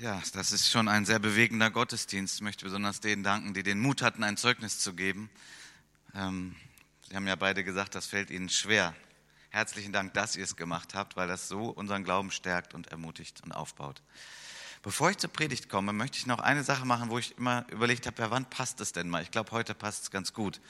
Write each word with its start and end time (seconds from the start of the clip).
Ja, 0.00 0.22
das 0.32 0.50
ist 0.50 0.70
schon 0.70 0.88
ein 0.88 1.04
sehr 1.04 1.18
bewegender 1.18 1.70
Gottesdienst. 1.70 2.36
Ich 2.36 2.40
möchte 2.40 2.64
besonders 2.64 3.00
denen 3.00 3.22
danken, 3.22 3.52
die 3.52 3.62
den 3.62 3.78
Mut 3.78 4.00
hatten, 4.00 4.24
ein 4.24 4.38
Zeugnis 4.38 4.78
zu 4.78 4.94
geben. 4.94 5.28
Ähm, 6.14 6.56
Sie 7.06 7.14
haben 7.14 7.26
ja 7.26 7.36
beide 7.36 7.64
gesagt, 7.64 7.94
das 7.94 8.06
fällt 8.06 8.30
Ihnen 8.30 8.48
schwer. 8.48 8.94
Herzlichen 9.50 9.92
Dank, 9.92 10.14
dass 10.14 10.36
ihr 10.36 10.44
es 10.44 10.56
gemacht 10.56 10.94
habt, 10.94 11.16
weil 11.16 11.28
das 11.28 11.48
so 11.48 11.66
unseren 11.66 12.02
Glauben 12.02 12.30
stärkt 12.30 12.72
und 12.72 12.86
ermutigt 12.86 13.42
und 13.44 13.52
aufbaut. 13.52 14.00
Bevor 14.82 15.10
ich 15.10 15.18
zur 15.18 15.28
Predigt 15.28 15.68
komme, 15.68 15.92
möchte 15.92 16.16
ich 16.16 16.24
noch 16.24 16.38
eine 16.38 16.64
Sache 16.64 16.86
machen, 16.86 17.10
wo 17.10 17.18
ich 17.18 17.36
immer 17.36 17.66
überlegt 17.70 18.06
habe, 18.06 18.22
ja, 18.22 18.30
wann 18.30 18.48
passt 18.48 18.80
es 18.80 18.92
denn 18.92 19.10
mal? 19.10 19.22
Ich 19.22 19.30
glaube, 19.30 19.50
heute 19.50 19.74
passt 19.74 20.04
es 20.04 20.10
ganz 20.10 20.32
gut. 20.32 20.62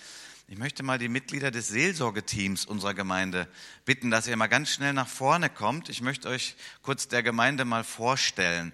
Ich 0.49 0.59
möchte 0.59 0.83
mal 0.83 0.99
die 0.99 1.09
Mitglieder 1.09 1.53
des 1.53 1.69
Seelsorgeteams 1.69 2.67
unserer 2.67 2.95
Gemeinde 2.95 3.47
bitten, 3.85 4.11
dass 4.11 4.27
ihr 4.27 4.37
mal 4.37 4.49
ganz 4.49 4.71
schnell 4.71 4.93
nach 4.93 5.07
vorne 5.07 5.51
kommt. 5.51 5.89
Ich 5.89 6.01
möchte 6.01 6.29
euch 6.29 6.57
kurz 6.83 7.07
der 7.07 7.23
Gemeinde 7.23 7.65
mal 7.65 7.85
vorstellen. 7.85 8.73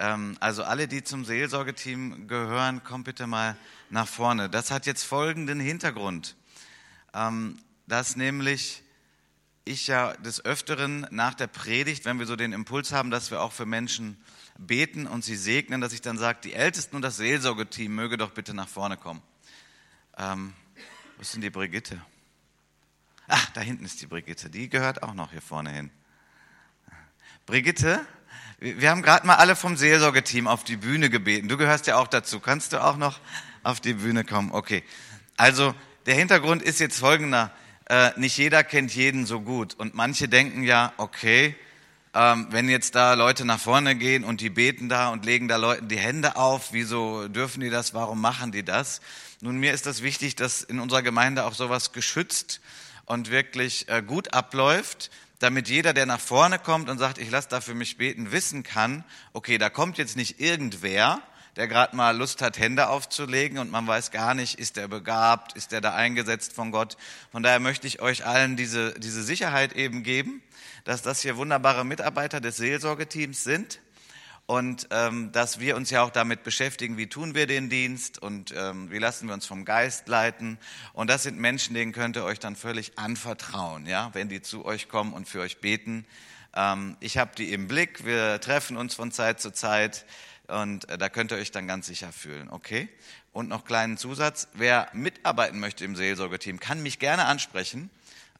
Ähm, 0.00 0.38
also 0.40 0.64
alle, 0.64 0.88
die 0.88 1.04
zum 1.04 1.26
Seelsorgeteam 1.26 2.26
gehören, 2.26 2.82
kommt 2.82 3.04
bitte 3.04 3.26
mal 3.26 3.56
nach 3.90 4.08
vorne. 4.08 4.48
Das 4.48 4.70
hat 4.70 4.86
jetzt 4.86 5.04
folgenden 5.04 5.60
Hintergrund, 5.60 6.36
ähm, 7.12 7.58
dass 7.86 8.16
nämlich 8.16 8.82
ich 9.66 9.86
ja 9.88 10.14
des 10.14 10.42
Öfteren 10.42 11.06
nach 11.10 11.34
der 11.34 11.48
Predigt, 11.48 12.06
wenn 12.06 12.18
wir 12.18 12.24
so 12.24 12.34
den 12.34 12.54
Impuls 12.54 12.92
haben, 12.92 13.10
dass 13.10 13.30
wir 13.30 13.42
auch 13.42 13.52
für 13.52 13.66
Menschen 13.66 14.16
beten 14.56 15.06
und 15.06 15.22
sie 15.22 15.36
segnen, 15.36 15.82
dass 15.82 15.92
ich 15.92 16.00
dann 16.00 16.16
sage, 16.16 16.38
die 16.42 16.54
Ältesten 16.54 16.96
und 16.96 17.02
das 17.02 17.18
Seelsorgeteam 17.18 17.94
möge 17.94 18.16
doch 18.16 18.30
bitte 18.30 18.54
nach 18.54 18.68
vorne 18.68 18.96
kommen. 18.96 19.22
Ähm, 20.16 20.54
wo 21.16 21.20
ist 21.20 21.34
denn 21.34 21.42
die 21.42 21.50
Brigitte? 21.50 22.00
Ach, 23.28 23.50
da 23.50 23.60
hinten 23.60 23.84
ist 23.84 24.00
die 24.00 24.06
Brigitte. 24.06 24.48
Die 24.48 24.70
gehört 24.70 25.02
auch 25.02 25.12
noch 25.12 25.30
hier 25.30 25.42
vorne 25.42 25.70
hin. 25.70 25.90
Brigitte, 27.44 28.04
wir 28.60 28.90
haben 28.90 29.00
gerade 29.00 29.26
mal 29.26 29.36
alle 29.36 29.56
vom 29.56 29.76
Seelsorgeteam 29.76 30.46
auf 30.46 30.64
die 30.64 30.76
Bühne 30.76 31.08
gebeten. 31.08 31.48
Du 31.48 31.56
gehörst 31.56 31.86
ja 31.86 31.96
auch 31.96 32.08
dazu. 32.08 32.40
Kannst 32.40 32.74
du 32.74 32.84
auch 32.84 32.98
noch 32.98 33.18
auf 33.62 33.80
die 33.80 33.94
Bühne 33.94 34.22
kommen? 34.22 34.52
Okay. 34.52 34.82
Also 35.38 35.74
der 36.04 36.14
Hintergrund 36.14 36.62
ist 36.62 36.78
jetzt 36.78 36.98
folgender. 36.98 37.50
Äh, 37.88 38.10
nicht 38.16 38.36
jeder 38.36 38.62
kennt 38.62 38.94
jeden 38.94 39.24
so 39.24 39.40
gut. 39.40 39.74
Und 39.78 39.94
manche 39.94 40.28
denken 40.28 40.62
ja, 40.62 40.92
okay, 40.98 41.56
ähm, 42.12 42.48
wenn 42.50 42.68
jetzt 42.68 42.94
da 42.94 43.14
Leute 43.14 43.46
nach 43.46 43.58
vorne 43.58 43.96
gehen 43.96 44.24
und 44.24 44.42
die 44.42 44.50
beten 44.50 44.90
da 44.90 45.08
und 45.08 45.24
legen 45.24 45.48
da 45.48 45.56
Leuten 45.56 45.88
die 45.88 45.98
Hände 45.98 46.36
auf, 46.36 46.72
wieso 46.72 47.28
dürfen 47.28 47.62
die 47.62 47.70
das? 47.70 47.94
Warum 47.94 48.20
machen 48.20 48.52
die 48.52 48.62
das? 48.62 49.00
Nun, 49.40 49.56
mir 49.56 49.72
ist 49.72 49.86
das 49.86 50.02
wichtig, 50.02 50.36
dass 50.36 50.62
in 50.62 50.80
unserer 50.80 51.02
Gemeinde 51.02 51.46
auch 51.46 51.54
sowas 51.54 51.92
geschützt 51.92 52.60
und 53.06 53.30
wirklich 53.30 53.88
äh, 53.88 54.02
gut 54.02 54.34
abläuft 54.34 55.10
damit 55.40 55.68
jeder, 55.68 55.92
der 55.92 56.06
nach 56.06 56.20
vorne 56.20 56.58
kommt 56.58 56.88
und 56.88 56.98
sagt, 56.98 57.18
ich 57.18 57.30
lasse 57.30 57.48
da 57.48 57.60
für 57.60 57.74
mich 57.74 57.96
beten, 57.96 58.30
wissen 58.30 58.62
kann, 58.62 59.04
okay, 59.32 59.58
da 59.58 59.70
kommt 59.70 59.98
jetzt 59.98 60.16
nicht 60.16 60.38
irgendwer, 60.38 61.20
der 61.56 61.66
gerade 61.66 61.96
mal 61.96 62.16
Lust 62.16 62.42
hat, 62.42 62.58
Hände 62.58 62.88
aufzulegen 62.88 63.58
und 63.58 63.70
man 63.70 63.86
weiß 63.86 64.12
gar 64.12 64.34
nicht, 64.34 64.58
ist 64.58 64.76
der 64.76 64.86
begabt, 64.86 65.56
ist 65.56 65.72
der 65.72 65.80
da 65.80 65.94
eingesetzt 65.94 66.52
von 66.52 66.70
Gott. 66.70 66.96
Von 67.32 67.42
daher 67.42 67.58
möchte 67.58 67.86
ich 67.86 68.00
euch 68.00 68.24
allen 68.24 68.56
diese, 68.56 68.92
diese 69.00 69.22
Sicherheit 69.22 69.72
eben 69.72 70.02
geben, 70.02 70.42
dass 70.84 71.02
das 71.02 71.22
hier 71.22 71.36
wunderbare 71.36 71.84
Mitarbeiter 71.84 72.40
des 72.40 72.58
Seelsorgeteams 72.58 73.42
sind 73.42 73.80
und 74.50 74.88
ähm, 74.90 75.30
dass 75.30 75.60
wir 75.60 75.76
uns 75.76 75.90
ja 75.90 76.02
auch 76.02 76.10
damit 76.10 76.42
beschäftigen, 76.42 76.96
wie 76.96 77.06
tun 77.06 77.36
wir 77.36 77.46
den 77.46 77.70
Dienst 77.70 78.20
und 78.20 78.52
ähm, 78.56 78.90
wie 78.90 78.98
lassen 78.98 79.28
wir 79.28 79.34
uns 79.34 79.46
vom 79.46 79.64
Geist 79.64 80.08
leiten. 80.08 80.58
Und 80.92 81.08
das 81.08 81.22
sind 81.22 81.38
Menschen, 81.38 81.72
denen 81.74 81.92
könnt 81.92 82.16
ihr 82.16 82.24
euch 82.24 82.40
dann 82.40 82.56
völlig 82.56 82.98
anvertrauen, 82.98 83.86
ja, 83.86 84.10
wenn 84.12 84.28
die 84.28 84.42
zu 84.42 84.64
euch 84.64 84.88
kommen 84.88 85.12
und 85.12 85.28
für 85.28 85.38
euch 85.38 85.60
beten. 85.60 86.04
Ähm, 86.52 86.96
ich 86.98 87.16
habe 87.16 87.30
die 87.36 87.52
im 87.52 87.68
Blick, 87.68 88.04
wir 88.04 88.40
treffen 88.40 88.76
uns 88.76 88.96
von 88.96 89.12
Zeit 89.12 89.40
zu 89.40 89.52
Zeit 89.52 90.04
und 90.48 90.88
äh, 90.88 90.98
da 90.98 91.08
könnt 91.08 91.30
ihr 91.30 91.38
euch 91.38 91.52
dann 91.52 91.68
ganz 91.68 91.86
sicher 91.86 92.10
fühlen, 92.10 92.50
okay? 92.50 92.88
Und 93.32 93.48
noch 93.48 93.64
kleinen 93.64 93.98
Zusatz, 93.98 94.48
wer 94.54 94.88
mitarbeiten 94.92 95.60
möchte 95.60 95.84
im 95.84 95.94
Seelsorgeteam, 95.94 96.58
kann 96.58 96.82
mich 96.82 96.98
gerne 96.98 97.26
ansprechen. 97.26 97.88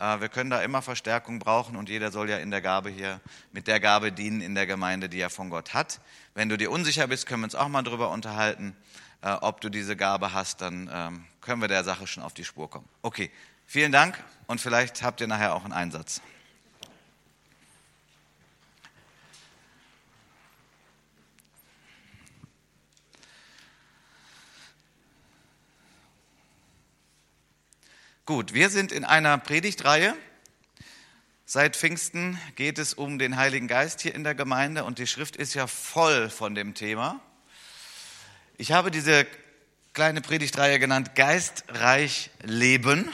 Äh, 0.01 0.21
wir 0.21 0.29
können 0.29 0.51
da 0.51 0.63
immer 0.63 0.83
Verstärkung 0.83 1.39
brauchen 1.39 1.77
und 1.77 1.89
jeder 1.89 2.11
soll 2.11 2.29
ja 2.31 2.39
in 2.39 2.51
der 2.51 2.63
Gabe 2.63 2.91
hier 2.91 3.21
mit 3.53 3.69
der 3.69 3.79
Gabe 3.79 4.11
dienen 4.11 4.41
in 4.41 4.55
der 4.55 4.67
Gemeinde, 4.67 5.09
die 5.09 5.21
er 5.21 5.31
von 5.31 5.51
Gott 5.51 5.75
hat. 5.75 6.01
Wenn 6.35 6.49
du 6.49 6.57
dir 6.57 6.71
unsicher 6.71 7.07
bist, 7.07 7.27
können 7.27 7.43
wir 7.43 7.45
uns 7.45 7.55
auch 7.55 7.69
mal 7.69 7.83
darüber 7.83 8.11
unterhalten, 8.11 8.75
äh, 9.23 9.31
ob 9.31 9.61
du 9.61 9.69
diese 9.69 9.97
Gabe 9.97 10.33
hast, 10.33 10.63
dann 10.63 10.91
ähm, 10.93 11.25
können 11.41 11.61
wir 11.61 11.69
der 11.69 11.85
Sache 11.85 12.07
schon 12.07 12.23
auf 12.23 12.33
die 12.33 12.45
Spur 12.45 12.71
kommen. 12.71 12.89
Okay, 13.03 13.31
vielen 13.67 13.93
Dank 13.93 14.19
und 14.47 14.61
vielleicht 14.61 15.03
habt 15.03 15.21
ihr 15.21 15.27
nachher 15.27 15.55
auch 15.55 15.65
einen 15.65 15.75
Einsatz. 15.75 16.23
Gut, 28.31 28.55
wir 28.55 28.71
sind 28.71 28.93
in 28.93 29.05
einer 29.05 29.39
Predigtreihe. 29.39 30.17
Seit 31.47 31.75
Pfingsten 31.75 32.39
geht 32.55 32.79
es 32.79 32.95
um 32.95 33.19
den 33.19 33.35
Heiligen 33.35 33.67
Geist 33.67 34.01
hier 34.03 34.15
in 34.15 34.23
der 34.23 34.37
Gemeinde 34.37 34.85
und 34.85 35.01
die 35.01 35.09
Schrift 35.09 35.35
ist 35.35 35.55
ja 35.55 35.67
voll 35.67 36.31
von 36.31 36.55
dem 36.55 36.75
Thema. 36.75 37.19
Ich 38.57 38.71
habe 38.71 38.93
diese 38.93 39.27
kleine 39.95 40.21
Predigtreihe 40.21 40.79
genannt 40.79 41.17
Geistreich 41.17 42.31
leben. 42.45 43.11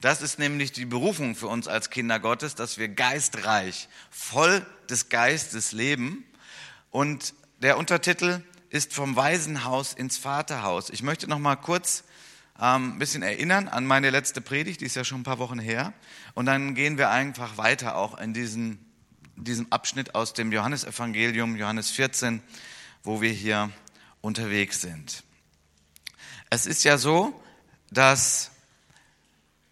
Das 0.00 0.22
ist 0.22 0.38
nämlich 0.38 0.72
die 0.72 0.86
Berufung 0.86 1.36
für 1.36 1.48
uns 1.48 1.68
als 1.68 1.90
Kinder 1.90 2.18
Gottes, 2.18 2.54
dass 2.54 2.78
wir 2.78 2.88
geistreich, 2.88 3.90
voll 4.10 4.64
des 4.88 5.10
Geistes 5.10 5.72
leben. 5.72 6.24
Und 6.88 7.34
der 7.58 7.76
Untertitel 7.76 8.40
ist 8.70 8.94
vom 8.94 9.16
Waisenhaus 9.16 9.92
ins 9.92 10.16
Vaterhaus. 10.16 10.88
Ich 10.88 11.02
möchte 11.02 11.28
noch 11.28 11.38
mal 11.38 11.56
kurz 11.56 12.04
ein 12.60 12.98
bisschen 12.98 13.22
erinnern 13.22 13.68
an 13.68 13.86
meine 13.86 14.10
letzte 14.10 14.40
Predigt, 14.40 14.82
die 14.82 14.84
ist 14.84 14.96
ja 14.96 15.04
schon 15.04 15.20
ein 15.20 15.24
paar 15.24 15.38
Wochen 15.38 15.58
her. 15.58 15.94
Und 16.34 16.46
dann 16.46 16.74
gehen 16.74 16.98
wir 16.98 17.10
einfach 17.10 17.56
weiter 17.56 17.96
auch 17.96 18.18
in 18.18 18.34
diesen, 18.34 18.78
diesem 19.36 19.72
Abschnitt 19.72 20.14
aus 20.14 20.34
dem 20.34 20.52
Johannesevangelium, 20.52 21.56
Johannes 21.56 21.90
14, 21.90 22.42
wo 23.02 23.22
wir 23.22 23.32
hier 23.32 23.70
unterwegs 24.20 24.82
sind. 24.82 25.24
Es 26.50 26.66
ist 26.66 26.84
ja 26.84 26.98
so, 26.98 27.40
dass 27.90 28.50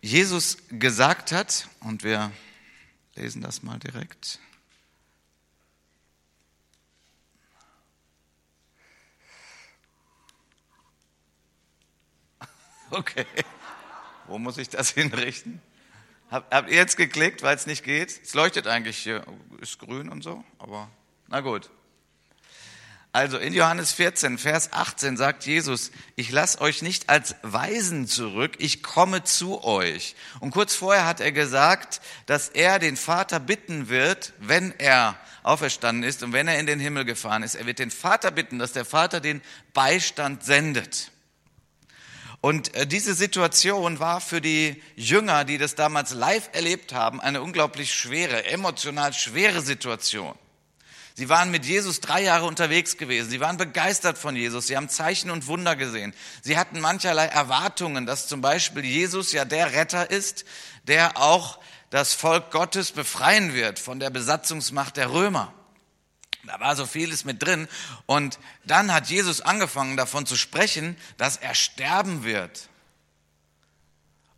Jesus 0.00 0.56
gesagt 0.70 1.32
hat, 1.32 1.68
und 1.80 2.04
wir 2.04 2.32
lesen 3.16 3.42
das 3.42 3.62
mal 3.62 3.78
direkt. 3.78 4.38
Okay. 12.90 13.26
Wo 14.26 14.38
muss 14.38 14.58
ich 14.58 14.68
das 14.68 14.90
hinrichten? 14.94 15.60
Hab, 16.30 16.52
habt 16.52 16.70
ihr 16.70 16.76
jetzt 16.76 16.96
geklickt, 16.96 17.42
weil 17.42 17.56
es 17.56 17.66
nicht 17.66 17.84
geht? 17.84 18.10
Es 18.22 18.34
leuchtet 18.34 18.66
eigentlich 18.66 18.98
hier, 18.98 19.24
ist 19.60 19.78
grün 19.78 20.10
und 20.10 20.22
so, 20.22 20.44
aber 20.58 20.90
na 21.28 21.40
gut. 21.40 21.70
Also 23.12 23.38
in 23.38 23.54
Johannes 23.54 23.92
14, 23.92 24.36
Vers 24.36 24.72
18 24.72 25.16
sagt 25.16 25.46
Jesus, 25.46 25.90
ich 26.14 26.30
lasse 26.30 26.60
euch 26.60 26.82
nicht 26.82 27.08
als 27.08 27.36
Weisen 27.42 28.06
zurück, 28.06 28.56
ich 28.58 28.82
komme 28.82 29.24
zu 29.24 29.64
euch. 29.64 30.14
Und 30.40 30.50
kurz 30.50 30.74
vorher 30.74 31.06
hat 31.06 31.20
er 31.20 31.32
gesagt, 31.32 32.02
dass 32.26 32.50
er 32.50 32.78
den 32.78 32.98
Vater 32.98 33.40
bitten 33.40 33.88
wird, 33.88 34.34
wenn 34.38 34.72
er 34.78 35.18
auferstanden 35.42 36.04
ist 36.04 36.22
und 36.22 36.34
wenn 36.34 36.48
er 36.48 36.58
in 36.58 36.66
den 36.66 36.80
Himmel 36.80 37.06
gefahren 37.06 37.42
ist. 37.42 37.54
Er 37.54 37.64
wird 37.64 37.78
den 37.78 37.90
Vater 37.90 38.30
bitten, 38.30 38.58
dass 38.58 38.72
der 38.72 38.84
Vater 38.84 39.20
den 39.20 39.40
Beistand 39.72 40.44
sendet. 40.44 41.10
Und 42.40 42.74
äh, 42.74 42.86
diese 42.86 43.14
Situation 43.14 43.98
war 43.98 44.20
für 44.20 44.40
die 44.40 44.82
Jünger, 44.94 45.44
die 45.44 45.58
das 45.58 45.74
damals 45.74 46.12
live 46.12 46.50
erlebt 46.52 46.92
haben, 46.92 47.20
eine 47.20 47.42
unglaublich 47.42 47.92
schwere, 47.92 48.44
emotional 48.46 49.12
schwere 49.12 49.60
Situation. 49.60 50.34
Sie 51.14 51.28
waren 51.28 51.50
mit 51.50 51.64
Jesus 51.66 51.98
drei 51.98 52.22
Jahre 52.22 52.46
unterwegs 52.46 52.96
gewesen. 52.96 53.28
Sie 53.28 53.40
waren 53.40 53.56
begeistert 53.56 54.18
von 54.18 54.36
Jesus. 54.36 54.68
Sie 54.68 54.76
haben 54.76 54.88
Zeichen 54.88 55.32
und 55.32 55.48
Wunder 55.48 55.74
gesehen. 55.74 56.14
Sie 56.42 56.56
hatten 56.56 56.78
mancherlei 56.78 57.26
Erwartungen, 57.26 58.06
dass 58.06 58.28
zum 58.28 58.40
Beispiel 58.40 58.84
Jesus 58.84 59.32
ja 59.32 59.44
der 59.44 59.72
Retter 59.72 60.12
ist, 60.12 60.44
der 60.84 61.16
auch 61.16 61.58
das 61.90 62.14
Volk 62.14 62.52
Gottes 62.52 62.92
befreien 62.92 63.52
wird 63.52 63.80
von 63.80 63.98
der 63.98 64.10
Besatzungsmacht 64.10 64.96
der 64.96 65.10
Römer. 65.10 65.52
Da 66.44 66.60
war 66.60 66.76
so 66.76 66.86
vieles 66.86 67.24
mit 67.24 67.42
drin. 67.42 67.68
Und 68.06 68.38
dann 68.64 68.92
hat 68.92 69.08
Jesus 69.08 69.40
angefangen 69.40 69.96
davon 69.96 70.26
zu 70.26 70.36
sprechen, 70.36 70.96
dass 71.16 71.36
er 71.36 71.54
sterben 71.54 72.24
wird. 72.24 72.68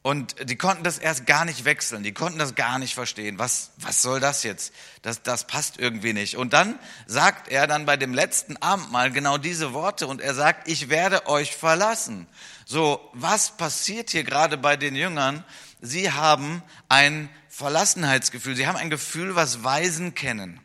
Und 0.03 0.49
die 0.49 0.57
konnten 0.57 0.83
das 0.83 0.97
erst 0.97 1.27
gar 1.27 1.45
nicht 1.45 1.67
wechseln, 1.67 2.03
die 2.03 2.15
konnten 2.15 2.39
das 2.39 2.55
gar 2.55 2.79
nicht 2.79 2.95
verstehen. 2.95 3.39
Was, 3.39 3.73
was 3.77 4.01
soll 4.01 4.19
das 4.19 4.45
jetzt? 4.45 4.73
Das, 5.03 5.23
das 5.23 5.47
passt 5.47 5.79
irgendwie 5.79 6.15
nicht. 6.15 6.39
Und 6.39 6.55
dann 6.55 6.79
sagt 7.07 7.49
er 7.49 7.67
dann 7.67 7.85
bei 7.85 7.99
dem 7.99 8.15
letzten 8.15 8.57
Abendmahl 8.57 9.11
genau 9.11 9.37
diese 9.37 9.75
Worte 9.75 10.07
und 10.07 10.23
er 10.23 10.35
sagt, 10.35 10.69
ich 10.69 10.89
werde 10.89 11.27
euch 11.27 11.55
verlassen. 11.55 12.27
So, 12.65 13.11
was 13.13 13.59
passiert 13.59 14.09
hier 14.09 14.25
gerade 14.25 14.57
bei 14.57 14.79
den 14.79 14.97
Jüngern? 14.97 15.45
Sie 15.83 16.11
haben 16.11 16.63
ein 16.89 17.29
Verlassenheitsgefühl, 17.51 18.57
sie 18.57 18.67
haben 18.67 18.77
ein 18.77 18.91
Gefühl, 18.91 19.37
was 19.37 19.65
Weisen 19.65 20.15
kennen. 20.15 20.61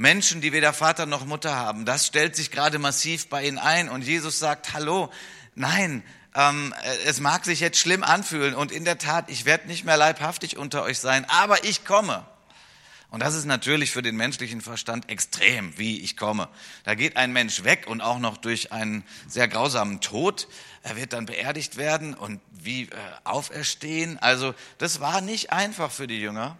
Menschen, 0.00 0.40
die 0.40 0.54
weder 0.54 0.72
Vater 0.72 1.04
noch 1.04 1.26
Mutter 1.26 1.54
haben. 1.54 1.84
Das 1.84 2.06
stellt 2.06 2.34
sich 2.34 2.50
gerade 2.50 2.78
massiv 2.78 3.28
bei 3.28 3.46
ihnen 3.46 3.58
ein. 3.58 3.90
Und 3.90 4.00
Jesus 4.00 4.38
sagt, 4.38 4.72
hallo, 4.72 5.10
nein, 5.54 6.02
ähm, 6.34 6.72
es 7.04 7.20
mag 7.20 7.44
sich 7.44 7.60
jetzt 7.60 7.78
schlimm 7.78 8.02
anfühlen. 8.02 8.54
Und 8.54 8.72
in 8.72 8.86
der 8.86 8.96
Tat, 8.96 9.30
ich 9.30 9.44
werde 9.44 9.66
nicht 9.66 9.84
mehr 9.84 9.98
leibhaftig 9.98 10.56
unter 10.56 10.84
euch 10.84 10.98
sein, 11.00 11.26
aber 11.28 11.64
ich 11.64 11.84
komme. 11.84 12.26
Und 13.10 13.20
das 13.20 13.34
ist 13.34 13.44
natürlich 13.44 13.90
für 13.90 14.00
den 14.00 14.16
menschlichen 14.16 14.62
Verstand 14.62 15.10
extrem, 15.10 15.76
wie 15.76 16.00
ich 16.00 16.16
komme. 16.16 16.48
Da 16.84 16.94
geht 16.94 17.18
ein 17.18 17.30
Mensch 17.30 17.62
weg 17.64 17.86
und 17.86 18.00
auch 18.00 18.20
noch 18.20 18.38
durch 18.38 18.72
einen 18.72 19.04
sehr 19.28 19.48
grausamen 19.48 20.00
Tod. 20.00 20.48
Er 20.82 20.96
wird 20.96 21.12
dann 21.12 21.26
beerdigt 21.26 21.76
werden 21.76 22.14
und 22.14 22.40
wie 22.50 22.84
äh, 22.84 22.88
auferstehen. 23.24 24.18
Also 24.18 24.54
das 24.78 25.00
war 25.00 25.20
nicht 25.20 25.52
einfach 25.52 25.90
für 25.90 26.06
die 26.06 26.22
Jünger. 26.22 26.56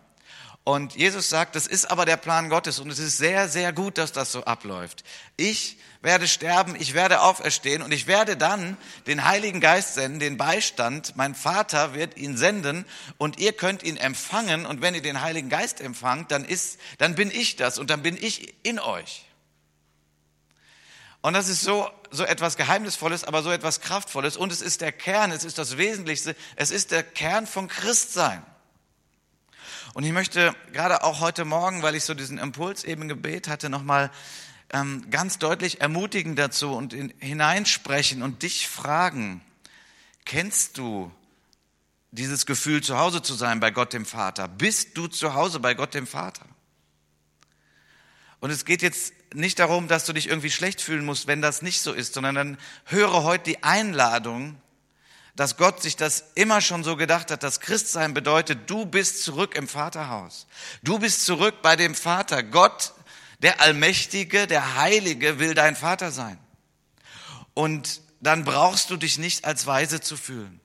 Und 0.63 0.95
Jesus 0.95 1.31
sagt, 1.31 1.57
das 1.57 1.67
ist 1.67 1.91
aber 1.91 2.05
der 2.05 2.19
Plan 2.19 2.51
Gottes 2.51 2.79
und 2.79 2.91
es 2.91 2.99
ist 2.99 3.17
sehr, 3.17 3.49
sehr 3.49 3.73
gut, 3.73 3.97
dass 3.97 4.13
das 4.13 4.31
so 4.31 4.45
abläuft. 4.45 5.05
Ich 5.37 5.79
werde 6.03 6.29
sterben, 6.29 6.77
ich 6.79 6.93
werde 6.93 7.23
auferstehen 7.23 7.83
und 7.83 7.93
ich 7.93 8.07
werde 8.07 8.37
dann 8.37 8.77
den 9.07 9.25
Heiligen 9.25 9.61
Geist 9.61 9.95
senden, 9.95 10.21
den 10.21 10.37
Beistand. 10.37 11.17
Mein 11.17 11.35
Vater 11.35 11.95
wird 11.95 12.17
ihn 12.17 12.37
senden 12.37 12.85
und 13.17 13.39
ihr 13.39 13.55
könnt 13.55 13.83
ihn 13.83 13.97
empfangen 13.97 14.67
und 14.67 14.83
wenn 14.83 14.95
ihr 14.95 15.03
den 15.03 15.23
Heiligen 15.23 15.49
Geist 15.49 15.81
empfangt, 15.81 16.31
dann 16.31 16.45
ist, 16.45 16.79
dann 16.99 17.15
bin 17.15 17.31
ich 17.31 17.57
das 17.57 17.79
und 17.79 17.89
dann 17.89 18.03
bin 18.03 18.17
ich 18.17 18.55
in 18.63 18.79
euch. 18.79 19.25
Und 21.23 21.35
das 21.35 21.49
ist 21.49 21.63
so, 21.63 21.91
so 22.11 22.25
etwas 22.25 22.57
Geheimnisvolles, 22.57 23.25
aber 23.25 23.43
so 23.43 23.51
etwas 23.51 23.81
Kraftvolles 23.81 24.37
und 24.37 24.53
es 24.53 24.63
ist 24.63 24.83
der 24.83 24.93
Kern, 24.93 25.33
es 25.33 25.45
ist 25.45 25.59
das 25.59 25.79
Wesentlichste, 25.79 26.37
es 26.57 26.71
ist 26.71 26.91
der 26.91 27.03
Kern 27.03 27.47
von 27.47 27.69
Christsein. 27.69 28.45
Und 29.93 30.05
ich 30.05 30.13
möchte 30.13 30.55
gerade 30.73 31.03
auch 31.03 31.21
heute 31.21 31.45
Morgen, 31.45 31.83
weil 31.83 31.95
ich 31.95 32.05
so 32.05 32.15
diesen 32.15 32.39
Impuls 32.39 32.85
eben 32.85 33.09
Gebet 33.09 33.49
hatte, 33.49 33.69
nochmal 33.69 34.11
ähm, 34.73 35.11
ganz 35.11 35.39
deutlich 35.39 35.81
ermutigen 35.81 36.37
dazu 36.37 36.73
und 36.73 36.93
in, 36.93 37.13
hineinsprechen 37.19 38.23
und 38.23 38.43
dich 38.43 38.69
fragen, 38.69 39.41
kennst 40.25 40.79
du 40.79 41.11
dieses 42.13 42.47
Gefühl, 42.47 42.83
zu 42.83 42.99
Hause 42.99 43.23
zu 43.23 43.35
sein 43.35 43.59
bei 43.59 43.71
Gott 43.73 43.93
dem 43.93 44.07
Vater? 44.07 44.47
Bist 44.47 44.97
du 44.97 45.09
zu 45.09 45.35
Hause 45.35 45.59
bei 45.59 45.75
Gott 45.75 45.95
dem 45.95 46.07
Vater? 46.07 46.45
Und 48.39 48.51
es 48.51 48.65
geht 48.65 48.83
jetzt 48.83 49.13
nicht 49.35 49.59
darum, 49.59 49.89
dass 49.89 50.07
du 50.07 50.13
dich 50.13 50.29
irgendwie 50.29 50.51
schlecht 50.51 50.81
fühlen 50.81 51.05
musst, 51.05 51.27
wenn 51.27 51.43
das 51.43 51.63
nicht 51.63 51.83
so 51.83 51.93
ist, 51.93 52.15
sondern 52.15 52.35
dann 52.35 52.59
höre 52.85 53.23
heute 53.25 53.51
die 53.51 53.63
Einladung, 53.63 54.61
dass 55.41 55.57
Gott 55.57 55.81
sich 55.81 55.97
das 55.97 56.25
immer 56.35 56.61
schon 56.61 56.85
so 56.85 56.97
gedacht 56.97 57.31
hat, 57.31 57.43
dass 57.43 57.61
Christsein 57.61 58.13
bedeutet, 58.13 58.69
du 58.69 58.85
bist 58.85 59.25
zurück 59.25 59.55
im 59.55 59.69
Vaterhaus. 59.69 60.47
Du 60.83 60.99
bist 60.99 61.25
zurück 61.25 61.63
bei 61.63 61.77
dem 61.77 61.95
Vater. 61.95 62.43
Gott 62.43 62.93
der 63.39 63.63
Allmächtige, 63.63 64.47
der 64.47 64.77
Heilige 64.77 65.39
will 65.39 65.55
dein 65.55 65.77
Vater 65.77 66.11
sein. 66.11 66.39
Und 67.55 68.03
dann 68.21 68.45
brauchst 68.45 68.91
du 68.91 68.99
dich 68.99 69.17
nicht 69.17 69.47
als 69.47 69.67
Weise 69.67 70.03
zu 70.03 70.19
fühlen. 70.19 70.61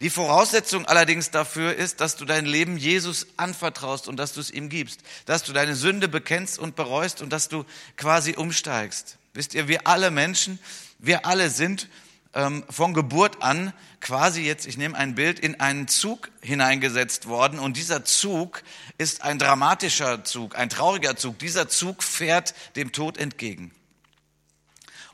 Die 0.00 0.10
Voraussetzung 0.10 0.86
allerdings 0.86 1.30
dafür 1.30 1.72
ist, 1.72 2.00
dass 2.00 2.16
du 2.16 2.24
dein 2.24 2.46
Leben 2.46 2.76
Jesus 2.76 3.28
anvertraust 3.36 4.08
und 4.08 4.16
dass 4.16 4.32
du 4.32 4.40
es 4.40 4.50
ihm 4.50 4.70
gibst, 4.70 5.02
dass 5.26 5.44
du 5.44 5.52
deine 5.52 5.76
Sünde 5.76 6.08
bekennst 6.08 6.58
und 6.58 6.74
bereust 6.74 7.22
und 7.22 7.32
dass 7.32 7.48
du 7.48 7.64
quasi 7.96 8.34
umsteigst. 8.34 9.18
Wisst 9.34 9.54
ihr, 9.54 9.68
wir 9.68 9.86
alle 9.86 10.10
Menschen, 10.10 10.58
wir 10.98 11.26
alle 11.26 11.48
sind 11.48 11.88
ähm, 12.34 12.64
von 12.70 12.94
Geburt 12.94 13.42
an 13.42 13.72
quasi 14.00 14.42
jetzt, 14.42 14.66
ich 14.66 14.76
nehme 14.76 14.96
ein 14.96 15.14
Bild, 15.14 15.38
in 15.38 15.60
einen 15.60 15.88
Zug 15.88 16.30
hineingesetzt 16.40 17.26
worden. 17.26 17.58
Und 17.58 17.76
dieser 17.76 18.04
Zug 18.04 18.62
ist 18.98 19.22
ein 19.22 19.38
dramatischer 19.38 20.24
Zug, 20.24 20.56
ein 20.56 20.68
trauriger 20.68 21.16
Zug. 21.16 21.38
Dieser 21.38 21.68
Zug 21.68 22.02
fährt 22.02 22.54
dem 22.76 22.92
Tod 22.92 23.18
entgegen. 23.18 23.72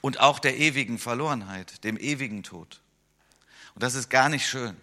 Und 0.00 0.20
auch 0.20 0.38
der 0.38 0.56
ewigen 0.56 0.98
Verlorenheit, 0.98 1.82
dem 1.84 1.96
ewigen 1.96 2.44
Tod. 2.44 2.80
Und 3.74 3.82
das 3.82 3.94
ist 3.94 4.10
gar 4.10 4.28
nicht 4.28 4.46
schön. 4.46 4.76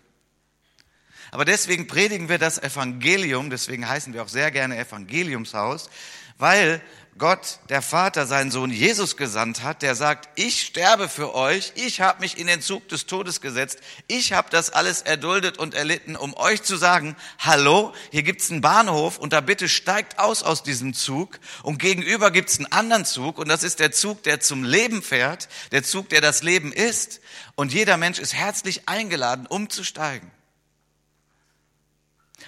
Aber 1.31 1.45
deswegen 1.45 1.87
predigen 1.87 2.29
wir 2.29 2.37
das 2.37 2.59
Evangelium, 2.61 3.49
deswegen 3.49 3.87
heißen 3.87 4.13
wir 4.13 4.23
auch 4.23 4.29
sehr 4.29 4.51
gerne 4.51 4.77
Evangeliumshaus, 4.77 5.89
weil 6.37 6.81
Gott, 7.17 7.59
der 7.69 7.81
Vater, 7.81 8.25
seinen 8.25 8.51
Sohn 8.51 8.71
Jesus 8.71 9.15
gesandt 9.15 9.63
hat, 9.63 9.81
der 9.81 9.95
sagt, 9.95 10.27
ich 10.37 10.61
sterbe 10.63 11.07
für 11.07 11.33
euch, 11.33 11.71
ich 11.75 12.01
habe 12.01 12.19
mich 12.19 12.37
in 12.37 12.45
den 12.45 12.61
Zug 12.61 12.89
des 12.89 13.05
Todes 13.05 13.39
gesetzt, 13.39 13.79
ich 14.07 14.33
habe 14.33 14.49
das 14.49 14.69
alles 14.69 15.01
erduldet 15.01 15.57
und 15.57 15.75
erlitten, 15.75 16.17
um 16.17 16.33
euch 16.33 16.61
zu 16.63 16.75
sagen, 16.75 17.15
hallo, 17.39 17.93
hier 18.11 18.23
gibt's 18.23 18.51
einen 18.51 18.59
Bahnhof 18.59 19.17
und 19.17 19.31
da 19.31 19.39
bitte 19.39 19.69
steigt 19.69 20.19
aus 20.19 20.43
aus 20.43 20.61
diesem 20.61 20.93
Zug 20.93 21.39
und 21.63 21.79
gegenüber 21.79 22.31
gibt's 22.31 22.57
einen 22.57 22.69
anderen 22.73 23.05
Zug 23.05 23.37
und 23.37 23.47
das 23.47 23.63
ist 23.63 23.79
der 23.79 23.93
Zug, 23.93 24.23
der 24.23 24.41
zum 24.41 24.65
Leben 24.65 25.01
fährt, 25.01 25.47
der 25.71 25.83
Zug, 25.83 26.09
der 26.09 26.19
das 26.19 26.43
Leben 26.43 26.73
ist 26.73 27.21
und 27.55 27.71
jeder 27.71 27.95
Mensch 27.95 28.19
ist 28.19 28.33
herzlich 28.33 28.89
eingeladen, 28.89 29.47
umzusteigen. 29.47 30.31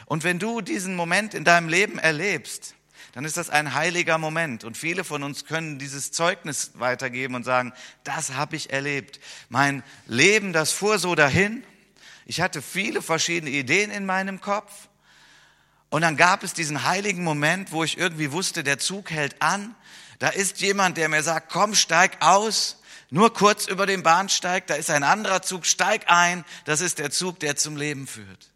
Und 0.07 0.25
wenn 0.25 0.39
du 0.39 0.59
diesen 0.59 0.97
Moment 0.97 1.33
in 1.33 1.45
deinem 1.45 1.69
Leben 1.69 1.99
erlebst, 1.99 2.73
dann 3.13 3.25
ist 3.25 3.37
das 3.37 3.49
ein 3.49 3.73
heiliger 3.73 4.17
Moment. 4.17 4.63
Und 4.63 4.77
viele 4.77 5.03
von 5.03 5.23
uns 5.23 5.45
können 5.45 5.79
dieses 5.79 6.11
Zeugnis 6.11 6.71
weitergeben 6.75 7.35
und 7.35 7.43
sagen, 7.43 7.73
das 8.03 8.33
habe 8.33 8.55
ich 8.55 8.71
erlebt. 8.71 9.19
Mein 9.49 9.83
Leben, 10.05 10.53
das 10.53 10.71
fuhr 10.71 10.99
so 10.99 11.15
dahin. 11.15 11.63
Ich 12.25 12.41
hatte 12.41 12.61
viele 12.61 13.01
verschiedene 13.01 13.51
Ideen 13.51 13.89
in 13.89 14.05
meinem 14.05 14.41
Kopf. 14.41 14.71
Und 15.89 16.01
dann 16.01 16.17
gab 16.17 16.43
es 16.43 16.53
diesen 16.53 16.83
heiligen 16.83 17.23
Moment, 17.23 17.71
wo 17.71 17.83
ich 17.83 17.97
irgendwie 17.97 18.31
wusste, 18.31 18.63
der 18.63 18.79
Zug 18.79 19.09
hält 19.09 19.41
an. 19.41 19.75
Da 20.19 20.29
ist 20.29 20.59
jemand, 20.61 20.97
der 20.97 21.09
mir 21.09 21.23
sagt, 21.23 21.51
komm, 21.51 21.75
steig 21.75 22.21
aus. 22.21 22.81
Nur 23.09 23.33
kurz 23.33 23.67
über 23.67 23.85
den 23.85 24.03
Bahnsteig, 24.03 24.67
da 24.67 24.75
ist 24.75 24.89
ein 24.89 25.03
anderer 25.03 25.41
Zug, 25.41 25.65
steig 25.65 26.03
ein. 26.07 26.43
Das 26.65 26.81
ist 26.81 26.99
der 26.99 27.09
Zug, 27.09 27.39
der 27.39 27.55
zum 27.55 27.77
Leben 27.77 28.05
führt. 28.05 28.49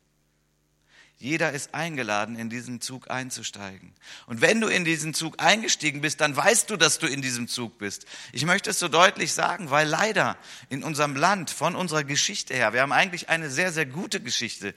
Jeder 1.21 1.51
ist 1.51 1.75
eingeladen, 1.75 2.35
in 2.35 2.49
diesen 2.49 2.81
Zug 2.81 3.11
einzusteigen. 3.11 3.93
Und 4.25 4.41
wenn 4.41 4.59
du 4.59 4.67
in 4.67 4.85
diesen 4.85 5.13
Zug 5.13 5.35
eingestiegen 5.39 6.01
bist, 6.01 6.19
dann 6.19 6.35
weißt 6.35 6.67
du, 6.71 6.77
dass 6.77 6.97
du 6.97 7.05
in 7.05 7.21
diesem 7.21 7.47
Zug 7.47 7.77
bist. 7.77 8.07
Ich 8.31 8.43
möchte 8.43 8.71
es 8.71 8.79
so 8.79 8.87
deutlich 8.87 9.31
sagen, 9.31 9.69
weil 9.69 9.87
leider 9.87 10.35
in 10.69 10.83
unserem 10.83 11.15
Land, 11.15 11.51
von 11.51 11.75
unserer 11.75 12.03
Geschichte 12.03 12.55
her, 12.55 12.73
wir 12.73 12.81
haben 12.81 12.91
eigentlich 12.91 13.29
eine 13.29 13.51
sehr, 13.51 13.71
sehr 13.71 13.85
gute 13.85 14.19
Geschichte, 14.19 14.73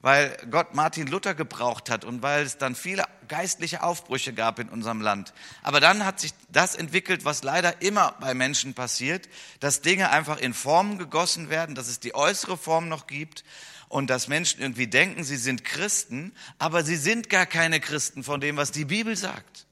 weil 0.00 0.36
Gott 0.50 0.74
Martin 0.74 1.06
Luther 1.06 1.34
gebraucht 1.34 1.88
hat 1.88 2.04
und 2.04 2.20
weil 2.20 2.42
es 2.42 2.58
dann 2.58 2.74
viele 2.74 3.04
geistliche 3.28 3.84
Aufbrüche 3.84 4.32
gab 4.32 4.58
in 4.58 4.70
unserem 4.70 5.00
Land. 5.00 5.32
Aber 5.62 5.78
dann 5.78 6.04
hat 6.04 6.18
sich 6.18 6.32
das 6.50 6.74
entwickelt, 6.74 7.24
was 7.24 7.44
leider 7.44 7.80
immer 7.80 8.16
bei 8.18 8.34
Menschen 8.34 8.74
passiert, 8.74 9.28
dass 9.60 9.82
Dinge 9.82 10.10
einfach 10.10 10.38
in 10.38 10.52
Formen 10.52 10.98
gegossen 10.98 11.48
werden, 11.48 11.76
dass 11.76 11.86
es 11.86 12.00
die 12.00 12.14
äußere 12.14 12.56
Form 12.56 12.88
noch 12.88 13.06
gibt 13.06 13.44
und 13.90 14.08
dass 14.08 14.28
Menschen 14.28 14.60
irgendwie 14.60 14.86
denken, 14.86 15.24
sie 15.24 15.36
sind 15.36 15.64
Christen, 15.64 16.32
aber 16.58 16.84
sie 16.84 16.94
sind 16.96 17.28
gar 17.28 17.44
keine 17.44 17.80
Christen 17.80 18.22
von 18.22 18.40
dem, 18.40 18.56
was 18.56 18.70
die 18.70 18.84
Bibel 18.84 19.16
sagt. 19.16 19.66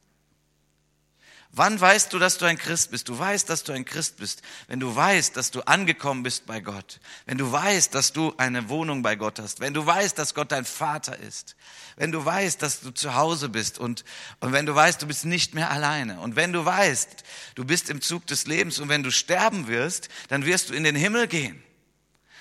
Wann 1.53 1.81
weißt 1.81 2.13
du, 2.13 2.19
dass 2.19 2.37
du 2.37 2.45
ein 2.45 2.59
Christ 2.59 2.91
bist? 2.91 3.09
Du 3.09 3.17
weißt, 3.17 3.49
dass 3.49 3.63
du 3.63 3.73
ein 3.73 3.85
Christ 3.85 4.17
bist, 4.17 4.43
wenn 4.67 4.81
du 4.81 4.95
weißt, 4.95 5.37
dass 5.37 5.53
du 5.53 5.61
angekommen 5.63 6.25
bist 6.25 6.47
bei 6.47 6.61
Gott, 6.61 6.99
wenn 7.27 7.39
du 7.39 7.51
weißt, 7.51 7.95
dass 7.95 8.13
du 8.13 8.35
eine 8.39 8.69
Wohnung 8.69 9.03
bei 9.03 9.15
Gott 9.15 9.39
hast, 9.39 9.61
wenn 9.61 9.73
du 9.73 9.87
weißt, 9.87 10.19
dass 10.19 10.35
Gott 10.35 10.51
dein 10.51 10.65
Vater 10.65 11.17
ist, 11.17 11.55
wenn 11.97 12.11
du 12.11 12.23
weißt, 12.23 12.61
dass 12.61 12.81
du 12.81 12.91
zu 12.91 13.15
Hause 13.15 13.49
bist 13.49 13.79
und, 13.79 14.05
und 14.41 14.53
wenn 14.53 14.67
du 14.67 14.75
weißt, 14.75 15.01
du 15.01 15.07
bist 15.07 15.27
nicht 15.27 15.55
mehr 15.55 15.71
alleine. 15.71 16.19
Und 16.19 16.35
wenn 16.35 16.53
du 16.53 16.65
weißt, 16.65 17.23
du 17.55 17.65
bist 17.65 17.89
im 17.89 18.01
Zug 18.01 18.27
des 18.27 18.49
Lebens 18.49 18.81
und 18.81 18.89
wenn 18.89 19.05
du 19.05 19.13
sterben 19.13 19.69
wirst, 19.69 20.09
dann 20.27 20.45
wirst 20.45 20.71
du 20.71 20.75
in 20.75 20.83
den 20.83 20.97
Himmel 20.97 21.29
gehen 21.29 21.63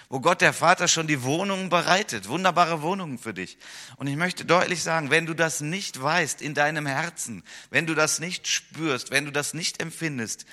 wo 0.09 0.21
Gott 0.21 0.41
der 0.41 0.53
Vater 0.53 0.87
schon 0.87 1.07
die 1.07 1.23
Wohnungen 1.23 1.69
bereitet, 1.69 2.29
wunderbare 2.29 2.81
Wohnungen 2.81 3.17
für 3.17 3.33
dich. 3.33 3.57
Und 3.97 4.07
ich 4.07 4.15
möchte 4.15 4.45
deutlich 4.45 4.81
sagen, 4.81 5.09
wenn 5.09 5.25
du 5.25 5.33
das 5.33 5.59
nicht 5.59 6.01
weißt 6.01 6.41
in 6.41 6.53
deinem 6.53 6.85
Herzen, 6.85 7.43
wenn 7.69 7.85
du 7.87 7.93
das 7.93 8.19
nicht 8.19 8.47
spürst, 8.47 9.11
wenn 9.11 9.25
du 9.25 9.31
das 9.31 9.53
nicht 9.53 9.81
empfindest, 9.81 10.45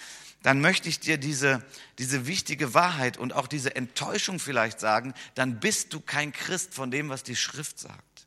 dann 0.42 0.60
möchte 0.60 0.88
ich 0.88 1.00
dir 1.00 1.16
diese, 1.16 1.64
diese 1.98 2.26
wichtige 2.26 2.74
Wahrheit 2.74 3.16
und 3.16 3.32
auch 3.32 3.46
diese 3.46 3.76
Enttäuschung 3.76 4.38
vielleicht 4.38 4.80
sagen, 4.80 5.14
dann 5.34 5.60
bist 5.60 5.94
du 5.94 6.00
kein 6.00 6.32
Christ 6.32 6.74
von 6.74 6.90
dem, 6.90 7.08
was 7.08 7.22
die 7.22 7.36
Schrift 7.36 7.78
sagt. 7.78 8.26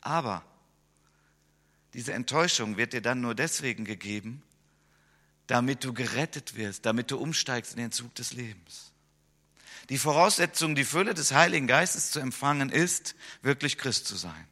Aber 0.00 0.44
diese 1.94 2.12
Enttäuschung 2.12 2.76
wird 2.76 2.92
dir 2.92 3.02
dann 3.02 3.20
nur 3.20 3.34
deswegen 3.34 3.84
gegeben, 3.84 4.42
damit 5.46 5.82
du 5.82 5.92
gerettet 5.92 6.56
wirst, 6.56 6.86
damit 6.86 7.10
du 7.10 7.18
umsteigst 7.18 7.72
in 7.72 7.78
den 7.78 7.92
Zug 7.92 8.14
des 8.14 8.34
Lebens. 8.34 8.91
Die 9.92 9.98
Voraussetzung, 9.98 10.74
die 10.74 10.86
Fülle 10.86 11.12
des 11.12 11.32
Heiligen 11.32 11.66
Geistes 11.66 12.12
zu 12.12 12.18
empfangen, 12.18 12.70
ist, 12.70 13.14
wirklich 13.42 13.76
Christ 13.76 14.06
zu 14.06 14.16
sein. 14.16 14.48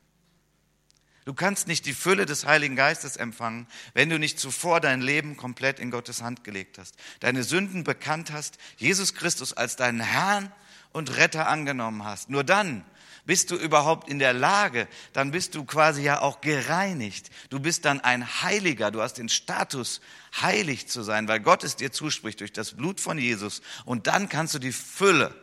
Du 1.25 1.33
kannst 1.33 1.67
nicht 1.67 1.87
die 1.87 1.95
Fülle 1.95 2.27
des 2.27 2.45
Heiligen 2.45 2.77
Geistes 2.77 3.17
empfangen, 3.17 3.67
wenn 3.95 4.11
du 4.11 4.19
nicht 4.19 4.39
zuvor 4.39 4.83
dein 4.83 5.01
Leben 5.01 5.39
komplett 5.39 5.81
in 5.81 5.91
Gottes 5.91 6.21
Hand 6.21 6.45
gelegt 6.45 6.77
hast, 6.77 6.95
deine 7.21 7.43
Sünden 7.43 7.85
bekannt 7.85 8.33
hast, 8.33 8.59
Jesus 8.77 9.15
Christus 9.15 9.55
als 9.55 9.77
deinen 9.77 10.01
Herrn 10.01 10.53
und 10.93 11.17
Retter 11.17 11.49
angenommen 11.49 12.05
hast. 12.05 12.29
Nur 12.29 12.45
dann 12.45 12.85
bist 13.27 13.51
du 13.51 13.57
überhaupt 13.57 14.09
in 14.09 14.19
der 14.19 14.33
Lage, 14.33 14.89
dann 15.13 15.31
bist 15.31 15.55
du 15.55 15.65
quasi 15.65 16.03
ja 16.03 16.21
auch 16.21 16.41
gereinigt. 16.41 17.31
Du 17.49 17.61
bist 17.61 17.85
dann 17.85 18.01
ein 18.01 18.43
Heiliger, 18.43 18.91
du 18.91 19.03
hast 19.03 19.15
den 19.15 19.29
Status, 19.29 20.01
heilig 20.41 20.89
zu 20.89 21.03
sein, 21.03 21.29
weil 21.29 21.41
Gott 21.41 21.65
es 21.65 21.77
dir 21.77 21.93
zuspricht 21.93 22.41
durch 22.41 22.53
das 22.53 22.73
Blut 22.73 23.01
von 23.01 23.19
Jesus. 23.19 23.63
Und 23.85 24.07
dann 24.07 24.29
kannst 24.29 24.55
du 24.55 24.59
die 24.59 24.73
Fülle 24.73 25.35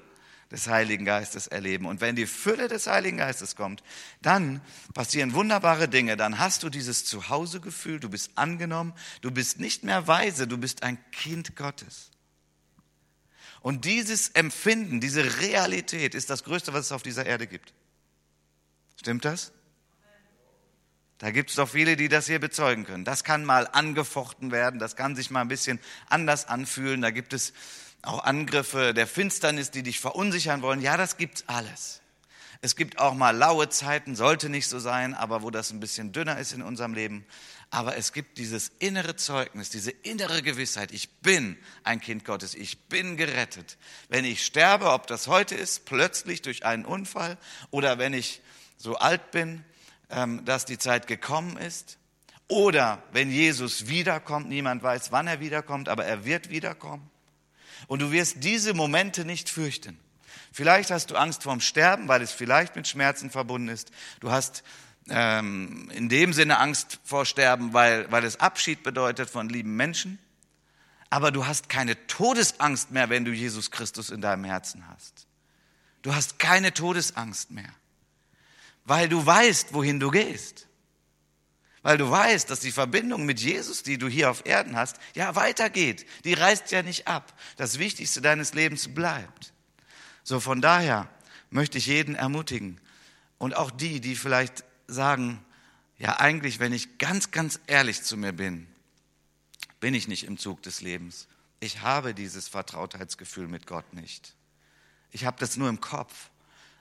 des 0.51 0.67
Heiligen 0.67 1.05
Geistes 1.05 1.47
erleben. 1.47 1.85
Und 1.85 1.99
wenn 1.99 2.15
die 2.15 2.25
Fülle 2.25 2.67
des 2.67 2.87
Heiligen 2.87 3.17
Geistes 3.17 3.55
kommt, 3.55 3.83
dann 4.21 4.61
passieren 4.93 5.33
wunderbare 5.33 5.89
Dinge. 5.89 6.15
Dann 6.15 6.39
hast 6.39 6.63
du 6.63 6.69
dieses 6.69 7.05
Zuhausegefühl, 7.05 7.99
du 7.99 8.09
bist 8.09 8.31
angenommen, 8.35 8.93
du 9.21 9.31
bist 9.31 9.59
nicht 9.59 9.83
mehr 9.83 10.07
weise, 10.07 10.47
du 10.47 10.57
bist 10.57 10.83
ein 10.83 10.97
Kind 11.11 11.55
Gottes. 11.55 12.11
Und 13.61 13.85
dieses 13.85 14.29
Empfinden, 14.29 15.01
diese 15.01 15.39
Realität 15.39 16.15
ist 16.15 16.29
das 16.29 16.43
Größte, 16.43 16.73
was 16.73 16.85
es 16.85 16.91
auf 16.91 17.03
dieser 17.03 17.25
Erde 17.25 17.47
gibt. 17.47 17.73
Stimmt 18.99 19.25
das? 19.25 19.51
Da 21.17 21.31
gibt 21.31 21.49
es 21.49 21.55
doch 21.55 21.69
viele, 21.69 21.95
die 21.95 22.09
das 22.09 22.27
hier 22.27 22.39
bezeugen 22.39 22.85
können. 22.85 23.03
Das 23.03 23.23
kann 23.23 23.43
mal 23.43 23.67
angefochten 23.71 24.51
werden, 24.51 24.79
das 24.79 24.95
kann 24.95 25.15
sich 25.15 25.31
mal 25.31 25.41
ein 25.41 25.47
bisschen 25.47 25.79
anders 26.09 26.47
anfühlen. 26.47 27.01
Da 27.01 27.09
gibt 27.09 27.33
es 27.33 27.53
auch 28.03 28.23
Angriffe 28.23 28.93
der 28.93 29.07
Finsternis, 29.07 29.71
die 29.71 29.81
dich 29.81 29.99
verunsichern 29.99 30.61
wollen. 30.61 30.81
Ja, 30.81 30.95
das 30.95 31.17
gibt's 31.17 31.43
alles. 31.47 32.01
Es 32.61 32.75
gibt 32.75 32.99
auch 32.99 33.13
mal 33.13 33.35
laue 33.35 33.69
Zeiten, 33.69 34.15
sollte 34.15 34.49
nicht 34.49 34.67
so 34.67 34.79
sein, 34.79 35.13
aber 35.13 35.43
wo 35.43 35.51
das 35.51 35.71
ein 35.71 35.79
bisschen 35.79 36.11
dünner 36.11 36.39
ist 36.39 36.53
in 36.53 36.61
unserem 36.61 36.93
Leben. 36.93 37.25
Aber 37.69 37.97
es 37.97 38.13
gibt 38.13 38.37
dieses 38.37 38.71
innere 38.79 39.15
Zeugnis, 39.17 39.69
diese 39.69 39.91
innere 39.91 40.41
Gewissheit, 40.41 40.91
ich 40.91 41.09
bin 41.19 41.57
ein 41.83 41.99
Kind 41.99 42.23
Gottes, 42.23 42.55
ich 42.55 42.79
bin 42.87 43.17
gerettet. 43.17 43.77
Wenn 44.07 44.23
ich 44.23 44.45
sterbe, 44.45 44.91
ob 44.91 45.07
das 45.07 45.27
heute 45.27 45.55
ist, 45.55 45.85
plötzlich 45.85 46.41
durch 46.41 46.65
einen 46.65 46.85
Unfall 46.85 47.37
oder 47.69 47.97
wenn 47.97 48.13
ich 48.13 48.41
so 48.77 48.95
alt 48.95 49.31
bin, 49.31 49.65
ähm, 50.09 50.45
dass 50.45 50.65
die 50.65 50.77
Zeit 50.77 51.07
gekommen 51.07 51.57
ist, 51.57 51.97
oder 52.47 53.03
wenn 53.11 53.29
Jesus 53.29 53.87
wiederkommt, 53.87 54.47
niemand 54.47 54.81
weiß, 54.81 55.11
wann 55.11 55.27
er 55.27 55.39
wiederkommt, 55.39 55.89
aber 55.89 56.05
er 56.05 56.23
wird 56.23 56.49
wiederkommen. 56.49 57.09
Und 57.87 58.01
du 58.01 58.11
wirst 58.11 58.43
diese 58.43 58.73
Momente 58.73 59.25
nicht 59.25 59.49
fürchten. 59.49 59.99
Vielleicht 60.53 60.89
hast 60.89 61.11
du 61.11 61.15
Angst 61.15 61.43
vorm 61.43 61.59
Sterben, 61.59 62.07
weil 62.07 62.21
es 62.21 62.31
vielleicht 62.31 62.75
mit 62.75 62.87
Schmerzen 62.87 63.29
verbunden 63.29 63.67
ist. 63.67 63.91
Du 64.21 64.31
hast 64.31 64.63
ähm, 65.09 65.89
in 65.93 66.09
dem 66.09 66.33
Sinne 66.33 66.59
Angst 66.59 66.99
vor 67.03 67.25
Sterben, 67.25 67.73
weil, 67.73 68.11
weil 68.11 68.23
es 68.23 68.39
Abschied 68.39 68.83
bedeutet 68.83 69.29
von 69.29 69.49
lieben 69.49 69.75
Menschen. 69.75 70.19
Aber 71.09 71.31
du 71.31 71.47
hast 71.47 71.69
keine 71.69 72.07
Todesangst 72.07 72.91
mehr, 72.91 73.09
wenn 73.09 73.25
du 73.25 73.31
Jesus 73.31 73.71
Christus 73.71 74.09
in 74.09 74.21
deinem 74.21 74.43
Herzen 74.43 74.87
hast. 74.87 75.27
Du 76.01 76.13
hast 76.13 76.39
keine 76.39 76.73
Todesangst 76.73 77.51
mehr, 77.51 77.73
weil 78.85 79.09
du 79.09 79.25
weißt, 79.25 79.73
wohin 79.73 79.99
du 79.99 80.11
gehst 80.11 80.67
weil 81.87 81.97
du 81.97 82.11
weißt, 82.11 82.49
dass 82.49 82.59
die 82.59 82.73
Verbindung 82.73 83.25
mit 83.25 83.39
Jesus, 83.39 83.81
die 83.81 83.97
du 83.97 84.09
hier 84.09 84.29
auf 84.29 84.45
Erden 84.45 84.75
hast, 84.75 84.97
ja 85.15 85.35
weitergeht. 85.35 86.05
Die 86.25 86.33
reißt 86.33 86.69
ja 86.71 86.83
nicht 86.83 87.07
ab. 87.07 87.33
Das 87.55 87.79
Wichtigste 87.79 88.19
deines 88.19 88.53
Lebens 88.53 88.93
bleibt. 88.93 89.53
So 90.21 90.41
von 90.41 90.61
daher 90.61 91.07
möchte 91.49 91.77
ich 91.77 91.85
jeden 91.85 92.15
ermutigen 92.15 92.81
und 93.37 93.55
auch 93.55 93.71
die, 93.71 94.01
die 94.01 94.17
vielleicht 94.17 94.65
sagen, 94.87 95.43
ja 95.97 96.19
eigentlich, 96.19 96.59
wenn 96.59 96.73
ich 96.73 96.97
ganz, 96.97 97.31
ganz 97.31 97.59
ehrlich 97.67 98.03
zu 98.03 98.17
mir 98.17 98.33
bin, 98.33 98.67
bin 99.79 99.93
ich 99.93 100.07
nicht 100.07 100.23
im 100.23 100.37
Zug 100.37 100.61
des 100.63 100.81
Lebens. 100.81 101.27
Ich 101.59 101.81
habe 101.81 102.13
dieses 102.13 102.47
Vertrautheitsgefühl 102.47 103.47
mit 103.47 103.67
Gott 103.67 103.93
nicht. 103.93 104.33
Ich 105.11 105.25
habe 105.25 105.37
das 105.39 105.57
nur 105.57 105.69
im 105.69 105.81
Kopf, 105.81 106.29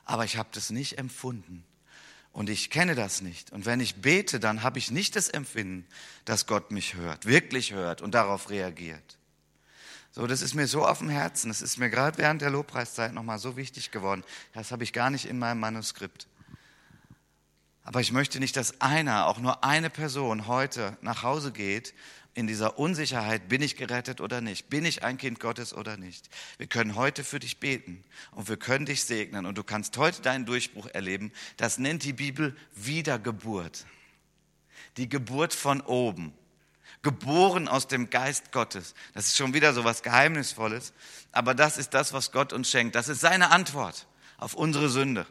aber 0.04 0.24
ich 0.24 0.36
habe 0.36 0.48
das 0.52 0.70
nicht 0.70 0.98
empfunden. 0.98 1.64
Und 2.32 2.50
ich 2.50 2.68
kenne 2.68 2.94
das 2.94 3.22
nicht. 3.22 3.50
Und 3.52 3.64
wenn 3.64 3.80
ich 3.80 3.96
bete, 3.96 4.38
dann 4.38 4.62
habe 4.62 4.78
ich 4.78 4.90
nicht 4.90 5.16
das 5.16 5.30
Empfinden, 5.30 5.86
dass 6.26 6.46
Gott 6.46 6.70
mich 6.70 6.94
hört, 6.94 7.24
wirklich 7.24 7.72
hört 7.72 8.02
und 8.02 8.12
darauf 8.12 8.50
reagiert. 8.50 9.16
So, 10.10 10.26
das 10.26 10.42
ist 10.42 10.54
mir 10.54 10.66
so 10.66 10.86
auf 10.86 10.98
dem 10.98 11.08
Herzen. 11.08 11.48
Das 11.48 11.62
ist 11.62 11.78
mir 11.78 11.88
gerade 11.88 12.18
während 12.18 12.42
der 12.42 12.50
Lobpreiszeit 12.50 13.14
nochmal 13.14 13.38
so 13.38 13.56
wichtig 13.56 13.90
geworden. 13.90 14.22
Das 14.52 14.70
habe 14.70 14.84
ich 14.84 14.92
gar 14.92 15.08
nicht 15.08 15.24
in 15.24 15.38
meinem 15.38 15.60
Manuskript. 15.60 16.26
Aber 17.86 18.00
ich 18.00 18.10
möchte 18.10 18.40
nicht, 18.40 18.56
dass 18.56 18.80
einer, 18.80 19.28
auch 19.28 19.38
nur 19.38 19.62
eine 19.62 19.90
Person 19.90 20.48
heute 20.48 20.98
nach 21.02 21.22
Hause 21.22 21.52
geht 21.52 21.94
in 22.34 22.48
dieser 22.48 22.80
Unsicherheit, 22.80 23.48
bin 23.48 23.62
ich 23.62 23.76
gerettet 23.76 24.20
oder 24.20 24.40
nicht? 24.40 24.68
Bin 24.68 24.84
ich 24.84 25.04
ein 25.04 25.18
Kind 25.18 25.38
Gottes 25.38 25.72
oder 25.72 25.96
nicht? 25.96 26.28
Wir 26.58 26.66
können 26.66 26.96
heute 26.96 27.22
für 27.22 27.38
dich 27.38 27.60
beten 27.60 28.02
und 28.32 28.48
wir 28.48 28.56
können 28.56 28.86
dich 28.86 29.04
segnen 29.04 29.46
und 29.46 29.56
du 29.56 29.62
kannst 29.62 29.96
heute 29.98 30.20
deinen 30.20 30.46
Durchbruch 30.46 30.88
erleben. 30.94 31.32
Das 31.58 31.78
nennt 31.78 32.02
die 32.02 32.12
Bibel 32.12 32.56
Wiedergeburt. 32.74 33.86
Die 34.96 35.08
Geburt 35.08 35.54
von 35.54 35.80
oben. 35.80 36.32
Geboren 37.02 37.68
aus 37.68 37.86
dem 37.86 38.10
Geist 38.10 38.50
Gottes. 38.50 38.96
Das 39.14 39.28
ist 39.28 39.36
schon 39.36 39.54
wieder 39.54 39.72
so 39.74 39.84
was 39.84 40.02
Geheimnisvolles. 40.02 40.92
Aber 41.30 41.54
das 41.54 41.78
ist 41.78 41.94
das, 41.94 42.12
was 42.12 42.32
Gott 42.32 42.52
uns 42.52 42.68
schenkt. 42.68 42.96
Das 42.96 43.08
ist 43.08 43.20
seine 43.20 43.52
Antwort 43.52 44.08
auf 44.38 44.54
unsere 44.54 44.88
Sünde. 44.88 45.24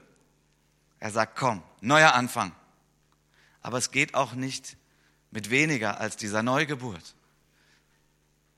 Er 1.05 1.11
sagt, 1.11 1.35
komm, 1.35 1.61
neuer 1.81 2.15
Anfang. 2.15 2.51
Aber 3.61 3.77
es 3.77 3.91
geht 3.91 4.15
auch 4.15 4.33
nicht 4.33 4.75
mit 5.29 5.51
weniger 5.51 5.99
als 5.99 6.17
dieser 6.17 6.41
Neugeburt. 6.41 7.13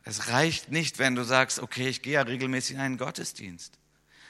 Es 0.06 0.30
reicht 0.30 0.72
nicht, 0.72 0.98
wenn 0.98 1.14
du 1.14 1.24
sagst, 1.24 1.60
okay, 1.60 1.90
ich 1.90 2.02
gehe 2.02 2.14
ja 2.14 2.22
regelmäßig 2.22 2.78
in 2.78 2.82
einen 2.82 2.98
Gottesdienst. 2.98 3.78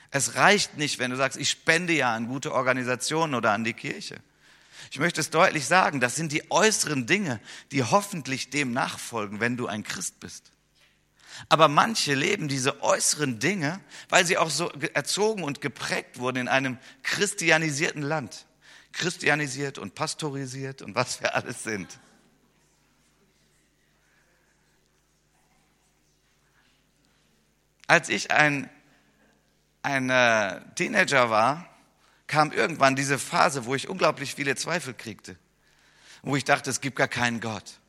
Es 0.10 0.34
reicht 0.34 0.78
nicht, 0.78 0.98
wenn 0.98 1.12
du 1.12 1.16
sagst, 1.16 1.38
ich 1.38 1.52
spende 1.52 1.94
ja 1.94 2.16
an 2.16 2.28
gute 2.28 2.56
Organisationen 2.56 3.36
oder 3.36 3.52
an 3.52 3.64
die 3.64 3.76
Kirche. 3.76 4.20
Ich 4.90 4.98
möchte 4.98 5.22
es 5.22 5.30
deutlich 5.30 5.68
sagen, 5.68 6.00
das 6.00 6.16
sind 6.16 6.32
die 6.32 6.50
äußeren 6.50 7.06
Dinge, 7.06 7.40
die 7.72 7.84
hoffentlich 7.84 8.50
dem 8.50 8.74
nachfolgen, 8.74 9.42
wenn 9.42 9.58
du 9.58 9.68
ein 9.68 9.84
Christ 9.84 10.20
bist. 10.20 10.52
Aber 11.50 11.68
manche 11.68 12.14
leben 12.14 12.48
diese 12.48 12.82
äußeren 12.82 13.40
Dinge, 13.40 13.80
weil 14.10 14.26
sie 14.26 14.38
auch 14.38 14.50
so 14.50 14.70
erzogen 14.94 15.44
und 15.44 15.62
geprägt 15.62 16.20
wurden 16.20 16.38
in 16.38 16.48
einem 16.48 16.78
christianisierten 17.04 18.02
Land. 18.02 18.46
Christianisiert 18.92 19.78
und 19.78 19.96
pastorisiert 19.96 20.82
und 20.82 20.96
was 20.96 21.22
wir 21.22 21.36
alles 21.36 21.64
sind. 21.64 22.00
Als 27.86 28.10
ich 28.10 28.32
ein, 28.32 28.70
ein 29.82 30.10
äh, 30.10 30.62
Teenager 30.76 31.30
war, 31.30 31.70
kam 32.28 32.52
irgendwann 32.52 32.96
diese 32.96 33.18
Phase, 33.18 33.66
wo 33.66 33.76
ich 33.76 33.88
unglaublich 33.88 34.36
viele 34.36 34.56
Zweifel 34.56 34.94
kriegte. 34.94 35.38
Wo 36.22 36.36
ich 36.36 36.44
dachte, 36.44 36.70
es 36.70 36.82
gibt 36.82 36.98
gar 36.98 37.08
keinen 37.08 37.40
Gott. 37.40 37.80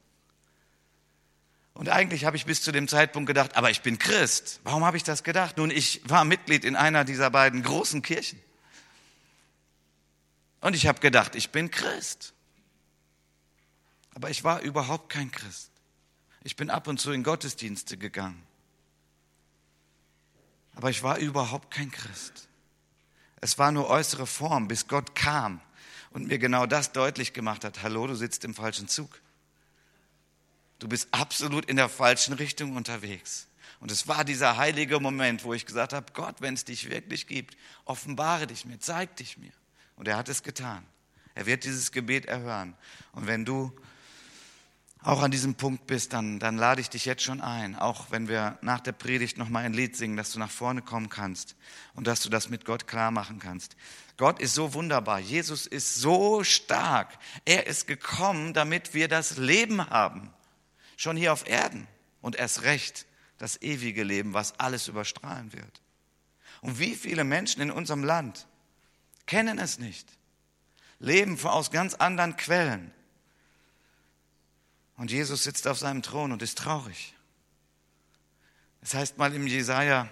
Und 1.78 1.88
eigentlich 1.88 2.26
habe 2.26 2.36
ich 2.36 2.44
bis 2.44 2.60
zu 2.60 2.72
dem 2.72 2.88
Zeitpunkt 2.88 3.26
gedacht, 3.26 3.56
aber 3.56 3.70
ich 3.70 3.80
bin 3.80 3.98
Christ. 3.98 4.60
Warum 4.64 4.84
habe 4.84 4.98
ich 4.98 5.04
das 5.04 5.22
gedacht? 5.22 5.56
Nun, 5.56 5.70
ich 5.70 6.02
war 6.04 6.24
Mitglied 6.24 6.64
in 6.64 6.76
einer 6.76 7.04
dieser 7.04 7.30
beiden 7.30 7.62
großen 7.62 8.02
Kirchen. 8.02 8.38
Und 10.60 10.74
ich 10.74 10.86
habe 10.86 11.00
gedacht, 11.00 11.34
ich 11.34 11.50
bin 11.50 11.70
Christ. 11.70 12.34
Aber 14.14 14.28
ich 14.28 14.44
war 14.44 14.60
überhaupt 14.60 15.08
kein 15.08 15.30
Christ. 15.30 15.70
Ich 16.42 16.56
bin 16.56 16.68
ab 16.68 16.88
und 16.88 17.00
zu 17.00 17.12
in 17.12 17.22
Gottesdienste 17.22 17.96
gegangen 17.96 18.42
aber 20.78 20.90
ich 20.90 21.02
war 21.02 21.18
überhaupt 21.18 21.72
kein 21.72 21.90
Christ. 21.90 22.46
Es 23.40 23.58
war 23.58 23.72
nur 23.72 23.90
äußere 23.90 24.28
Form, 24.28 24.68
bis 24.68 24.86
Gott 24.86 25.16
kam 25.16 25.60
und 26.10 26.28
mir 26.28 26.38
genau 26.38 26.66
das 26.66 26.92
deutlich 26.92 27.32
gemacht 27.32 27.64
hat. 27.64 27.82
Hallo, 27.82 28.06
du 28.06 28.14
sitzt 28.14 28.44
im 28.44 28.54
falschen 28.54 28.86
Zug. 28.86 29.20
Du 30.78 30.88
bist 30.88 31.08
absolut 31.10 31.64
in 31.64 31.76
der 31.76 31.88
falschen 31.88 32.34
Richtung 32.34 32.76
unterwegs. 32.76 33.48
Und 33.80 33.90
es 33.90 34.08
war 34.08 34.24
dieser 34.24 34.56
heilige 34.56 35.00
Moment, 35.00 35.44
wo 35.44 35.54
ich 35.54 35.66
gesagt 35.66 35.92
habe, 35.92 36.12
Gott, 36.12 36.36
wenn 36.40 36.54
es 36.54 36.64
dich 36.64 36.90
wirklich 36.90 37.26
gibt, 37.26 37.56
offenbare 37.84 38.46
dich 38.46 38.64
mir, 38.64 38.78
zeig 38.78 39.16
dich 39.16 39.38
mir. 39.38 39.52
Und 39.96 40.08
er 40.08 40.16
hat 40.16 40.28
es 40.28 40.42
getan. 40.42 40.84
Er 41.34 41.46
wird 41.46 41.64
dieses 41.64 41.92
Gebet 41.92 42.26
erhören. 42.26 42.74
Und 43.12 43.26
wenn 43.26 43.44
du 43.44 43.72
auch 45.02 45.22
an 45.22 45.30
diesem 45.30 45.54
Punkt 45.54 45.86
bist, 45.86 46.12
dann, 46.12 46.40
dann 46.40 46.56
lade 46.56 46.80
ich 46.80 46.90
dich 46.90 47.04
jetzt 47.04 47.22
schon 47.22 47.40
ein, 47.40 47.76
auch 47.76 48.10
wenn 48.10 48.28
wir 48.28 48.58
nach 48.62 48.80
der 48.80 48.92
Predigt 48.92 49.38
nochmal 49.38 49.64
ein 49.64 49.72
Lied 49.72 49.96
singen, 49.96 50.16
dass 50.16 50.32
du 50.32 50.40
nach 50.40 50.50
vorne 50.50 50.82
kommen 50.82 51.08
kannst 51.08 51.54
und 51.94 52.08
dass 52.08 52.20
du 52.20 52.28
das 52.28 52.48
mit 52.48 52.64
Gott 52.64 52.88
klar 52.88 53.12
machen 53.12 53.38
kannst. 53.38 53.76
Gott 54.16 54.40
ist 54.40 54.54
so 54.54 54.74
wunderbar. 54.74 55.20
Jesus 55.20 55.68
ist 55.68 55.94
so 55.94 56.42
stark. 56.42 57.16
Er 57.44 57.68
ist 57.68 57.86
gekommen, 57.86 58.52
damit 58.54 58.92
wir 58.92 59.06
das 59.06 59.36
Leben 59.36 59.88
haben. 59.88 60.32
Schon 60.98 61.16
hier 61.16 61.32
auf 61.32 61.48
Erden. 61.48 61.88
Und 62.20 62.36
erst 62.36 62.64
recht 62.64 63.06
das 63.38 63.62
ewige 63.62 64.04
Leben, 64.04 64.34
was 64.34 64.60
alles 64.60 64.88
überstrahlen 64.88 65.54
wird. 65.54 65.80
Und 66.60 66.78
wie 66.78 66.94
viele 66.94 67.24
Menschen 67.24 67.62
in 67.62 67.70
unserem 67.70 68.04
Land 68.04 68.46
kennen 69.24 69.58
es 69.58 69.78
nicht, 69.78 70.06
leben 70.98 71.38
aus 71.42 71.70
ganz 71.70 71.94
anderen 71.94 72.36
Quellen 72.36 72.92
und 74.98 75.12
Jesus 75.12 75.44
sitzt 75.44 75.68
auf 75.68 75.78
seinem 75.78 76.02
Thron 76.02 76.32
und 76.32 76.42
ist 76.42 76.58
traurig. 76.58 77.14
Es 78.82 78.94
heißt 78.94 79.16
mal 79.16 79.32
im 79.32 79.46
Jesaja, 79.46 80.08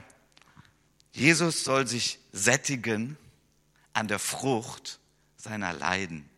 Jesus 1.13 1.65
soll 1.65 1.89
sich 1.89 2.21
sättigen 2.31 3.19
an 3.93 4.07
der 4.07 4.21
Frucht 4.21 5.01
seiner 5.37 5.73
Leiden. 5.73 6.31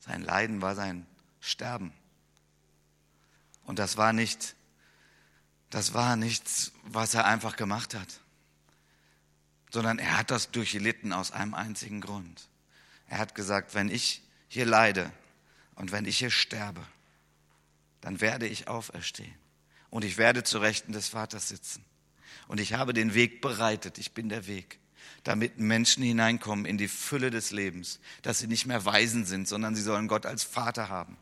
Sein 0.00 0.22
Leiden 0.22 0.62
war 0.62 0.74
sein 0.74 1.06
Sterben. 1.40 1.92
Und 3.68 3.78
das 3.78 3.98
war 3.98 4.14
nicht, 4.14 4.56
das 5.68 5.92
war 5.92 6.16
nichts, 6.16 6.72
was 6.84 7.12
er 7.12 7.26
einfach 7.26 7.54
gemacht 7.54 7.92
hat, 7.92 8.20
sondern 9.70 9.98
er 9.98 10.16
hat 10.16 10.30
das 10.30 10.50
durchlitten 10.50 11.12
aus 11.12 11.32
einem 11.32 11.52
einzigen 11.52 12.00
Grund. 12.00 12.48
Er 13.08 13.18
hat 13.18 13.34
gesagt, 13.34 13.74
wenn 13.74 13.90
ich 13.90 14.22
hier 14.48 14.64
leide 14.64 15.12
und 15.74 15.92
wenn 15.92 16.06
ich 16.06 16.16
hier 16.16 16.30
sterbe, 16.30 16.80
dann 18.00 18.22
werde 18.22 18.46
ich 18.46 18.68
auferstehen. 18.68 19.34
Und 19.90 20.02
ich 20.02 20.16
werde 20.16 20.44
zu 20.44 20.60
Rechten 20.60 20.92
des 20.92 21.08
Vaters 21.08 21.48
sitzen. 21.48 21.84
Und 22.46 22.60
ich 22.60 22.72
habe 22.72 22.94
den 22.94 23.12
Weg 23.12 23.42
bereitet, 23.42 23.98
ich 23.98 24.12
bin 24.12 24.30
der 24.30 24.46
Weg, 24.46 24.78
damit 25.24 25.58
Menschen 25.58 26.02
hineinkommen 26.02 26.64
in 26.64 26.78
die 26.78 26.88
Fülle 26.88 27.28
des 27.28 27.50
Lebens, 27.50 28.00
dass 28.22 28.38
sie 28.38 28.46
nicht 28.46 28.64
mehr 28.64 28.86
Waisen 28.86 29.26
sind, 29.26 29.46
sondern 29.46 29.74
sie 29.74 29.82
sollen 29.82 30.08
Gott 30.08 30.24
als 30.24 30.42
Vater 30.42 30.88
haben 30.88 31.18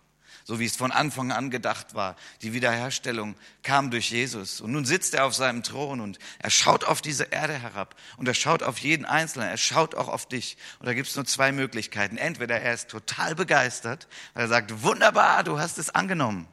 so 0.47 0.61
wie 0.61 0.65
es 0.65 0.77
von 0.77 0.93
Anfang 0.93 1.33
an 1.33 1.51
gedacht 1.51 1.97
war. 1.97 2.15
Die 2.41 2.53
Wiederherstellung 2.53 3.35
kam 3.65 3.91
durch 3.91 4.13
Jesus. 4.13 4.61
Und 4.61 4.71
nun 4.71 4.85
sitzt 4.85 5.13
er 5.15 5.25
auf 5.25 5.35
seinem 5.35 5.65
Thron 5.65 6.01
und 6.01 6.21
er 6.39 6.51
schaut 6.51 6.85
auf 6.85 7.03
diese 7.03 7.25
Erde 7.25 7.55
herab 7.55 7.97
und 8.17 8.29
er 8.29 8.35
schaut 8.35 8.63
auf 8.63 8.79
jeden 8.79 9.05
Einzelnen, 9.05 9.49
er 9.49 9.57
schaut 9.57 9.97
auch 9.97 10.07
auf 10.07 10.29
dich. 10.29 10.57
Und 10.79 10.87
da 10.87 10.95
gibt 10.95 11.09
es 11.09 11.17
nur 11.17 11.25
zwei 11.25 11.51
Möglichkeiten. 11.51 12.17
Entweder 12.17 12.61
er 12.61 12.75
ist 12.75 12.89
total 12.89 13.35
begeistert, 13.35 14.07
weil 14.35 14.45
er 14.45 14.49
sagt, 14.49 14.85
wunderbar, 14.85 15.43
du 15.43 15.59
hast 15.59 15.79
es 15.79 15.91
angenommen. 15.91 16.47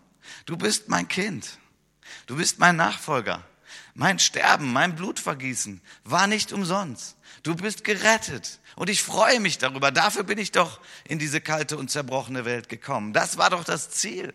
Du 0.47 0.57
bist 0.57 0.89
mein 0.89 1.07
Kind. 1.07 1.59
Du 2.25 2.38
bist 2.38 2.57
mein 2.57 2.75
Nachfolger. 2.75 3.45
Mein 3.95 4.17
Sterben, 4.17 4.73
mein 4.73 4.95
Blutvergießen 4.95 5.81
war 6.03 6.27
nicht 6.27 6.51
umsonst. 6.51 7.15
Du 7.43 7.55
bist 7.55 7.83
gerettet. 7.83 8.59
Und 8.75 8.89
ich 8.89 9.03
freue 9.03 9.39
mich 9.39 9.59
darüber. 9.59 9.91
Dafür 9.91 10.23
bin 10.23 10.39
ich 10.39 10.51
doch 10.51 10.79
in 11.03 11.19
diese 11.19 11.41
kalte 11.41 11.77
und 11.77 11.91
zerbrochene 11.91 12.45
Welt 12.45 12.69
gekommen. 12.69 13.13
Das 13.13 13.38
war 13.38 13.51
doch 13.51 13.63
das 13.63 13.91
Ziel. 13.91 14.33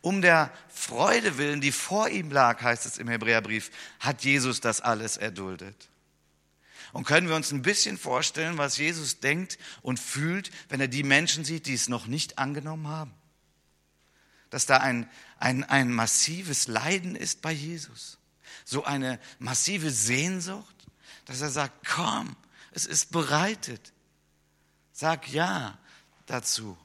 Um 0.00 0.20
der 0.20 0.52
Freude 0.68 1.38
willen, 1.38 1.60
die 1.60 1.72
vor 1.72 2.08
ihm 2.08 2.30
lag, 2.30 2.60
heißt 2.60 2.86
es 2.86 2.98
im 2.98 3.08
Hebräerbrief, 3.08 3.70
hat 4.00 4.24
Jesus 4.24 4.60
das 4.60 4.80
alles 4.80 5.16
erduldet. 5.16 5.88
Und 6.92 7.04
können 7.04 7.28
wir 7.28 7.36
uns 7.36 7.52
ein 7.52 7.62
bisschen 7.62 7.98
vorstellen, 7.98 8.58
was 8.58 8.78
Jesus 8.78 9.20
denkt 9.20 9.58
und 9.82 10.00
fühlt, 10.00 10.50
wenn 10.68 10.80
er 10.80 10.88
die 10.88 11.02
Menschen 11.02 11.44
sieht, 11.44 11.66
die 11.66 11.74
es 11.74 11.88
noch 11.88 12.06
nicht 12.06 12.38
angenommen 12.38 12.88
haben? 12.88 13.12
Dass 14.50 14.66
da 14.66 14.78
ein, 14.78 15.08
ein, 15.38 15.64
ein 15.64 15.92
massives 15.92 16.68
Leiden 16.68 17.14
ist 17.14 17.42
bei 17.42 17.52
Jesus. 17.52 18.15
So 18.66 18.84
eine 18.84 19.20
massive 19.38 19.92
Sehnsucht, 19.92 20.74
dass 21.24 21.40
er 21.40 21.50
sagt, 21.50 21.86
komm, 21.86 22.34
es 22.72 22.84
ist 22.84 23.12
bereitet. 23.12 23.92
Sag 24.92 25.28
ja 25.32 25.78
dazu. 26.26 26.76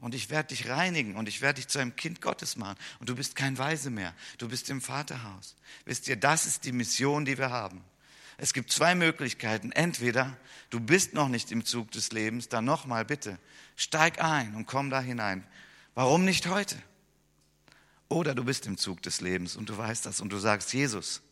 Und 0.00 0.14
ich 0.14 0.28
werde 0.28 0.48
dich 0.48 0.68
reinigen 0.68 1.14
und 1.14 1.28
ich 1.28 1.40
werde 1.40 1.60
dich 1.60 1.68
zu 1.68 1.78
einem 1.78 1.94
Kind 1.94 2.20
Gottes 2.20 2.56
machen. 2.56 2.76
Und 2.98 3.08
du 3.08 3.14
bist 3.14 3.36
kein 3.36 3.56
Weise 3.56 3.90
mehr. 3.90 4.12
Du 4.38 4.48
bist 4.48 4.68
im 4.70 4.80
Vaterhaus. 4.80 5.54
Wisst 5.84 6.08
ihr, 6.08 6.16
das 6.16 6.46
ist 6.46 6.64
die 6.64 6.72
Mission, 6.72 7.24
die 7.24 7.38
wir 7.38 7.50
haben. 7.50 7.82
Es 8.36 8.52
gibt 8.52 8.72
zwei 8.72 8.96
Möglichkeiten. 8.96 9.70
Entweder 9.70 10.36
du 10.70 10.80
bist 10.80 11.14
noch 11.14 11.28
nicht 11.28 11.52
im 11.52 11.64
Zug 11.64 11.92
des 11.92 12.10
Lebens, 12.10 12.48
dann 12.48 12.64
nochmal 12.64 13.04
bitte, 13.04 13.38
steig 13.76 14.20
ein 14.20 14.56
und 14.56 14.66
komm 14.66 14.90
da 14.90 15.00
hinein. 15.00 15.46
Warum 15.94 16.24
nicht 16.24 16.48
heute? 16.48 16.76
Oder 18.08 18.34
du 18.34 18.44
bist 18.44 18.66
im 18.66 18.76
Zug 18.76 19.02
des 19.02 19.20
Lebens 19.20 19.56
und 19.56 19.68
du 19.68 19.76
weißt 19.76 20.06
das 20.06 20.20
und 20.20 20.30
du 20.30 20.38
sagst, 20.38 20.72
Jesus, 20.72 21.22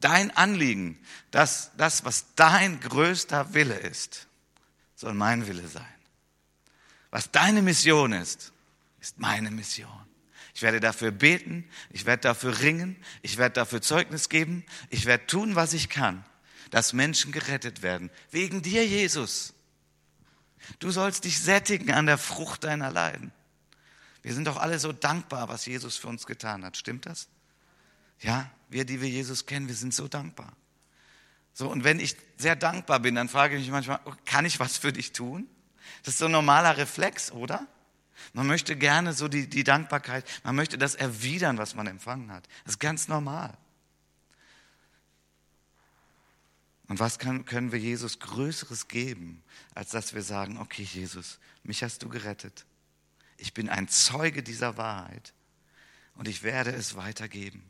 dein 0.00 0.30
Anliegen, 0.36 0.98
dass 1.30 1.70
das, 1.76 2.04
was 2.04 2.34
dein 2.34 2.80
größter 2.80 3.54
Wille 3.54 3.76
ist, 3.76 4.26
soll 4.96 5.14
mein 5.14 5.46
Wille 5.46 5.66
sein. 5.68 5.84
Was 7.10 7.30
deine 7.30 7.62
Mission 7.62 8.12
ist, 8.12 8.52
ist 9.00 9.18
meine 9.18 9.50
Mission. 9.50 9.88
Ich 10.54 10.62
werde 10.62 10.80
dafür 10.80 11.10
beten, 11.10 11.68
ich 11.90 12.06
werde 12.06 12.22
dafür 12.22 12.60
ringen, 12.60 12.96
ich 13.22 13.38
werde 13.38 13.54
dafür 13.54 13.80
Zeugnis 13.80 14.28
geben, 14.28 14.64
ich 14.90 15.06
werde 15.06 15.26
tun, 15.26 15.54
was 15.54 15.72
ich 15.72 15.88
kann, 15.88 16.24
dass 16.70 16.92
Menschen 16.92 17.32
gerettet 17.32 17.82
werden. 17.82 18.10
Wegen 18.30 18.62
dir, 18.62 18.86
Jesus. 18.86 19.54
Du 20.78 20.90
sollst 20.90 21.24
dich 21.24 21.40
sättigen 21.40 21.92
an 21.92 22.06
der 22.06 22.18
Frucht 22.18 22.64
deiner 22.64 22.90
Leiden. 22.90 23.32
Wir 24.22 24.34
sind 24.34 24.46
doch 24.46 24.56
alle 24.56 24.78
so 24.78 24.92
dankbar, 24.92 25.48
was 25.48 25.66
Jesus 25.66 25.96
für 25.96 26.08
uns 26.08 26.26
getan 26.26 26.64
hat. 26.64 26.76
Stimmt 26.76 27.06
das? 27.06 27.28
Ja, 28.20 28.50
wir, 28.68 28.84
die 28.84 29.00
wir 29.00 29.08
Jesus 29.08 29.46
kennen, 29.46 29.68
wir 29.68 29.74
sind 29.74 29.94
so 29.94 30.08
dankbar. 30.08 30.52
So, 31.52 31.68
und 31.70 31.84
wenn 31.84 32.00
ich 32.00 32.16
sehr 32.36 32.56
dankbar 32.56 33.00
bin, 33.00 33.14
dann 33.14 33.28
frage 33.28 33.56
ich 33.56 33.62
mich 33.62 33.70
manchmal, 33.70 34.00
oh, 34.04 34.12
kann 34.24 34.44
ich 34.44 34.60
was 34.60 34.76
für 34.76 34.92
dich 34.92 35.12
tun? 35.12 35.48
Das 36.02 36.14
ist 36.14 36.18
so 36.18 36.26
ein 36.26 36.32
normaler 36.32 36.76
Reflex, 36.76 37.32
oder? 37.32 37.66
Man 38.32 38.46
möchte 38.46 38.76
gerne 38.76 39.14
so 39.14 39.28
die, 39.28 39.48
die 39.48 39.64
Dankbarkeit, 39.64 40.24
man 40.44 40.54
möchte 40.54 40.78
das 40.78 40.94
erwidern, 40.94 41.58
was 41.58 41.74
man 41.74 41.86
empfangen 41.86 42.30
hat. 42.30 42.46
Das 42.64 42.74
ist 42.74 42.78
ganz 42.78 43.08
normal. 43.08 43.56
Und 46.88 46.98
was 46.98 47.18
kann, 47.18 47.44
können 47.44 47.72
wir 47.72 47.78
Jesus 47.78 48.18
Größeres 48.18 48.88
geben, 48.88 49.42
als 49.74 49.90
dass 49.90 50.12
wir 50.12 50.22
sagen, 50.22 50.58
okay 50.58 50.82
Jesus, 50.82 51.38
mich 51.62 51.82
hast 51.82 52.02
du 52.02 52.08
gerettet. 52.08 52.66
Ich 53.40 53.54
bin 53.54 53.68
ein 53.68 53.88
Zeuge 53.88 54.42
dieser 54.42 54.76
Wahrheit 54.76 55.32
und 56.14 56.28
ich 56.28 56.42
werde 56.42 56.70
es 56.70 56.96
weitergeben 56.96 57.64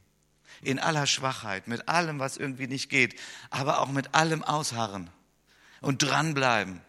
in 0.62 0.78
aller 0.78 1.06
Schwachheit, 1.06 1.68
mit 1.68 1.88
allem, 1.88 2.18
was 2.18 2.36
irgendwie 2.36 2.66
nicht 2.66 2.90
geht, 2.90 3.18
aber 3.50 3.80
auch 3.80 3.88
mit 3.88 4.14
allem 4.14 4.42
ausharren 4.42 5.10
und 5.80 6.02
dranbleiben. 6.02 6.80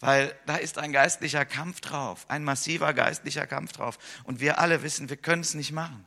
Weil 0.00 0.36
da 0.46 0.56
ist 0.56 0.78
ein 0.78 0.92
geistlicher 0.92 1.44
Kampf 1.44 1.80
drauf, 1.80 2.26
ein 2.28 2.44
massiver 2.44 2.92
geistlicher 2.92 3.46
Kampf 3.46 3.72
drauf. 3.72 3.98
Und 4.24 4.40
wir 4.40 4.58
alle 4.58 4.82
wissen, 4.82 5.08
wir 5.08 5.16
können 5.16 5.42
es 5.42 5.54
nicht 5.54 5.72
machen. 5.72 6.04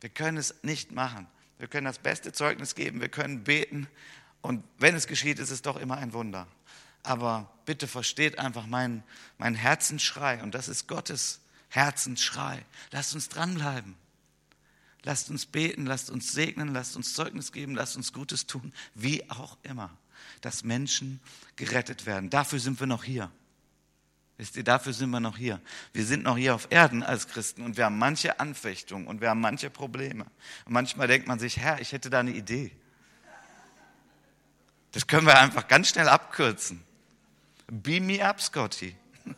Wir 0.00 0.10
können 0.10 0.36
es 0.36 0.54
nicht 0.62 0.92
machen. 0.92 1.26
Wir 1.58 1.68
können 1.68 1.86
das 1.86 1.98
beste 1.98 2.32
Zeugnis 2.32 2.74
geben, 2.74 3.00
wir 3.00 3.08
können 3.08 3.44
beten. 3.44 3.88
Und 4.42 4.62
wenn 4.78 4.94
es 4.94 5.06
geschieht, 5.06 5.38
ist 5.38 5.50
es 5.50 5.62
doch 5.62 5.76
immer 5.76 5.96
ein 5.96 6.12
Wunder. 6.12 6.46
Aber 7.04 7.48
bitte 7.66 7.86
versteht 7.86 8.40
einfach 8.40 8.66
meinen 8.66 9.04
mein 9.38 9.54
Herzensschrei. 9.54 10.42
Und 10.42 10.54
das 10.54 10.68
ist 10.68 10.88
Gottes 10.88 11.40
Herzensschrei. 11.68 12.64
Lasst 12.90 13.14
uns 13.14 13.28
dranbleiben. 13.28 13.94
Lasst 15.04 15.28
uns 15.28 15.44
beten, 15.44 15.84
lasst 15.84 16.10
uns 16.10 16.32
segnen, 16.32 16.72
lasst 16.72 16.96
uns 16.96 17.12
Zeugnis 17.12 17.52
geben, 17.52 17.74
lasst 17.74 17.96
uns 17.96 18.14
Gutes 18.14 18.46
tun, 18.46 18.72
wie 18.94 19.28
auch 19.30 19.58
immer, 19.62 19.90
dass 20.40 20.64
Menschen 20.64 21.20
gerettet 21.56 22.06
werden. 22.06 22.30
Dafür 22.30 22.58
sind 22.58 22.80
wir 22.80 22.86
noch 22.86 23.04
hier. 23.04 23.30
Wisst 24.38 24.56
ihr, 24.56 24.64
dafür 24.64 24.94
sind 24.94 25.10
wir 25.10 25.20
noch 25.20 25.36
hier. 25.36 25.60
Wir 25.92 26.06
sind 26.06 26.24
noch 26.24 26.38
hier 26.38 26.54
auf 26.54 26.68
Erden 26.70 27.02
als 27.02 27.28
Christen 27.28 27.62
und 27.62 27.76
wir 27.76 27.84
haben 27.84 27.98
manche 27.98 28.40
Anfechtungen 28.40 29.06
und 29.06 29.20
wir 29.20 29.28
haben 29.28 29.40
manche 29.40 29.68
Probleme. 29.68 30.24
Und 30.64 30.72
manchmal 30.72 31.06
denkt 31.06 31.28
man 31.28 31.38
sich, 31.38 31.58
Herr, 31.58 31.80
ich 31.80 31.92
hätte 31.92 32.08
da 32.08 32.20
eine 32.20 32.32
Idee. 32.32 32.72
Das 34.92 35.06
können 35.06 35.26
wir 35.26 35.38
einfach 35.38 35.68
ganz 35.68 35.90
schnell 35.90 36.08
abkürzen. 36.08 36.82
Beam 37.66 38.06
me 38.06 38.24
up, 38.24 38.40
Scotty. 38.40 38.96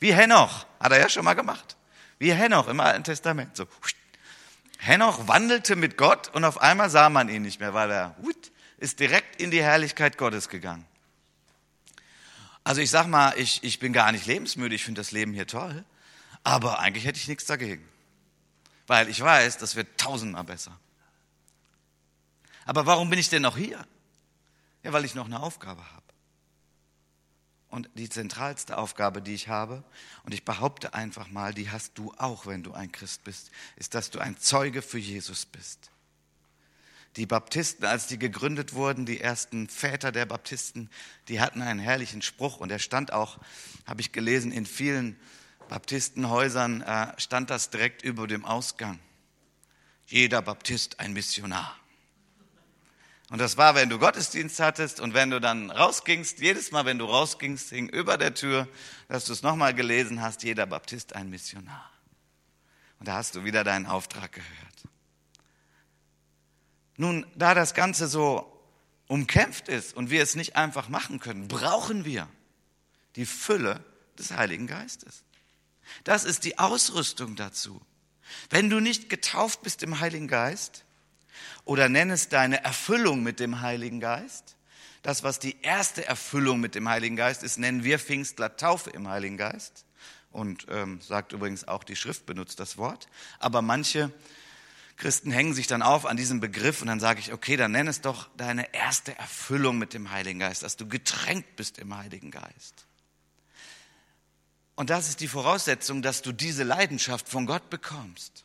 Wie 0.00 0.12
Henoch, 0.12 0.66
hat 0.80 0.92
er 0.92 1.00
ja 1.00 1.08
schon 1.08 1.24
mal 1.24 1.34
gemacht. 1.34 1.76
Wie 2.18 2.32
Henoch 2.32 2.68
im 2.68 2.80
Alten 2.80 3.04
Testament. 3.04 3.56
So. 3.56 3.66
Henoch 4.78 5.28
wandelte 5.28 5.76
mit 5.76 5.96
Gott 5.96 6.28
und 6.34 6.44
auf 6.44 6.60
einmal 6.60 6.90
sah 6.90 7.08
man 7.08 7.28
ihn 7.28 7.42
nicht 7.42 7.60
mehr, 7.60 7.72
weil 7.72 7.90
er 7.90 8.16
ist 8.78 8.98
direkt 8.98 9.40
in 9.40 9.52
die 9.52 9.62
Herrlichkeit 9.62 10.18
Gottes 10.18 10.48
gegangen. 10.48 10.84
Also 12.64 12.80
ich 12.80 12.90
sag 12.90 13.06
mal, 13.06 13.32
ich, 13.36 13.62
ich 13.62 13.78
bin 13.78 13.92
gar 13.92 14.10
nicht 14.10 14.26
lebensmüde, 14.26 14.74
ich 14.74 14.84
finde 14.84 15.00
das 15.00 15.12
Leben 15.12 15.32
hier 15.32 15.46
toll, 15.46 15.84
aber 16.42 16.80
eigentlich 16.80 17.04
hätte 17.04 17.18
ich 17.18 17.28
nichts 17.28 17.46
dagegen, 17.46 17.88
weil 18.88 19.08
ich 19.08 19.20
weiß, 19.20 19.58
das 19.58 19.76
wird 19.76 19.98
tausendmal 19.98 20.44
besser. 20.44 20.76
Aber 22.64 22.86
warum 22.86 23.10
bin 23.10 23.18
ich 23.18 23.28
denn 23.28 23.42
noch 23.42 23.56
hier? 23.56 23.84
Ja, 24.82 24.92
weil 24.92 25.04
ich 25.04 25.14
noch 25.14 25.26
eine 25.26 25.40
Aufgabe 25.40 25.82
habe 25.92 26.02
und 27.72 27.88
die 27.94 28.10
zentralste 28.10 28.76
Aufgabe, 28.76 29.22
die 29.22 29.32
ich 29.32 29.48
habe, 29.48 29.82
und 30.24 30.34
ich 30.34 30.44
behaupte 30.44 30.92
einfach 30.92 31.30
mal, 31.30 31.54
die 31.54 31.70
hast 31.70 31.96
du 31.96 32.12
auch, 32.18 32.44
wenn 32.44 32.62
du 32.62 32.74
ein 32.74 32.92
Christ 32.92 33.24
bist, 33.24 33.50
ist, 33.76 33.94
dass 33.94 34.10
du 34.10 34.18
ein 34.18 34.36
Zeuge 34.36 34.82
für 34.82 34.98
Jesus 34.98 35.46
bist. 35.46 35.90
Die 37.16 37.24
Baptisten, 37.24 37.86
als 37.86 38.08
die 38.08 38.18
gegründet 38.18 38.74
wurden, 38.74 39.06
die 39.06 39.20
ersten 39.20 39.68
Väter 39.68 40.12
der 40.12 40.26
Baptisten, 40.26 40.90
die 41.28 41.40
hatten 41.40 41.62
einen 41.62 41.80
herrlichen 41.80 42.20
Spruch 42.20 42.58
und 42.58 42.70
er 42.70 42.78
stand 42.78 43.10
auch, 43.14 43.38
habe 43.86 44.02
ich 44.02 44.12
gelesen, 44.12 44.52
in 44.52 44.66
vielen 44.66 45.18
Baptistenhäusern 45.70 46.82
äh, 46.82 47.18
stand 47.18 47.48
das 47.48 47.70
direkt 47.70 48.02
über 48.02 48.26
dem 48.26 48.44
Ausgang. 48.44 48.98
Jeder 50.06 50.42
Baptist 50.42 51.00
ein 51.00 51.14
Missionar. 51.14 51.74
Und 53.32 53.38
das 53.38 53.56
war, 53.56 53.74
wenn 53.74 53.88
du 53.88 53.98
Gottesdienst 53.98 54.60
hattest 54.60 55.00
und 55.00 55.14
wenn 55.14 55.30
du 55.30 55.40
dann 55.40 55.70
rausgingst, 55.70 56.40
jedes 56.40 56.70
Mal, 56.70 56.84
wenn 56.84 56.98
du 56.98 57.06
rausgingst, 57.06 57.70
hing 57.70 57.88
über 57.88 58.18
der 58.18 58.34
Tür, 58.34 58.68
dass 59.08 59.24
du 59.24 59.32
es 59.32 59.40
nochmal 59.40 59.72
gelesen 59.72 60.20
hast, 60.20 60.42
jeder 60.42 60.66
Baptist 60.66 61.16
ein 61.16 61.30
Missionar. 61.30 61.90
Und 62.98 63.08
da 63.08 63.14
hast 63.14 63.34
du 63.34 63.42
wieder 63.42 63.64
deinen 63.64 63.86
Auftrag 63.86 64.32
gehört. 64.32 64.82
Nun, 66.98 67.24
da 67.34 67.54
das 67.54 67.72
Ganze 67.72 68.06
so 68.06 68.62
umkämpft 69.08 69.66
ist 69.68 69.96
und 69.96 70.10
wir 70.10 70.22
es 70.22 70.36
nicht 70.36 70.56
einfach 70.56 70.90
machen 70.90 71.18
können, 71.18 71.48
brauchen 71.48 72.04
wir 72.04 72.28
die 73.16 73.24
Fülle 73.24 73.82
des 74.18 74.32
Heiligen 74.32 74.66
Geistes. 74.66 75.24
Das 76.04 76.24
ist 76.24 76.44
die 76.44 76.58
Ausrüstung 76.58 77.34
dazu. 77.34 77.80
Wenn 78.50 78.68
du 78.68 78.78
nicht 78.78 79.08
getauft 79.08 79.62
bist 79.62 79.82
im 79.82 80.00
Heiligen 80.00 80.28
Geist 80.28 80.84
oder 81.64 81.88
nenn 81.88 82.10
es 82.10 82.28
deine 82.28 82.64
Erfüllung 82.64 83.22
mit 83.22 83.40
dem 83.40 83.60
Heiligen 83.60 84.00
Geist, 84.00 84.56
das, 85.02 85.22
was 85.22 85.38
die 85.38 85.60
erste 85.62 86.06
Erfüllung 86.06 86.60
mit 86.60 86.74
dem 86.74 86.88
Heiligen 86.88 87.16
Geist 87.16 87.42
ist, 87.42 87.58
nennen 87.58 87.82
wir 87.82 87.98
Pfingstler 87.98 88.56
Taufe 88.56 88.90
im 88.90 89.08
Heiligen 89.08 89.36
Geist. 89.36 89.84
Und 90.30 90.66
ähm, 90.70 91.00
sagt 91.00 91.32
übrigens 91.32 91.68
auch 91.68 91.84
die 91.84 91.96
Schrift 91.96 92.24
benutzt 92.24 92.58
das 92.58 92.78
Wort. 92.78 93.08
Aber 93.38 93.60
manche 93.60 94.12
Christen 94.96 95.32
hängen 95.32 95.52
sich 95.52 95.66
dann 95.66 95.82
auf 95.82 96.06
an 96.06 96.16
diesem 96.16 96.40
Begriff 96.40 96.80
und 96.80 96.86
dann 96.86 97.00
sage 97.00 97.20
ich, 97.20 97.32
okay, 97.32 97.56
dann 97.56 97.72
nenn 97.72 97.88
es 97.88 98.00
doch 98.00 98.30
deine 98.36 98.72
erste 98.72 99.16
Erfüllung 99.18 99.76
mit 99.76 99.94
dem 99.94 100.10
Heiligen 100.10 100.38
Geist, 100.38 100.62
dass 100.62 100.76
du 100.76 100.86
getränkt 100.86 101.56
bist 101.56 101.78
im 101.78 101.96
Heiligen 101.96 102.30
Geist. 102.30 102.86
Und 104.74 104.90
das 104.90 105.08
ist 105.08 105.20
die 105.20 105.28
Voraussetzung, 105.28 106.02
dass 106.02 106.22
du 106.22 106.32
diese 106.32 106.62
Leidenschaft 106.62 107.28
von 107.28 107.46
Gott 107.46 107.68
bekommst. 107.68 108.44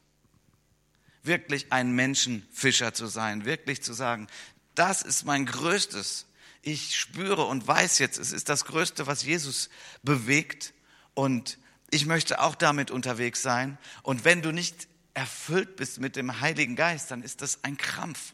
Wirklich 1.27 1.71
ein 1.71 1.91
Menschenfischer 1.91 2.93
zu 2.93 3.07
sein, 3.07 3.45
wirklich 3.45 3.83
zu 3.83 3.93
sagen, 3.93 4.27
das 4.75 5.01
ist 5.03 5.25
mein 5.25 5.45
größtes. 5.45 6.25
Ich 6.61 6.95
spüre 6.95 7.43
und 7.45 7.67
weiß 7.67 7.99
jetzt, 7.99 8.17
es 8.17 8.31
ist 8.31 8.49
das 8.49 8.65
Größte, 8.65 9.07
was 9.07 9.23
Jesus 9.23 9.69
bewegt 10.03 10.73
und 11.13 11.57
ich 11.91 12.05
möchte 12.05 12.41
auch 12.41 12.55
damit 12.55 12.91
unterwegs 12.91 13.41
sein. 13.41 13.77
Und 14.03 14.25
wenn 14.25 14.41
du 14.41 14.51
nicht 14.51 14.87
erfüllt 15.13 15.75
bist 15.77 15.99
mit 15.99 16.15
dem 16.15 16.41
Heiligen 16.41 16.75
Geist, 16.75 17.11
dann 17.11 17.21
ist 17.21 17.41
das 17.41 17.63
ein 17.63 17.77
Krampf. 17.77 18.33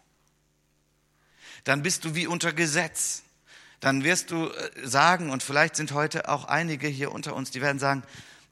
Dann 1.66 1.84
bist 1.84 2.06
du 2.06 2.16
wie 2.16 2.28
unter 2.28 2.54
Gesetz 2.54 3.24
dann 3.84 4.06
wirst 4.06 4.32
du 4.32 4.48
äh, 4.48 4.88
sagen, 4.88 5.30
und 5.30 5.44
vielleicht 5.44 5.76
sind 5.76 5.92
heute 5.92 6.30
auch 6.30 6.46
einige 6.46 6.88
hier 6.88 7.12
unter 7.12 7.36
uns, 7.36 7.52
die 7.52 7.62
werden 7.62 7.80
sagen, 7.80 8.04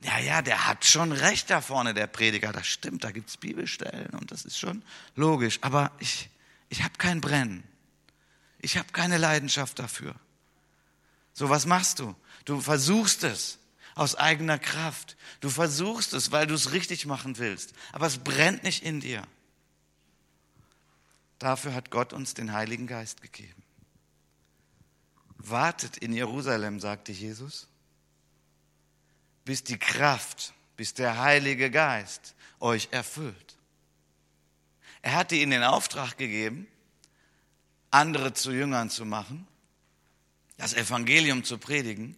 ja, 0.04 0.18
ja, 0.18 0.42
der 0.42 0.68
hat 0.68 0.84
schon 0.86 1.12
recht 1.12 1.50
da 1.50 1.62
vorne, 1.62 1.94
der 1.94 2.08
Prediger, 2.08 2.52
das 2.52 2.68
stimmt, 2.68 3.04
da 3.04 3.12
gibt's 3.12 3.38
Bibelstellen 3.38 4.10
und 4.20 4.32
das 4.32 4.46
ist 4.46 4.58
schon 4.58 4.84
logisch, 5.16 5.60
aber 5.62 5.92
ich, 6.00 6.30
ich 6.70 6.84
habe 6.84 6.96
kein 6.98 7.22
Brennen, 7.22 7.64
ich 8.60 8.78
habe 8.78 8.92
keine 8.92 9.18
Leidenschaft 9.18 9.78
dafür. 9.78 10.16
So, 11.34 11.50
was 11.50 11.66
machst 11.66 12.00
du? 12.00 12.16
Du 12.46 12.62
versuchst 12.62 13.24
es 13.24 13.60
aus 13.94 14.16
eigener 14.16 14.58
Kraft, 14.58 15.18
du 15.40 15.50
versuchst 15.50 16.14
es, 16.14 16.32
weil 16.32 16.48
du 16.48 16.56
es 16.56 16.72
richtig 16.72 17.06
machen 17.06 17.38
willst, 17.38 17.74
aber 17.92 18.08
es 18.08 18.18
brennt 18.18 18.64
nicht 18.64 18.84
in 18.84 19.02
dir. 19.02 19.24
Dafür 21.38 21.74
hat 21.74 21.92
Gott 21.92 22.14
uns 22.14 22.34
den 22.34 22.54
Heiligen 22.54 22.88
Geist 22.88 23.22
gegeben. 23.22 23.64
Wartet 25.38 25.98
in 25.98 26.14
Jerusalem, 26.14 26.80
sagte 26.80 27.12
Jesus, 27.12 27.68
bis 29.46 29.64
die 29.64 29.78
Kraft, 29.78 30.54
bis 30.76 30.94
der 30.94 31.20
Heilige 31.20 31.72
Geist 31.72 32.36
euch 32.60 32.90
erfüllt. 32.92 33.58
Er 35.02 35.16
hatte 35.16 35.36
ihnen 35.36 35.52
den 35.52 35.64
Auftrag 35.64 36.18
gegeben, 36.18 36.68
andere 37.90 38.34
zu 38.34 38.52
Jüngern 38.52 38.90
zu 38.90 39.06
machen, 39.06 39.48
das 40.58 40.74
Evangelium 40.74 41.44
zu 41.44 41.58
predigen. 41.58 42.16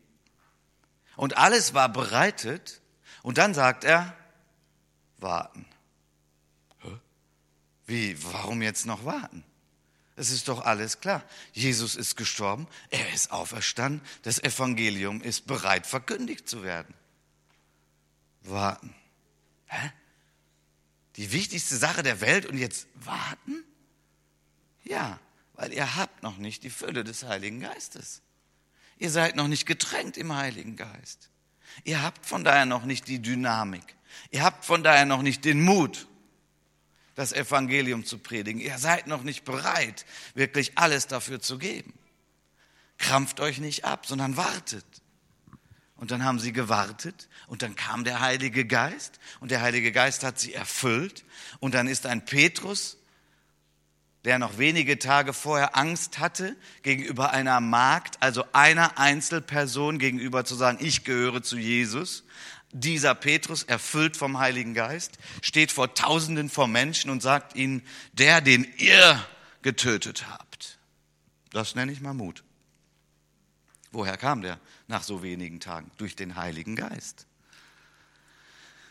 Und 1.15 1.37
alles 1.37 1.73
war 1.73 1.89
bereitet. 1.89 2.81
Und 3.21 3.37
dann 3.37 3.53
sagt 3.53 3.83
er, 3.83 4.15
warten. 5.17 5.65
Wie, 7.85 8.21
warum 8.23 8.61
jetzt 8.61 8.85
noch 8.85 9.05
warten? 9.05 9.43
Es 10.15 10.31
ist 10.31 10.47
doch 10.47 10.63
alles 10.65 10.99
klar. 10.99 11.23
Jesus 11.53 11.95
ist 11.95 12.15
gestorben, 12.15 12.67
er 12.89 13.13
ist 13.13 13.31
auferstanden, 13.31 14.01
das 14.21 14.39
Evangelium 14.39 15.21
ist 15.21 15.47
bereit, 15.47 15.87
verkündigt 15.87 16.47
zu 16.47 16.63
werden. 16.63 16.93
Warten. 18.43 18.93
Hä? 19.67 19.91
Die 21.15 21.31
wichtigste 21.31 21.77
Sache 21.77 22.03
der 22.03 22.21
Welt 22.21 22.45
und 22.45 22.57
jetzt 22.57 22.87
warten? 22.95 23.63
Ja, 24.83 25.19
weil 25.53 25.71
ihr 25.73 25.95
habt 25.95 26.23
noch 26.23 26.37
nicht 26.37 26.63
die 26.63 26.69
Fülle 26.69 27.03
des 27.03 27.23
Heiligen 27.23 27.59
Geistes. 27.59 28.21
Ihr 28.97 29.11
seid 29.11 29.35
noch 29.35 29.47
nicht 29.47 29.65
getränkt 29.65 30.17
im 30.17 30.33
Heiligen 30.35 30.75
Geist. 30.75 31.29
Ihr 31.83 32.01
habt 32.01 32.25
von 32.25 32.43
daher 32.43 32.65
noch 32.65 32.85
nicht 32.85 33.07
die 33.07 33.21
Dynamik. 33.21 33.95
Ihr 34.31 34.43
habt 34.43 34.65
von 34.65 34.83
daher 34.83 35.05
noch 35.05 35.21
nicht 35.21 35.45
den 35.45 35.61
Mut 35.61 36.07
das 37.15 37.31
Evangelium 37.31 38.05
zu 38.05 38.17
predigen. 38.17 38.59
Ihr 38.59 38.77
seid 38.77 39.07
noch 39.07 39.23
nicht 39.23 39.43
bereit, 39.43 40.05
wirklich 40.33 40.77
alles 40.77 41.07
dafür 41.07 41.39
zu 41.39 41.57
geben. 41.57 41.93
Krampft 42.97 43.39
euch 43.39 43.59
nicht 43.59 43.85
ab, 43.85 44.05
sondern 44.05 44.37
wartet. 44.37 44.85
Und 46.03 46.11
dann 46.11 46.25
haben 46.25 46.37
sie 46.37 46.51
gewartet 46.51 47.29
und 47.47 47.61
dann 47.61 47.77
kam 47.77 48.03
der 48.03 48.19
Heilige 48.19 48.65
Geist 48.65 49.21
und 49.39 49.51
der 49.51 49.61
Heilige 49.61 49.93
Geist 49.93 50.25
hat 50.25 50.37
sie 50.37 50.53
erfüllt 50.53 51.23
und 51.61 51.75
dann 51.75 51.87
ist 51.87 52.05
ein 52.05 52.25
Petrus, 52.25 52.97
der 54.25 54.37
noch 54.37 54.57
wenige 54.57 54.99
Tage 54.99 55.31
vorher 55.31 55.77
Angst 55.77 56.19
hatte, 56.19 56.57
gegenüber 56.81 57.31
einer 57.31 57.61
Magd, 57.61 58.17
also 58.19 58.43
einer 58.51 58.97
Einzelperson 58.99 59.97
gegenüber 59.97 60.43
zu 60.43 60.55
sagen, 60.55 60.77
ich 60.81 61.05
gehöre 61.05 61.41
zu 61.41 61.55
Jesus, 61.57 62.25
dieser 62.73 63.15
Petrus, 63.15 63.63
erfüllt 63.63 64.17
vom 64.17 64.39
Heiligen 64.39 64.73
Geist, 64.73 65.13
steht 65.41 65.71
vor 65.71 65.93
Tausenden 65.93 66.49
von 66.49 66.69
Menschen 66.69 67.11
und 67.11 67.21
sagt 67.21 67.55
ihnen, 67.55 67.81
der, 68.11 68.41
den 68.41 68.67
ihr 68.75 69.25
getötet 69.61 70.25
habt. 70.29 70.79
Das 71.51 71.75
nenne 71.75 71.93
ich 71.93 72.01
mal 72.01 72.13
Mut. 72.13 72.43
Woher 73.93 74.17
kam 74.17 74.41
der 74.41 74.59
nach 74.87 75.03
so 75.03 75.21
wenigen 75.21 75.59
Tagen? 75.59 75.91
Durch 75.97 76.15
den 76.15 76.35
Heiligen 76.35 76.75
Geist. 76.75 77.27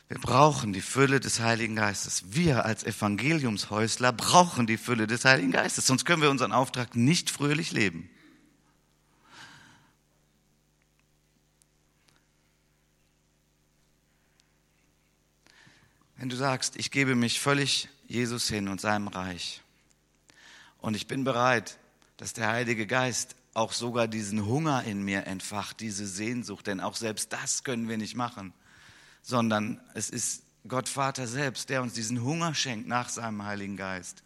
Wir 0.08 0.18
brauchen 0.18 0.72
die 0.72 0.80
Fülle 0.80 1.18
des 1.18 1.40
Heiligen 1.40 1.74
Geistes. 1.74 2.22
Wir 2.34 2.64
als 2.64 2.84
Evangeliumshäusler 2.84 4.12
brauchen 4.12 4.66
die 4.66 4.76
Fülle 4.76 5.08
des 5.08 5.24
Heiligen 5.24 5.50
Geistes, 5.50 5.86
sonst 5.86 6.04
können 6.04 6.22
wir 6.22 6.30
unseren 6.30 6.52
Auftrag 6.52 6.94
nicht 6.94 7.30
fröhlich 7.30 7.72
leben. 7.72 8.08
Wenn 16.16 16.28
du 16.28 16.36
sagst, 16.36 16.76
ich 16.76 16.92
gebe 16.92 17.16
mich 17.16 17.40
völlig 17.40 17.88
Jesus 18.06 18.48
hin 18.48 18.68
und 18.68 18.80
seinem 18.80 19.08
Reich 19.08 19.62
und 20.78 20.94
ich 20.94 21.08
bin 21.08 21.24
bereit, 21.24 21.78
dass 22.18 22.34
der 22.34 22.46
Heilige 22.46 22.86
Geist 22.86 23.34
auch 23.54 23.72
sogar 23.72 24.08
diesen 24.08 24.46
Hunger 24.46 24.84
in 24.84 25.02
mir 25.02 25.26
entfacht, 25.26 25.80
diese 25.80 26.06
Sehnsucht, 26.06 26.66
denn 26.66 26.80
auch 26.80 26.96
selbst 26.96 27.32
das 27.32 27.64
können 27.64 27.88
wir 27.88 27.98
nicht 27.98 28.16
machen, 28.16 28.52
sondern 29.22 29.80
es 29.94 30.10
ist 30.10 30.42
Gott 30.66 30.88
Vater 30.88 31.26
selbst, 31.26 31.68
der 31.68 31.82
uns 31.82 31.94
diesen 31.94 32.22
Hunger 32.22 32.54
schenkt 32.54 32.88
nach 32.88 33.08
seinem 33.08 33.44
Heiligen 33.44 33.76
Geist. 33.76 34.22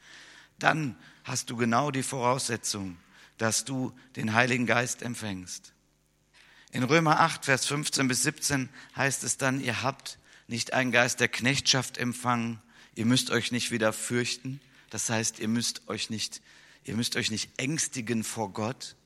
Dann 0.58 0.96
hast 1.24 1.50
du 1.50 1.56
genau 1.56 1.90
die 1.90 2.02
Voraussetzung, 2.02 2.96
dass 3.38 3.64
du 3.64 3.92
den 4.16 4.32
Heiligen 4.32 4.66
Geist 4.66 5.02
empfängst. 5.02 5.72
In 6.72 6.82
Römer 6.82 7.20
8, 7.20 7.44
Vers 7.46 7.66
15 7.66 8.08
bis 8.08 8.22
17 8.22 8.68
heißt 8.96 9.24
es 9.24 9.38
dann, 9.38 9.60
ihr 9.60 9.82
habt 9.82 10.18
nicht 10.46 10.72
einen 10.72 10.92
Geist 10.92 11.20
der 11.20 11.28
Knechtschaft 11.28 11.98
empfangen. 11.98 12.60
Ihr 12.94 13.06
müsst 13.06 13.30
euch 13.30 13.50
nicht 13.50 13.70
wieder 13.70 13.92
fürchten. 13.92 14.60
Das 14.90 15.10
heißt, 15.10 15.38
ihr 15.38 15.48
müsst 15.48 15.88
euch 15.88 16.10
nicht, 16.10 16.42
ihr 16.84 16.94
müsst 16.94 17.16
euch 17.16 17.30
nicht 17.30 17.50
ängstigen 17.58 18.24
vor 18.24 18.52
Gott. 18.52 18.96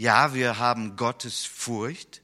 Ja, 0.00 0.32
wir 0.32 0.56
haben 0.56 0.96
Gottes 0.96 1.44
Furcht. 1.44 2.22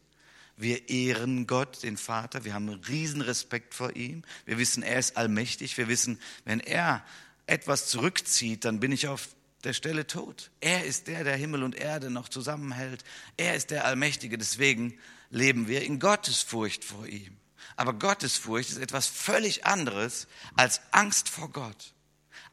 Wir 0.56 0.88
ehren 0.88 1.46
Gott, 1.46 1.82
den 1.82 1.98
Vater. 1.98 2.42
Wir 2.46 2.54
haben 2.54 2.70
einen 2.70 2.82
Riesenrespekt 2.82 3.74
vor 3.74 3.94
ihm. 3.94 4.22
Wir 4.46 4.56
wissen, 4.56 4.82
er 4.82 4.98
ist 4.98 5.18
allmächtig. 5.18 5.76
Wir 5.76 5.86
wissen, 5.86 6.18
wenn 6.46 6.60
er 6.60 7.04
etwas 7.46 7.88
zurückzieht, 7.88 8.64
dann 8.64 8.80
bin 8.80 8.92
ich 8.92 9.08
auf 9.08 9.28
der 9.62 9.74
Stelle 9.74 10.06
tot. 10.06 10.50
Er 10.62 10.86
ist 10.86 11.06
der, 11.06 11.22
der 11.22 11.36
Himmel 11.36 11.62
und 11.62 11.74
Erde 11.74 12.08
noch 12.08 12.30
zusammenhält. 12.30 13.04
Er 13.36 13.54
ist 13.54 13.70
der 13.70 13.84
Allmächtige. 13.84 14.38
Deswegen 14.38 14.98
leben 15.28 15.68
wir 15.68 15.82
in 15.82 16.00
Gottes 16.00 16.40
Furcht 16.40 16.82
vor 16.82 17.06
ihm. 17.06 17.36
Aber 17.76 17.92
Gottesfurcht 17.92 18.70
ist 18.70 18.78
etwas 18.78 19.06
völlig 19.06 19.66
anderes 19.66 20.28
als 20.54 20.80
Angst 20.92 21.28
vor 21.28 21.50
Gott. 21.50 21.92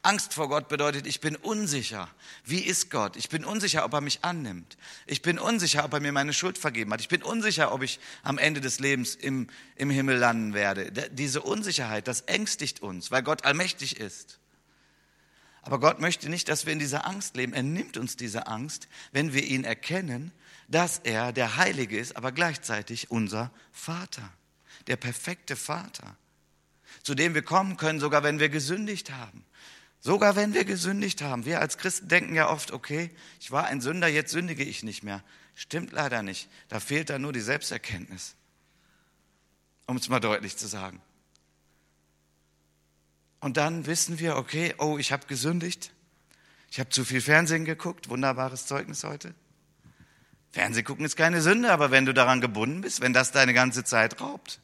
Angst 0.04 0.34
vor 0.34 0.48
Gott 0.48 0.68
bedeutet, 0.68 1.06
ich 1.06 1.20
bin 1.20 1.36
unsicher. 1.36 2.08
Wie 2.44 2.60
ist 2.60 2.90
Gott? 2.90 3.16
Ich 3.16 3.28
bin 3.28 3.44
unsicher, 3.44 3.84
ob 3.84 3.92
er 3.94 4.00
mich 4.00 4.18
annimmt. 4.22 4.76
Ich 5.06 5.22
bin 5.22 5.38
unsicher, 5.38 5.84
ob 5.84 5.92
er 5.94 6.00
mir 6.00 6.12
meine 6.12 6.32
Schuld 6.32 6.58
vergeben 6.58 6.92
hat. 6.92 7.00
Ich 7.00 7.08
bin 7.08 7.22
unsicher, 7.22 7.72
ob 7.72 7.82
ich 7.82 7.98
am 8.22 8.38
Ende 8.38 8.60
des 8.60 8.80
Lebens 8.80 9.14
im, 9.14 9.48
im 9.76 9.90
Himmel 9.90 10.18
landen 10.18 10.54
werde. 10.54 10.92
Diese 11.10 11.42
Unsicherheit, 11.42 12.06
das 12.06 12.22
ängstigt 12.22 12.80
uns, 12.80 13.10
weil 13.10 13.22
Gott 13.22 13.44
allmächtig 13.44 13.98
ist. 13.98 14.38
Aber 15.62 15.80
Gott 15.80 15.98
möchte 15.98 16.28
nicht, 16.28 16.48
dass 16.50 16.66
wir 16.66 16.74
in 16.74 16.78
dieser 16.78 17.06
Angst 17.06 17.36
leben. 17.36 17.54
Er 17.54 17.62
nimmt 17.62 17.96
uns 17.96 18.16
diese 18.16 18.46
Angst, 18.46 18.88
wenn 19.12 19.32
wir 19.32 19.44
ihn 19.44 19.64
erkennen, 19.64 20.30
dass 20.68 20.98
er 20.98 21.32
der 21.32 21.56
Heilige 21.56 21.98
ist, 21.98 22.16
aber 22.16 22.32
gleichzeitig 22.32 23.10
unser 23.10 23.50
Vater 23.72 24.30
der 24.86 24.96
perfekte 24.96 25.56
Vater, 25.56 26.16
zu 27.02 27.14
dem 27.14 27.34
wir 27.34 27.42
kommen 27.42 27.76
können, 27.76 28.00
sogar 28.00 28.22
wenn 28.22 28.40
wir 28.40 28.48
gesündigt 28.48 29.10
haben. 29.10 29.44
Sogar 30.04 30.36
wenn 30.36 30.52
wir 30.52 30.66
gesündigt 30.66 31.22
haben. 31.22 31.46
Wir 31.46 31.60
als 31.62 31.78
Christen 31.78 32.08
denken 32.08 32.34
ja 32.34 32.50
oft, 32.50 32.72
okay, 32.72 33.10
ich 33.40 33.50
war 33.50 33.64
ein 33.64 33.80
Sünder, 33.80 34.06
jetzt 34.06 34.32
sündige 34.32 34.62
ich 34.62 34.82
nicht 34.82 35.02
mehr. 35.02 35.24
Stimmt 35.54 35.92
leider 35.92 36.22
nicht. 36.22 36.50
Da 36.68 36.78
fehlt 36.78 37.08
dann 37.08 37.22
nur 37.22 37.32
die 37.32 37.40
Selbsterkenntnis. 37.40 38.34
Um 39.86 39.96
es 39.96 40.10
mal 40.10 40.20
deutlich 40.20 40.58
zu 40.58 40.66
sagen. 40.66 41.00
Und 43.40 43.56
dann 43.56 43.86
wissen 43.86 44.18
wir, 44.18 44.36
okay, 44.36 44.74
oh, 44.76 44.98
ich 44.98 45.10
habe 45.10 45.26
gesündigt. 45.26 45.90
Ich 46.70 46.78
habe 46.80 46.90
zu 46.90 47.06
viel 47.06 47.22
Fernsehen 47.22 47.64
geguckt. 47.64 48.10
Wunderbares 48.10 48.66
Zeugnis 48.66 49.04
heute. 49.04 49.34
Fernsehen 50.50 50.84
gucken 50.84 51.06
ist 51.06 51.16
keine 51.16 51.40
Sünde, 51.40 51.72
aber 51.72 51.90
wenn 51.90 52.04
du 52.04 52.12
daran 52.12 52.42
gebunden 52.42 52.82
bist, 52.82 53.00
wenn 53.00 53.14
das 53.14 53.32
deine 53.32 53.54
ganze 53.54 53.84
Zeit 53.84 54.20
raubt, 54.20 54.60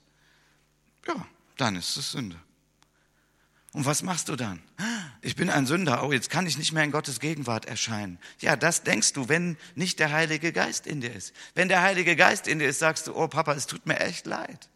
ja, 1.06 1.26
dann 1.56 1.76
ist 1.76 1.96
es 1.96 2.12
Sünde. 2.12 2.36
Und 3.72 3.86
was 3.86 4.02
machst 4.02 4.28
du 4.28 4.36
dann? 4.36 4.60
Ich 5.22 5.36
bin 5.36 5.48
ein 5.48 5.64
Sünder. 5.64 6.02
Oh, 6.04 6.12
jetzt 6.12 6.28
kann 6.28 6.46
ich 6.46 6.58
nicht 6.58 6.72
mehr 6.72 6.82
in 6.82 6.90
Gottes 6.90 7.20
Gegenwart 7.20 7.66
erscheinen. 7.66 8.18
Ja, 8.40 8.56
das 8.56 8.82
denkst 8.82 9.12
du, 9.12 9.28
wenn 9.28 9.56
nicht 9.76 10.00
der 10.00 10.10
Heilige 10.10 10.52
Geist 10.52 10.86
in 10.86 11.00
dir 11.00 11.14
ist. 11.14 11.32
Wenn 11.54 11.68
der 11.68 11.82
Heilige 11.82 12.16
Geist 12.16 12.48
in 12.48 12.58
dir 12.58 12.68
ist, 12.68 12.80
sagst 12.80 13.06
du, 13.06 13.14
oh 13.14 13.28
Papa, 13.28 13.52
es 13.54 13.66
tut 13.66 13.86
mir 13.86 14.00
echt 14.00 14.26
leid. 14.26 14.68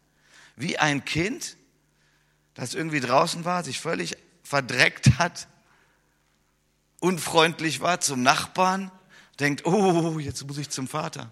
Wie 0.55 0.77
ein 0.77 1.03
Kind, 1.03 1.57
das 2.53 2.73
irgendwie 2.73 3.01
draußen 3.01 3.43
war, 3.43 3.65
sich 3.65 3.81
völlig 3.81 4.15
verdreckt 4.43 5.19
hat, 5.19 5.47
unfreundlich 7.01 7.81
war 7.81 7.99
zum 7.99 8.23
Nachbarn, 8.23 8.91
denkt, 9.41 9.65
oh, 9.65 10.19
jetzt 10.19 10.47
muss 10.47 10.57
ich 10.57 10.69
zum 10.69 10.87
Vater. 10.87 11.31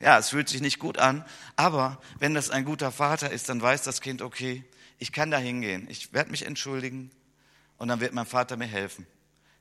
Ja, 0.00 0.18
es 0.18 0.30
fühlt 0.30 0.48
sich 0.48 0.60
nicht 0.60 0.80
gut 0.80 0.98
an, 0.98 1.24
aber 1.54 2.00
wenn 2.18 2.34
das 2.34 2.50
ein 2.50 2.64
guter 2.64 2.90
Vater 2.90 3.30
ist, 3.30 3.48
dann 3.48 3.62
weiß 3.62 3.82
das 3.82 4.00
Kind, 4.00 4.20
okay, 4.20 4.64
ich 4.98 5.12
kann 5.12 5.30
da 5.30 5.38
hingehen, 5.38 5.88
ich 5.90 6.12
werde 6.12 6.30
mich 6.30 6.46
entschuldigen 6.46 7.10
und 7.78 7.88
dann 7.88 8.00
wird 8.00 8.12
mein 8.12 8.26
Vater 8.26 8.56
mir 8.56 8.66
helfen. 8.66 9.06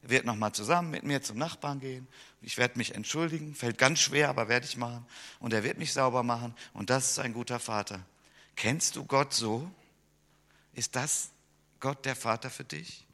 Er 0.03 0.09
wird 0.09 0.25
nochmal 0.25 0.51
zusammen 0.51 0.91
mit 0.91 1.03
mir 1.03 1.21
zum 1.21 1.37
Nachbarn 1.37 1.79
gehen. 1.79 2.07
Ich 2.41 2.57
werde 2.57 2.77
mich 2.77 2.93
entschuldigen, 2.93 3.55
fällt 3.55 3.77
ganz 3.77 3.99
schwer, 3.99 4.29
aber 4.29 4.49
werde 4.49 4.65
ich 4.65 4.75
machen. 4.75 5.05
Und 5.39 5.53
er 5.53 5.63
wird 5.63 5.77
mich 5.77 5.93
sauber 5.93 6.23
machen 6.23 6.53
und 6.73 6.89
das 6.89 7.11
ist 7.11 7.19
ein 7.19 7.33
guter 7.33 7.59
Vater. 7.59 8.05
Kennst 8.55 8.95
du 8.95 9.05
Gott 9.05 9.33
so? 9.33 9.69
Ist 10.73 10.95
das 10.95 11.31
Gott 11.79 12.05
der 12.05 12.15
Vater 12.15 12.49
für 12.49 12.65
dich? 12.65 13.05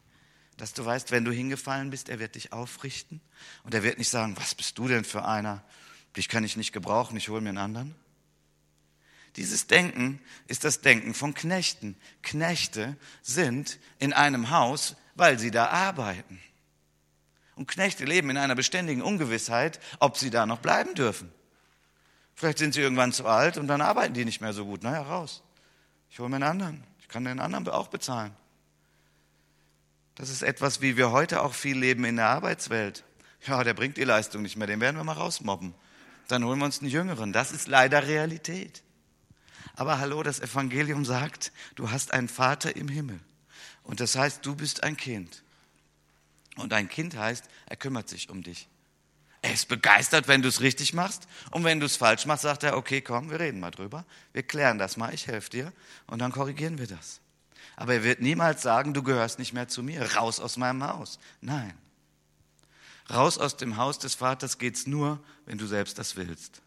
Dass 0.58 0.74
du 0.74 0.84
weißt, 0.84 1.12
wenn 1.12 1.24
du 1.24 1.32
hingefallen 1.32 1.90
bist, 1.90 2.10
er 2.10 2.20
wird 2.20 2.36
dich 2.36 2.52
aufrichten 2.52 3.22
und 3.64 3.74
er 3.74 3.84
wird 3.84 3.98
nicht 3.98 4.10
sagen, 4.10 4.36
was 4.38 4.56
bist 4.56 4.78
du 4.78 4.88
denn 4.88 5.06
für 5.06 5.24
einer? 5.24 5.64
Dich 6.18 6.28
kann 6.28 6.44
ich 6.44 6.58
nicht 6.58 6.74
gebrauchen, 6.74 7.16
ich 7.16 7.30
hole 7.30 7.40
mir 7.40 7.50
einen 7.50 7.60
anderen. 7.60 7.96
Dieses 9.40 9.68
Denken 9.68 10.20
ist 10.48 10.66
das 10.66 10.82
Denken 10.82 11.14
von 11.14 11.34
Knechten. 11.34 11.96
Knechte 12.24 12.98
sind 13.22 13.80
in 13.98 14.12
einem 14.12 14.50
Haus, 14.50 14.98
weil 15.16 15.40
sie 15.40 15.50
da 15.50 15.68
arbeiten. 15.68 16.42
Und 17.56 17.70
Knechte 17.70 18.04
leben 18.04 18.30
in 18.32 18.36
einer 18.36 18.56
beständigen 18.56 19.02
Ungewissheit, 19.02 19.80
ob 20.00 20.18
sie 20.18 20.30
da 20.30 20.46
noch 20.46 20.60
bleiben 20.60 20.94
dürfen. 20.94 21.32
Vielleicht 22.36 22.58
sind 22.58 22.74
sie 22.74 22.82
irgendwann 22.82 23.14
zu 23.14 23.28
alt 23.28 23.58
und 23.58 23.68
dann 23.68 23.80
arbeiten 23.80 24.14
die 24.14 24.26
nicht 24.26 24.42
mehr 24.42 24.52
so 24.52 24.66
gut. 24.66 24.84
Naja, 24.84 25.04
raus. 25.04 25.42
Ich 26.10 26.20
hole 26.20 26.28
mir 26.28 26.36
einen 26.36 26.44
anderen. 26.44 26.84
Ich 27.00 27.08
kann 27.08 27.24
den 27.24 27.40
anderen 27.40 27.66
auch 27.70 27.88
bezahlen. 27.88 28.36
Das 30.16 30.30
ist 30.30 30.42
etwas, 30.42 30.82
wie 30.82 30.98
wir 30.98 31.12
heute 31.12 31.44
auch 31.44 31.54
viel 31.54 31.78
leben 31.78 32.04
in 32.04 32.18
der 32.18 32.28
Arbeitswelt. 32.28 33.06
Ja, 33.48 33.64
der 33.64 33.74
bringt 33.74 33.96
die 33.96 34.04
Leistung 34.04 34.42
nicht 34.42 34.58
mehr, 34.58 34.68
den 34.68 34.82
werden 34.82 34.98
wir 34.98 35.06
mal 35.06 35.14
rausmobben. 35.14 35.74
Dann 36.28 36.44
holen 36.44 36.60
wir 36.60 36.66
uns 36.66 36.82
einen 36.82 36.90
Jüngeren. 36.90 37.32
Das 37.32 37.54
ist 37.54 37.70
leider 37.70 38.06
Realität. 38.06 38.84
Aber 39.80 39.98
hallo, 39.98 40.24
das 40.24 40.42
Evangelium 40.42 41.06
sagt, 41.06 41.54
du 41.76 41.90
hast 41.90 42.12
einen 42.12 42.28
Vater 42.28 42.76
im 42.76 42.90
Himmel. 42.90 43.18
Und 43.84 44.02
das 44.02 44.18
heißt, 44.18 44.46
du 44.46 44.54
bist 44.54 44.84
ein 44.84 44.98
Kind. 44.98 45.42
Und 46.58 46.74
ein 46.74 46.90
Kind 46.90 47.16
heißt, 47.16 47.46
er 47.66 47.78
kümmert 47.78 48.10
sich 48.10 48.30
um 48.30 48.44
dich. 48.44 48.68
Er 49.42 49.54
ist 49.54 49.70
begeistert, 49.70 50.28
wenn 50.28 50.42
du 50.42 50.50
es 50.50 50.60
richtig 50.60 50.94
machst. 50.94 51.30
Und 51.52 51.64
wenn 51.64 51.80
du 51.80 51.86
es 51.86 51.96
falsch 51.96 52.26
machst, 52.26 52.44
sagt 52.44 52.64
er, 52.64 52.76
okay, 52.76 53.00
komm, 53.00 53.32
wir 53.32 53.40
reden 53.40 53.62
mal 53.62 53.72
drüber. 53.72 54.04
Wir 54.34 54.44
klären 54.44 54.80
das 54.80 54.98
mal, 54.98 55.14
ich 55.14 55.28
helfe 55.28 55.50
dir. 55.50 55.74
Und 56.08 56.20
dann 56.20 56.34
korrigieren 56.34 56.78
wir 56.78 56.88
das. 56.88 57.22
Aber 57.78 57.94
er 57.94 58.04
wird 58.04 58.20
niemals 58.20 58.62
sagen, 58.62 58.94
du 58.94 59.02
gehörst 59.02 59.40
nicht 59.40 59.54
mehr 59.54 59.70
zu 59.70 59.82
mir, 59.82 60.14
raus 60.18 60.42
aus 60.42 60.58
meinem 60.58 60.84
Haus. 60.84 61.20
Nein. 61.40 61.74
Raus 63.10 63.38
aus 63.38 63.56
dem 63.56 63.78
Haus 63.78 63.98
des 63.98 64.14
Vaters 64.14 64.58
geht's 64.58 64.88
nur, 64.88 65.24
wenn 65.46 65.58
du 65.58 65.68
selbst 65.68 65.98
das 65.98 66.18
willst. 66.18 66.62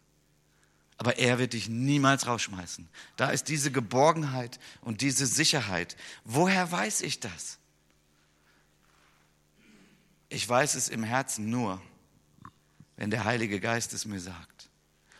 Aber 1.02 1.18
er 1.18 1.40
wird 1.40 1.54
dich 1.54 1.68
niemals 1.68 2.28
rausschmeißen. 2.28 2.88
Da 3.16 3.30
ist 3.30 3.48
diese 3.48 3.72
Geborgenheit 3.72 4.60
und 4.82 5.00
diese 5.00 5.26
Sicherheit. 5.26 5.96
Woher 6.22 6.70
weiß 6.70 7.00
ich 7.00 7.18
das? 7.18 7.58
Ich 10.28 10.48
weiß 10.48 10.76
es 10.76 10.88
im 10.88 11.02
Herzen 11.02 11.50
nur, 11.50 11.82
wenn 12.96 13.10
der 13.10 13.24
Heilige 13.24 13.58
Geist 13.58 13.92
es 13.94 14.04
mir 14.04 14.20
sagt 14.20 14.70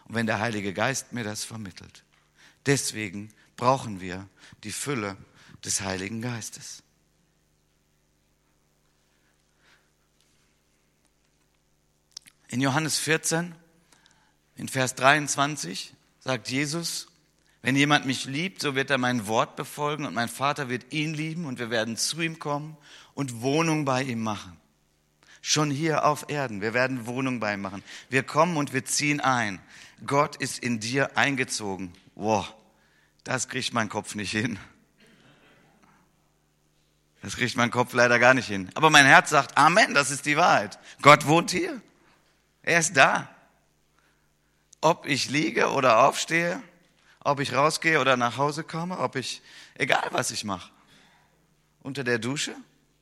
und 0.04 0.14
wenn 0.14 0.26
der 0.26 0.38
Heilige 0.38 0.72
Geist 0.72 1.12
mir 1.12 1.24
das 1.24 1.42
vermittelt. 1.42 2.04
Deswegen 2.64 3.34
brauchen 3.56 4.00
wir 4.00 4.28
die 4.62 4.70
Fülle 4.70 5.16
des 5.64 5.80
Heiligen 5.80 6.22
Geistes. 6.22 6.84
In 12.46 12.60
Johannes 12.60 13.00
14, 13.00 13.56
in 14.62 14.68
Vers 14.68 14.94
23 14.94 15.92
sagt 16.20 16.48
Jesus, 16.48 17.08
wenn 17.62 17.74
jemand 17.74 18.06
mich 18.06 18.26
liebt, 18.26 18.62
so 18.62 18.76
wird 18.76 18.90
er 18.90 18.98
mein 18.98 19.26
Wort 19.26 19.56
befolgen 19.56 20.06
und 20.06 20.14
mein 20.14 20.28
Vater 20.28 20.68
wird 20.68 20.92
ihn 20.92 21.14
lieben 21.14 21.46
und 21.46 21.58
wir 21.58 21.68
werden 21.68 21.96
zu 21.96 22.20
ihm 22.20 22.38
kommen 22.38 22.76
und 23.14 23.42
Wohnung 23.42 23.84
bei 23.84 24.04
ihm 24.04 24.22
machen. 24.22 24.56
Schon 25.40 25.68
hier 25.72 26.04
auf 26.04 26.26
Erden, 26.28 26.60
wir 26.60 26.74
werden 26.74 27.06
Wohnung 27.06 27.40
bei 27.40 27.54
ihm 27.54 27.60
machen. 27.60 27.82
Wir 28.08 28.22
kommen 28.22 28.56
und 28.56 28.72
wir 28.72 28.84
ziehen 28.84 29.20
ein. 29.20 29.60
Gott 30.06 30.36
ist 30.36 30.60
in 30.60 30.78
dir 30.78 31.18
eingezogen. 31.18 31.92
Wow, 32.14 32.54
das 33.24 33.48
kriegt 33.48 33.74
mein 33.74 33.88
Kopf 33.88 34.14
nicht 34.14 34.30
hin. 34.30 34.60
Das 37.20 37.34
kriegt 37.34 37.56
mein 37.56 37.72
Kopf 37.72 37.94
leider 37.94 38.20
gar 38.20 38.34
nicht 38.34 38.46
hin. 38.46 38.70
Aber 38.74 38.90
mein 38.90 39.06
Herz 39.06 39.30
sagt, 39.30 39.58
Amen, 39.58 39.92
das 39.92 40.12
ist 40.12 40.24
die 40.24 40.36
Wahrheit. 40.36 40.78
Gott 41.02 41.26
wohnt 41.26 41.50
hier. 41.50 41.82
Er 42.62 42.78
ist 42.78 42.96
da. 42.96 43.28
Ob 44.82 45.06
ich 45.06 45.30
liege 45.30 45.70
oder 45.70 46.06
aufstehe, 46.06 46.62
ob 47.20 47.40
ich 47.40 47.54
rausgehe 47.54 48.00
oder 48.00 48.16
nach 48.16 48.36
Hause 48.36 48.64
komme, 48.64 48.98
ob 48.98 49.16
ich, 49.16 49.40
egal 49.74 50.08
was 50.10 50.30
ich 50.32 50.44
mache. 50.44 50.70
Unter 51.82 52.04
der 52.04 52.18
Dusche, 52.18 52.54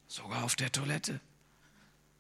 sogar 0.07 0.45
auf 0.45 0.57
der 0.57 0.71
Toilette. 0.71 1.21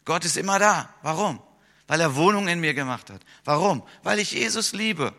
Gott 0.04 0.24
ist 0.24 0.36
immer 0.36 0.58
da. 0.58 0.92
Warum? 1.02 1.40
Weil 1.86 2.00
er 2.00 2.16
Wohnung 2.16 2.48
in 2.48 2.60
mir 2.60 2.74
gemacht 2.74 3.10
hat. 3.10 3.20
Warum? 3.44 3.82
Weil 4.02 4.18
ich 4.18 4.32
Jesus 4.32 4.72
liebe. 4.72 5.14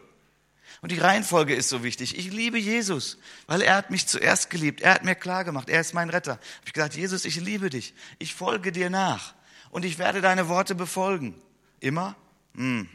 Und 0.82 0.92
die 0.92 0.98
Reihenfolge 0.98 1.54
ist 1.54 1.70
so 1.70 1.84
wichtig. 1.84 2.18
Ich 2.18 2.32
liebe 2.32 2.58
Jesus, 2.58 3.20
weil 3.46 3.62
er 3.62 3.76
hat 3.76 3.92
mich 3.92 4.08
zuerst 4.08 4.50
geliebt. 4.50 4.82
Er 4.82 4.96
hat 4.96 5.04
mir 5.04 5.14
klar 5.14 5.44
gemacht, 5.44 5.70
er 5.70 5.82
ist 5.82 5.94
mein 5.94 6.10
Retter. 6.10 6.34
Hab 6.34 6.66
ich 6.66 6.74
gesagt, 6.74 6.96
Jesus, 6.96 7.26
ich 7.26 7.36
liebe 7.36 7.70
dich. 7.70 7.94
Ich 8.18 8.34
folge 8.34 8.72
dir 8.72 8.90
nach 8.90 9.36
und 9.70 9.86
ich 9.86 10.00
werde 10.00 10.22
deine 10.22 10.48
Worte 10.50 10.74
befolgen. 10.74 11.40
Immer? 11.80 12.16
Hm. 12.56 12.90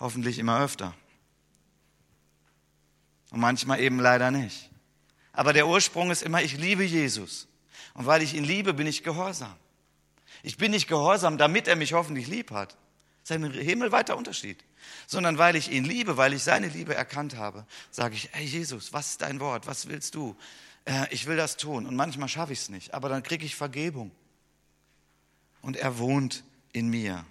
Hoffentlich 0.00 0.38
immer 0.38 0.60
öfter. 0.60 0.94
Und 3.30 3.40
manchmal 3.40 3.80
eben 3.80 4.00
leider 4.00 4.30
nicht. 4.30 4.70
Aber 5.32 5.52
der 5.52 5.68
Ursprung 5.68 6.10
ist 6.10 6.22
immer, 6.22 6.42
ich 6.42 6.56
liebe 6.58 6.82
Jesus. 6.82 7.46
Und 7.94 8.06
weil 8.06 8.22
ich 8.22 8.34
ihn 8.34 8.44
liebe, 8.44 8.74
bin 8.74 8.86
ich 8.86 9.04
gehorsam. 9.04 9.54
Ich 10.42 10.56
bin 10.56 10.72
nicht 10.72 10.88
gehorsam, 10.88 11.38
damit 11.38 11.68
er 11.68 11.76
mich 11.76 11.92
hoffentlich 11.92 12.26
lieb 12.26 12.50
hat. 12.50 12.76
Das 13.22 13.36
ist 13.36 13.44
ein 13.44 13.52
himmelweiter 13.52 14.16
Unterschied 14.16 14.64
sondern 15.06 15.38
weil 15.38 15.56
ich 15.56 15.70
ihn 15.70 15.84
liebe, 15.84 16.16
weil 16.16 16.32
ich 16.32 16.42
seine 16.42 16.68
Liebe 16.68 16.94
erkannt 16.94 17.36
habe, 17.36 17.66
sage 17.90 18.14
ich, 18.14 18.28
hey 18.32 18.44
Jesus, 18.44 18.92
was 18.92 19.10
ist 19.10 19.22
dein 19.22 19.40
Wort? 19.40 19.66
Was 19.66 19.88
willst 19.88 20.14
du? 20.14 20.36
Äh, 20.84 21.06
ich 21.10 21.26
will 21.26 21.36
das 21.36 21.56
tun. 21.56 21.86
Und 21.86 21.96
manchmal 21.96 22.28
schaffe 22.28 22.52
ich 22.52 22.60
es 22.60 22.68
nicht, 22.68 22.94
aber 22.94 23.08
dann 23.08 23.22
kriege 23.22 23.44
ich 23.44 23.54
Vergebung. 23.54 24.10
Und 25.62 25.76
er 25.76 25.98
wohnt 25.98 26.44
in 26.72 26.88
mir. 26.88 27.24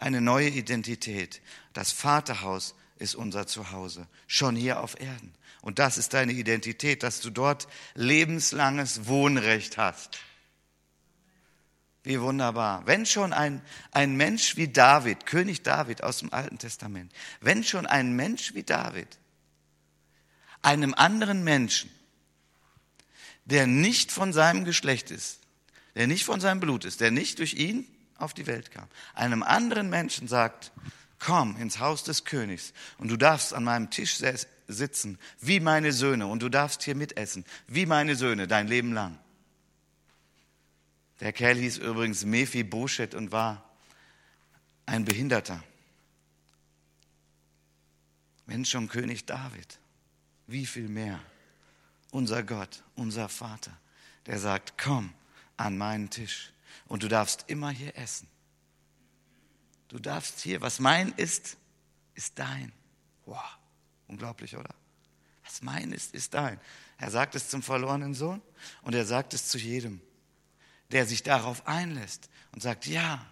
Eine 0.00 0.22
neue 0.22 0.48
Identität. 0.48 1.42
Das 1.74 1.92
Vaterhaus 1.92 2.74
ist 2.96 3.14
unser 3.14 3.46
Zuhause, 3.46 4.06
schon 4.26 4.56
hier 4.56 4.80
auf 4.80 4.98
Erden. 4.98 5.32
Und 5.60 5.78
das 5.78 5.98
ist 5.98 6.14
deine 6.14 6.32
Identität, 6.32 7.02
dass 7.02 7.20
du 7.20 7.28
dort 7.28 7.68
lebenslanges 7.94 9.06
Wohnrecht 9.06 9.76
hast. 9.76 10.18
Wie 12.02 12.18
wunderbar. 12.18 12.86
Wenn 12.86 13.04
schon 13.04 13.34
ein, 13.34 13.60
ein 13.92 14.16
Mensch 14.16 14.56
wie 14.56 14.68
David, 14.68 15.26
König 15.26 15.62
David 15.62 16.02
aus 16.02 16.18
dem 16.18 16.32
Alten 16.32 16.58
Testament, 16.58 17.12
wenn 17.42 17.62
schon 17.62 17.86
ein 17.86 18.16
Mensch 18.16 18.54
wie 18.54 18.62
David 18.62 19.18
einem 20.62 20.94
anderen 20.94 21.44
Menschen, 21.44 21.90
der 23.44 23.66
nicht 23.66 24.12
von 24.12 24.32
seinem 24.32 24.64
Geschlecht 24.64 25.10
ist, 25.10 25.40
der 25.94 26.06
nicht 26.06 26.24
von 26.24 26.40
seinem 26.40 26.60
Blut 26.60 26.86
ist, 26.86 27.02
der 27.02 27.10
nicht 27.10 27.38
durch 27.38 27.54
ihn 27.54 27.86
auf 28.20 28.34
die 28.34 28.46
Welt 28.46 28.70
kam, 28.70 28.86
einem 29.14 29.42
anderen 29.42 29.90
Menschen 29.90 30.28
sagt, 30.28 30.72
komm 31.18 31.56
ins 31.56 31.78
Haus 31.78 32.02
des 32.02 32.24
Königs 32.24 32.72
und 32.98 33.10
du 33.10 33.16
darfst 33.16 33.54
an 33.54 33.64
meinem 33.64 33.90
Tisch 33.90 34.20
sitzen, 34.68 35.18
wie 35.40 35.60
meine 35.60 35.92
Söhne, 35.92 36.26
und 36.26 36.42
du 36.42 36.48
darfst 36.48 36.82
hier 36.82 36.94
mitessen, 36.94 37.44
wie 37.68 37.86
meine 37.86 38.16
Söhne, 38.16 38.48
dein 38.48 38.66
Leben 38.66 38.92
lang. 38.92 39.18
Der 41.20 41.32
Kerl 41.32 41.56
hieß 41.56 41.78
übrigens 41.78 42.24
Mephi 42.24 42.62
Boshet 42.62 43.14
und 43.14 43.30
war 43.30 43.62
ein 44.86 45.04
Behinderter. 45.04 45.62
Wenn 48.46 48.64
schon 48.64 48.88
König 48.88 49.26
David, 49.26 49.78
wie 50.46 50.66
viel 50.66 50.88
mehr 50.88 51.20
unser 52.10 52.42
Gott, 52.42 52.82
unser 52.96 53.28
Vater, 53.28 53.76
der 54.26 54.38
sagt, 54.38 54.74
komm 54.82 55.12
an 55.56 55.76
meinen 55.76 56.10
Tisch 56.10 56.52
und 56.90 57.04
du 57.04 57.08
darfst 57.08 57.44
immer 57.46 57.70
hier 57.70 57.96
essen. 57.96 58.28
Du 59.86 60.00
darfst 60.00 60.40
hier, 60.40 60.60
was 60.60 60.80
mein 60.80 61.12
ist, 61.12 61.56
ist 62.14 62.38
dein. 62.38 62.72
Wow, 63.26 63.38
unglaublich, 64.08 64.56
oder? 64.56 64.74
Was 65.44 65.62
mein 65.62 65.92
ist, 65.92 66.14
ist 66.14 66.34
dein. 66.34 66.60
Er 66.98 67.12
sagt 67.12 67.36
es 67.36 67.48
zum 67.48 67.62
verlorenen 67.62 68.12
Sohn 68.12 68.42
und 68.82 68.94
er 68.96 69.06
sagt 69.06 69.34
es 69.34 69.46
zu 69.46 69.56
jedem, 69.56 70.00
der 70.90 71.06
sich 71.06 71.22
darauf 71.22 71.66
einlässt 71.68 72.28
und 72.52 72.60
sagt, 72.60 72.86
ja, 72.86 73.24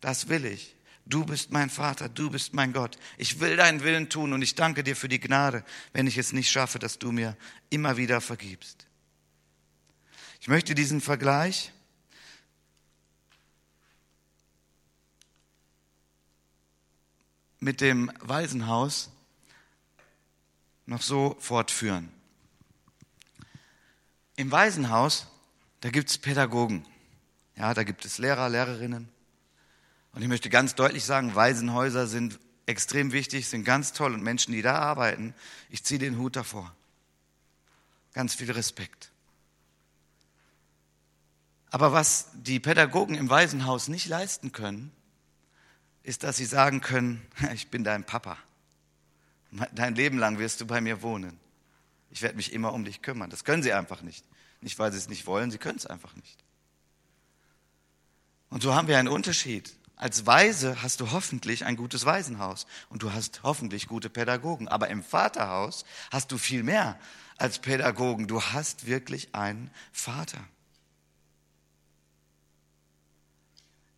das 0.00 0.28
will 0.28 0.46
ich. 0.46 0.74
Du 1.04 1.26
bist 1.26 1.50
mein 1.50 1.68
Vater, 1.68 2.08
du 2.08 2.30
bist 2.30 2.54
mein 2.54 2.72
Gott. 2.72 2.96
Ich 3.18 3.40
will 3.40 3.56
deinen 3.56 3.82
Willen 3.82 4.08
tun 4.08 4.32
und 4.32 4.40
ich 4.40 4.54
danke 4.54 4.82
dir 4.82 4.96
für 4.96 5.08
die 5.08 5.20
Gnade, 5.20 5.66
wenn 5.92 6.06
ich 6.06 6.16
es 6.16 6.32
nicht 6.32 6.50
schaffe, 6.50 6.78
dass 6.78 6.98
du 6.98 7.12
mir 7.12 7.36
immer 7.68 7.98
wieder 7.98 8.22
vergibst. 8.22 8.86
Ich 10.40 10.48
möchte 10.48 10.74
diesen 10.74 11.02
Vergleich 11.02 11.72
mit 17.62 17.80
dem 17.80 18.10
Waisenhaus 18.20 19.08
noch 20.84 21.00
so 21.00 21.36
fortführen. 21.38 22.12
Im 24.34 24.50
Waisenhaus, 24.50 25.28
da 25.80 25.90
gibt 25.90 26.10
es 26.10 26.18
Pädagogen. 26.18 26.84
Ja, 27.56 27.72
da 27.72 27.84
gibt 27.84 28.04
es 28.04 28.18
Lehrer, 28.18 28.48
Lehrerinnen. 28.48 29.08
Und 30.12 30.22
ich 30.22 30.28
möchte 30.28 30.50
ganz 30.50 30.74
deutlich 30.74 31.04
sagen, 31.04 31.36
Waisenhäuser 31.36 32.08
sind 32.08 32.40
extrem 32.66 33.12
wichtig, 33.12 33.48
sind 33.48 33.64
ganz 33.64 33.92
toll 33.92 34.12
und 34.12 34.24
Menschen, 34.24 34.52
die 34.52 34.62
da 34.62 34.80
arbeiten, 34.80 35.32
ich 35.70 35.84
ziehe 35.84 36.00
den 36.00 36.18
Hut 36.18 36.34
davor. 36.34 36.74
Ganz 38.12 38.34
viel 38.34 38.50
Respekt. 38.50 39.12
Aber 41.70 41.92
was 41.92 42.26
die 42.34 42.58
Pädagogen 42.58 43.14
im 43.14 43.30
Waisenhaus 43.30 43.86
nicht 43.86 44.06
leisten 44.06 44.50
können, 44.50 44.90
ist, 46.02 46.22
dass 46.22 46.36
sie 46.36 46.44
sagen 46.44 46.80
können, 46.80 47.26
ich 47.54 47.68
bin 47.68 47.84
dein 47.84 48.04
Papa. 48.04 48.36
Dein 49.72 49.94
Leben 49.94 50.18
lang 50.18 50.38
wirst 50.38 50.60
du 50.60 50.66
bei 50.66 50.80
mir 50.80 51.02
wohnen. 51.02 51.38
Ich 52.10 52.22
werde 52.22 52.36
mich 52.36 52.52
immer 52.52 52.72
um 52.72 52.84
dich 52.84 53.02
kümmern. 53.02 53.30
Das 53.30 53.44
können 53.44 53.62
sie 53.62 53.72
einfach 53.72 54.02
nicht. 54.02 54.24
Nicht, 54.60 54.78
weil 54.78 54.92
sie 54.92 54.98
es 54.98 55.08
nicht 55.08 55.26
wollen, 55.26 55.50
sie 55.50 55.58
können 55.58 55.76
es 55.78 55.86
einfach 55.86 56.14
nicht. 56.14 56.38
Und 58.48 58.62
so 58.62 58.74
haben 58.74 58.88
wir 58.88 58.98
einen 58.98 59.08
Unterschied. 59.08 59.74
Als 59.96 60.26
Weise 60.26 60.82
hast 60.82 61.00
du 61.00 61.10
hoffentlich 61.10 61.64
ein 61.64 61.76
gutes 61.76 62.04
Waisenhaus 62.04 62.66
und 62.88 63.02
du 63.02 63.12
hast 63.12 63.42
hoffentlich 63.42 63.86
gute 63.88 64.10
Pädagogen. 64.10 64.68
Aber 64.68 64.88
im 64.88 65.02
Vaterhaus 65.02 65.84
hast 66.10 66.32
du 66.32 66.38
viel 66.38 66.62
mehr 66.62 66.98
als 67.36 67.58
Pädagogen. 67.58 68.26
Du 68.26 68.42
hast 68.42 68.86
wirklich 68.86 69.34
einen 69.34 69.70
Vater. 69.92 70.38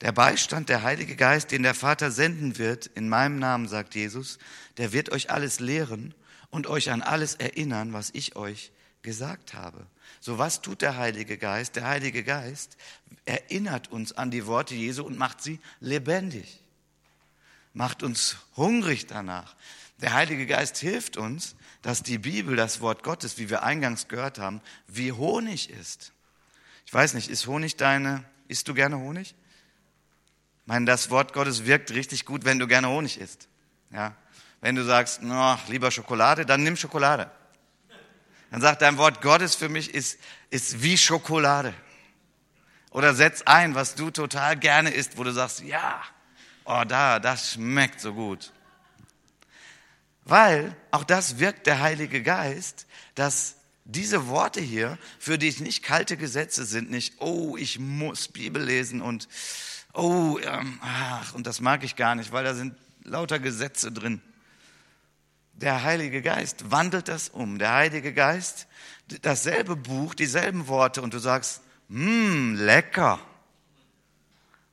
Der 0.05 0.12
Beistand, 0.12 0.69
der 0.69 0.83
Heilige 0.83 1.17
Geist, 1.17 1.51
den 1.51 1.62
der 1.62 1.73
Vater 1.73 2.11
senden 2.11 2.59
wird, 2.59 2.88
in 2.88 3.09
meinem 3.09 3.38
Namen, 3.38 3.67
sagt 3.69 3.95
Jesus, 3.95 4.38
der 4.77 4.93
wird 4.93 5.11
euch 5.11 5.31
alles 5.31 5.61
lehren 5.61 6.12
und 6.51 6.67
euch 6.67 6.90
an 6.90 7.01
alles 7.01 7.37
erinnern, 7.37 7.95
was 7.95 8.11
ich 8.12 8.37
euch 8.37 8.71
gesagt 9.01 9.55
habe. 9.55 9.87
So 10.21 10.37
was 10.37 10.61
tut 10.61 10.83
der 10.83 10.99
Heilige 10.99 11.38
Geist? 11.38 11.77
Der 11.77 11.88
Heilige 11.88 12.23
Geist 12.23 12.77
erinnert 13.25 13.90
uns 13.90 14.12
an 14.12 14.31
die 14.31 14.45
Worte 14.45 14.75
Jesu 14.75 15.05
und 15.05 15.17
macht 15.17 15.43
sie 15.43 15.59
lebendig, 15.81 16.61
macht 17.73 18.03
uns 18.03 18.37
hungrig 18.59 19.07
danach. 19.07 19.57
Der 20.03 20.12
Heilige 20.12 20.47
Geist 20.47 20.77
hilft 20.77 21.17
uns, 21.17 21.57
dass 21.81 22.03
die 22.03 22.19
Bibel, 22.19 22.57
das 22.57 22.83
Wort 22.83 23.05
Gottes, 23.05 23.38
wie 23.38 23.49
wir 23.49 23.62
eingangs 23.62 24.09
gehört 24.09 24.38
haben, 24.38 24.61
wie 24.87 25.12
Honig 25.12 25.71
ist. 25.71 26.12
Ich 26.85 26.93
weiß 26.93 27.14
nicht, 27.14 27.31
ist 27.31 27.47
Honig 27.47 27.77
deine, 27.77 28.23
isst 28.49 28.69
du 28.69 28.75
gerne 28.75 28.99
Honig? 28.99 29.35
Ich 30.64 30.68
meine, 30.68 30.87
das 30.87 31.11
Wort 31.11 31.35
Gottes 31.35 31.66
wirkt 31.66 31.90
richtig 31.90 32.24
gut, 32.24 32.46
wenn 32.46 32.59
du 32.59 32.66
gerne 32.66 32.88
Honig 32.88 33.20
isst. 33.20 33.48
Ja? 33.90 34.16
Wenn 34.62 34.74
du 34.74 34.83
sagst, 34.83 35.22
no, 35.22 35.59
lieber 35.68 35.90
Schokolade, 35.90 36.46
dann 36.46 36.62
nimm 36.62 36.74
Schokolade. 36.74 37.31
Dann 38.50 38.62
sagt 38.62 38.81
dein 38.81 38.96
Wort 38.96 39.20
Gottes 39.20 39.55
für 39.55 39.68
mich 39.68 39.92
ist, 39.92 40.18
ist 40.48 40.83
wie 40.83 40.96
Schokolade. 40.96 41.74
Oder 42.90 43.14
setz 43.14 43.42
ein, 43.42 43.74
was 43.74 43.94
du 43.94 44.11
total 44.11 44.57
gerne 44.57 44.88
isst, 44.88 45.18
wo 45.18 45.24
du 45.24 45.33
sagst, 45.33 45.61
ja, 45.61 46.03
oh 46.64 46.83
da, 46.88 47.20
das 47.20 47.53
schmeckt 47.53 48.00
so 48.00 48.14
gut. 48.14 48.50
Weil 50.24 50.74
auch 50.92 51.05
das 51.05 51.40
wirkt 51.40 51.66
der 51.66 51.81
Heilige 51.81 52.22
Geist, 52.22 52.87
dass 53.14 53.57
diese 53.85 54.29
Worte 54.29 54.62
hier 54.62 54.96
für 55.18 55.37
dich 55.37 55.61
nicht 55.61 55.83
kalte 55.83 56.16
Gesetze 56.16 56.64
sind, 56.64 56.90
nicht, 56.90 57.20
oh, 57.20 57.59
ich 57.59 57.79
muss 57.79 58.29
Bibel 58.29 58.62
lesen 58.64 59.03
und 59.03 59.29
oh, 59.95 60.39
ähm, 60.43 60.79
ach, 60.83 61.35
und 61.35 61.47
das 61.47 61.61
mag 61.61 61.83
ich 61.85 61.97
gar 61.97 62.15
nicht, 62.15 62.33
weil 62.33 62.45
da 62.45 62.55
sind 62.55 62.75
lauter 63.05 63.39
Gesetze 63.39 63.91
drin. 63.93 64.21
Der 65.55 65.85
Heilige 65.85 66.21
Geist 66.21 66.71
wandelt 66.71 67.09
das 67.09 67.29
um. 67.29 67.59
Der 67.59 67.73
Heilige 67.73 68.13
Geist, 68.13 68.67
dasselbe 69.23 69.77
Buch, 69.77 70.15
dieselben 70.15 70.67
Worte 70.67 71.01
und 71.01 71.15
du 71.15 71.19
sagst, 71.19 71.63
mmm, 71.89 72.57
lecker. 72.57 73.21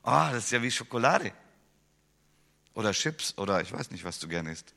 Oh, 0.03 0.27
das 0.31 0.45
ist 0.45 0.51
ja 0.51 0.61
wie 0.61 0.71
Schokolade. 0.71 1.31
Oder 2.73 2.91
Chips 2.91 3.37
oder 3.37 3.61
ich 3.61 3.71
weiß 3.71 3.91
nicht, 3.91 4.03
was 4.03 4.17
du 4.17 4.27
gerne 4.27 4.51
isst. 4.51 4.73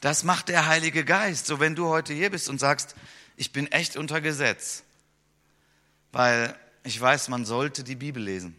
Das 0.00 0.24
macht 0.24 0.48
der 0.48 0.66
Heilige 0.66 1.04
Geist. 1.04 1.46
So, 1.46 1.58
wenn 1.58 1.74
du 1.74 1.88
heute 1.88 2.14
hier 2.14 2.30
bist 2.30 2.48
und 2.48 2.58
sagst, 2.58 2.94
ich 3.36 3.52
bin 3.52 3.70
echt 3.72 3.96
unter 3.96 4.20
Gesetz, 4.20 4.84
weil 6.12 6.54
ich 6.82 7.00
weiß, 7.00 7.28
man 7.28 7.44
sollte 7.44 7.84
die 7.84 7.96
Bibel 7.96 8.22
lesen. 8.22 8.56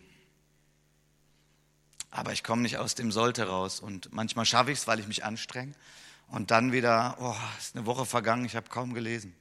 Aber 2.12 2.34
ich 2.34 2.44
komme 2.44 2.62
nicht 2.62 2.78
aus 2.78 2.96
dem 2.96 3.12
Sollte 3.12 3.48
raus. 3.48 3.80
Und 3.80 4.12
manchmal 4.14 4.46
schaffe 4.46 4.72
ich 4.72 4.80
es, 4.80 4.88
weil 4.88 5.00
ich 5.00 5.08
mich 5.08 5.24
anstrenge. 5.24 5.74
Und 6.28 6.52
dann 6.52 6.72
wieder, 6.72 7.18
oh, 7.20 7.36
ist 7.58 7.76
eine 7.76 7.86
Woche 7.86 8.06
vergangen, 8.06 8.46
ich 8.46 8.56
habe 8.56 8.70
kaum 8.70 8.94
gelesen. 8.94 9.34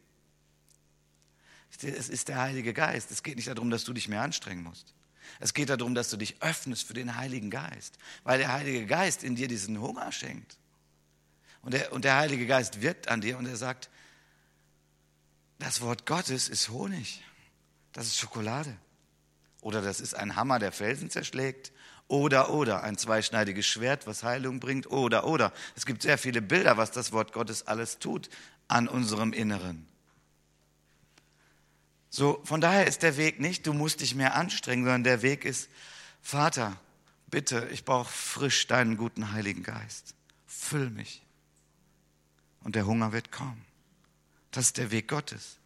Es 1.83 2.09
ist 2.09 2.29
der 2.29 2.39
Heilige 2.39 2.73
Geist. 2.73 3.11
Es 3.11 3.23
geht 3.23 3.37
nicht 3.37 3.49
darum, 3.49 3.71
dass 3.71 3.85
du 3.85 3.93
dich 3.93 4.09
mehr 4.09 4.23
anstrengen 4.23 4.63
musst. 4.63 4.93
Es 5.39 5.55
geht 5.55 5.71
darum, 5.71 5.95
dass 5.95 6.11
du 6.11 6.17
dich 6.17 6.43
öffnest 6.43 6.87
für 6.87 6.95
den 6.95 7.17
Heiligen 7.17 7.51
Geist, 7.51 7.99
weil 8.25 8.39
der 8.39 8.53
Heilige 8.53 8.87
Geist 8.87 9.23
in 9.23 9.37
dir 9.37 9.47
diesen 9.47 9.81
Hunger 9.81 10.11
schenkt. 10.11 10.57
Und 11.63 11.75
der, 11.75 11.93
und 11.93 12.05
der 12.05 12.17
Heilige 12.17 12.47
Geist 12.47 12.81
wirkt 12.81 13.09
an 13.09 13.21
dir 13.21 13.39
und 13.39 13.47
er 13.47 13.57
sagt, 13.57 13.91
das 15.59 15.81
Wort 15.83 16.07
Gottes 16.07 16.49
ist 16.49 16.71
Honig. 16.71 17.23
Das 17.93 18.07
ist 18.07 18.19
Schokolade. 18.19 18.77
Oder 19.61 19.83
das 19.83 20.01
ist 20.01 20.15
ein 20.15 20.37
Hammer, 20.37 20.59
der 20.59 20.73
Felsen 20.73 21.11
zerschlägt. 21.11 21.73
Oder, 22.09 22.51
oder, 22.51 22.83
ein 22.83 22.99
zweischneidiges 22.99 23.67
Schwert, 23.67 24.07
was 24.07 24.25
Heilung 24.25 24.59
bringt. 24.59 24.91
Oder, 24.91 25.27
oder. 25.27 25.53
Es 25.77 25.87
gibt 25.87 26.03
sehr 26.03 26.19
viele 26.19 26.43
Bilder, 26.43 26.77
was 26.77 26.91
das 26.91 27.13
Wort 27.13 27.33
Gottes 27.33 27.67
alles 27.67 27.99
tut 27.99 28.29
an 28.69 28.89
unserem 28.89 29.33
Inneren. 29.33 29.87
So, 32.09 32.41
von 32.45 32.61
daher 32.61 32.87
ist 32.89 33.03
der 33.03 33.17
Weg 33.17 33.39
nicht, 33.39 33.67
du 33.67 33.73
musst 33.73 34.01
dich 34.01 34.17
mehr 34.17 34.35
anstrengen, 34.35 34.85
sondern 34.85 35.05
der 35.05 35.23
Weg 35.23 35.45
ist, 35.45 35.69
Vater, 36.21 36.77
bitte, 37.29 37.69
ich 37.71 37.85
brauche 37.85 38.13
frisch 38.13 38.67
deinen 38.67 38.97
guten 38.97 39.33
Heiligen 39.33 39.63
Geist. 39.63 40.15
Füll 40.47 40.91
mich. 40.91 41.23
Und 42.63 42.75
der 42.75 42.87
Hunger 42.87 43.13
wird 43.13 43.31
kommen. 43.31 43.65
Das 44.51 44.67
ist 44.67 44.79
der 44.79 44.91
Weg 44.91 45.07
Gottes. 45.07 45.60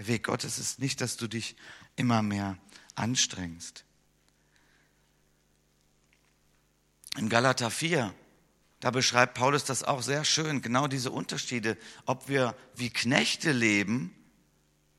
Der 0.00 0.06
Weg 0.06 0.24
Gottes 0.24 0.58
ist 0.58 0.78
nicht, 0.78 1.02
dass 1.02 1.18
du 1.18 1.28
dich 1.28 1.56
immer 1.94 2.22
mehr 2.22 2.56
anstrengst. 2.94 3.84
Im 7.18 7.28
Galater 7.28 7.70
4, 7.70 8.14
da 8.80 8.90
beschreibt 8.92 9.34
Paulus 9.34 9.64
das 9.64 9.82
auch 9.84 10.00
sehr 10.00 10.24
schön, 10.24 10.62
genau 10.62 10.86
diese 10.86 11.10
Unterschiede, 11.10 11.76
ob 12.06 12.30
wir 12.30 12.56
wie 12.74 12.88
Knechte 12.88 13.52
leben, 13.52 14.16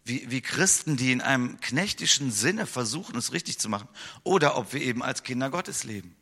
wie, 0.05 0.30
wie 0.30 0.41
Christen, 0.41 0.97
die 0.97 1.11
in 1.11 1.21
einem 1.21 1.59
knechtischen 1.61 2.32
Sinne 2.32 2.67
versuchen, 2.67 3.17
es 3.17 3.34
richtig 3.34 3.57
zu 3.57 3.69
machen, 3.69 3.88
oder 4.21 4.55
ob 4.55 4.71
wir 4.71 4.82
eben 4.82 5.01
als 5.01 5.23
Kinder 5.23 5.49
Gottes 5.49 5.84
leben. 5.84 6.15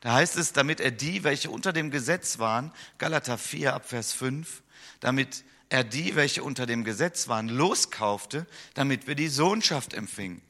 Da 0.00 0.14
heißt 0.14 0.36
es, 0.36 0.54
damit 0.54 0.80
er 0.80 0.90
die, 0.90 1.22
welche 1.22 1.50
unter 1.50 1.74
dem 1.74 1.90
Gesetz 1.90 2.38
waren, 2.38 2.72
Galater 2.96 3.36
4 3.36 3.74
ab 3.74 3.86
Vers 3.86 4.14
5, 4.14 4.62
damit 5.00 5.44
er 5.70 5.84
die, 5.84 6.16
welche 6.16 6.42
unter 6.42 6.66
dem 6.66 6.84
Gesetz 6.84 7.28
waren, 7.28 7.48
loskaufte, 7.48 8.46
damit 8.74 9.06
wir 9.06 9.14
die 9.14 9.28
Sohnschaft 9.28 9.94
empfingen. 9.94 10.42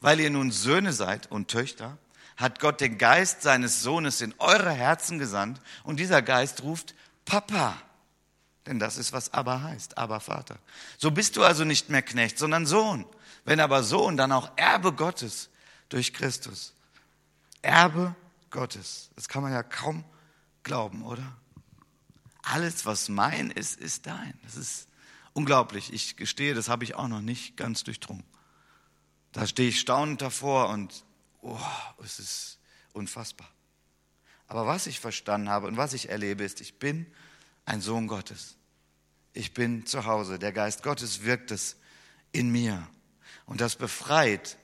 Weil 0.00 0.20
ihr 0.20 0.30
nun 0.30 0.50
Söhne 0.50 0.92
seid 0.92 1.30
und 1.30 1.48
Töchter, 1.48 1.96
hat 2.36 2.58
Gott 2.58 2.80
den 2.80 2.98
Geist 2.98 3.42
seines 3.42 3.82
Sohnes 3.82 4.20
in 4.20 4.34
eure 4.38 4.72
Herzen 4.72 5.18
gesandt 5.18 5.60
und 5.84 6.00
dieser 6.00 6.20
Geist 6.20 6.62
ruft 6.64 6.94
Papa. 7.24 7.80
Denn 8.66 8.78
das 8.78 8.96
ist, 8.96 9.12
was 9.12 9.32
aber 9.32 9.62
heißt, 9.62 9.96
aber 9.98 10.20
Vater. 10.20 10.58
So 10.98 11.10
bist 11.10 11.36
du 11.36 11.44
also 11.44 11.64
nicht 11.64 11.90
mehr 11.90 12.02
Knecht, 12.02 12.38
sondern 12.38 12.66
Sohn. 12.66 13.06
Wenn 13.44 13.60
aber 13.60 13.82
Sohn, 13.82 14.16
dann 14.16 14.32
auch 14.32 14.50
Erbe 14.56 14.92
Gottes 14.92 15.50
durch 15.88 16.12
Christus. 16.12 16.74
Erbe 17.62 18.14
Gottes. 18.50 19.10
Das 19.14 19.28
kann 19.28 19.42
man 19.42 19.52
ja 19.52 19.62
kaum 19.62 20.02
glauben, 20.62 21.04
oder? 21.04 21.36
Alles, 22.44 22.84
was 22.84 23.08
mein 23.08 23.50
ist, 23.50 23.80
ist 23.80 24.06
dein. 24.06 24.38
Das 24.42 24.56
ist 24.56 24.86
unglaublich. 25.32 25.92
Ich 25.92 26.16
gestehe, 26.16 26.54
das 26.54 26.68
habe 26.68 26.84
ich 26.84 26.94
auch 26.94 27.08
noch 27.08 27.22
nicht 27.22 27.56
ganz 27.56 27.84
durchdrungen. 27.84 28.24
Da 29.32 29.46
stehe 29.46 29.70
ich 29.70 29.80
staunend 29.80 30.22
davor 30.22 30.68
und 30.68 31.04
oh, 31.42 31.58
es 32.02 32.18
ist 32.18 32.58
unfassbar. 32.92 33.48
Aber 34.46 34.66
was 34.66 34.86
ich 34.86 35.00
verstanden 35.00 35.48
habe 35.48 35.66
und 35.66 35.76
was 35.76 35.94
ich 35.94 36.10
erlebe, 36.10 36.44
ist, 36.44 36.60
ich 36.60 36.78
bin 36.78 37.06
ein 37.64 37.80
Sohn 37.80 38.06
Gottes. 38.06 38.56
Ich 39.32 39.54
bin 39.54 39.86
zu 39.86 40.04
Hause. 40.04 40.38
Der 40.38 40.52
Geist 40.52 40.82
Gottes 40.82 41.24
wirkt 41.24 41.50
es 41.50 41.76
in 42.30 42.50
mir. 42.50 42.86
Und 43.46 43.60
das 43.60 43.76
befreit 43.76 44.58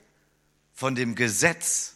von 0.73 0.95
dem 0.95 1.15
Gesetz. 1.15 1.95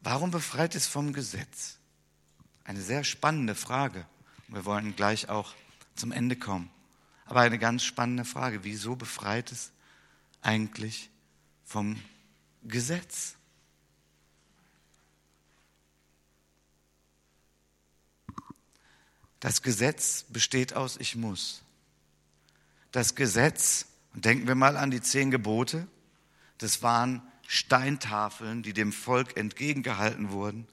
Warum 0.00 0.30
befreit 0.30 0.74
es 0.74 0.86
vom 0.86 1.12
Gesetz? 1.12 1.78
Eine 2.64 2.80
sehr 2.80 3.04
spannende 3.04 3.54
Frage. 3.54 4.06
Wir 4.48 4.64
wollen 4.64 4.94
gleich 4.94 5.28
auch 5.28 5.54
zum 5.94 6.12
Ende 6.12 6.36
kommen. 6.36 6.70
Aber 7.26 7.40
eine 7.40 7.58
ganz 7.58 7.82
spannende 7.82 8.24
Frage. 8.24 8.64
Wieso 8.64 8.96
befreit 8.96 9.52
es 9.52 9.72
eigentlich 10.42 11.10
vom 11.64 12.00
Gesetz? 12.62 13.36
Das 19.40 19.62
Gesetz 19.62 20.24
besteht 20.28 20.74
aus 20.74 20.96
ich 20.96 21.16
muss. 21.16 21.62
Das 22.92 23.16
Gesetz, 23.16 23.86
denken 24.14 24.46
wir 24.46 24.54
mal 24.54 24.76
an 24.76 24.90
die 24.90 25.00
zehn 25.00 25.30
Gebote, 25.32 25.88
das 26.58 26.82
waren 26.82 27.22
Steintafeln, 27.48 28.62
die 28.62 28.72
dem 28.72 28.92
Volk 28.92 29.36
entgegengehalten 29.36 30.30
wurden. 30.30 30.68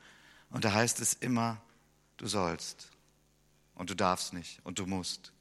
Und 0.51 0.65
da 0.65 0.73
heißt 0.73 0.99
es 0.99 1.13
immer, 1.13 1.59
du 2.19 2.27
sollst 2.27 2.89
und 3.75 3.89
du 3.89 3.95
darfst 3.95 4.33
nicht 4.33 4.59
und 4.63 4.77
du 4.77 4.85
musst. 4.85 5.31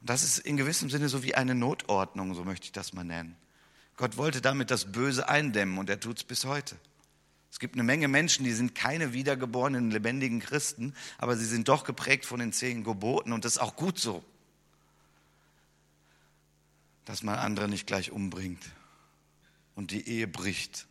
Und 0.00 0.10
das 0.10 0.22
ist 0.22 0.38
in 0.38 0.58
gewissem 0.58 0.90
Sinne 0.90 1.08
so 1.08 1.22
wie 1.22 1.34
eine 1.34 1.54
Notordnung, 1.54 2.34
so 2.34 2.44
möchte 2.44 2.66
ich 2.66 2.72
das 2.72 2.92
mal 2.92 3.04
nennen. 3.04 3.36
Gott 3.96 4.16
wollte 4.16 4.42
damit 4.42 4.70
das 4.70 4.92
Böse 4.92 5.28
eindämmen 5.28 5.78
und 5.78 5.88
er 5.88 6.00
tut 6.00 6.18
es 6.18 6.24
bis 6.24 6.44
heute. 6.44 6.76
Es 7.50 7.60
gibt 7.60 7.76
eine 7.76 7.84
Menge 7.84 8.08
Menschen, 8.08 8.44
die 8.44 8.52
sind 8.52 8.74
keine 8.74 9.12
wiedergeborenen, 9.12 9.92
lebendigen 9.92 10.40
Christen, 10.40 10.92
aber 11.18 11.36
sie 11.36 11.44
sind 11.44 11.68
doch 11.68 11.84
geprägt 11.84 12.26
von 12.26 12.40
den 12.40 12.52
zehn 12.52 12.82
Geboten 12.82 13.32
und 13.32 13.44
das 13.44 13.52
ist 13.52 13.62
auch 13.62 13.76
gut 13.76 13.98
so, 14.00 14.24
dass 17.04 17.22
man 17.22 17.36
andere 17.36 17.68
nicht 17.68 17.86
gleich 17.86 18.10
umbringt 18.10 18.64
und 19.76 19.92
die 19.92 20.08
Ehe 20.08 20.26
bricht 20.26 20.88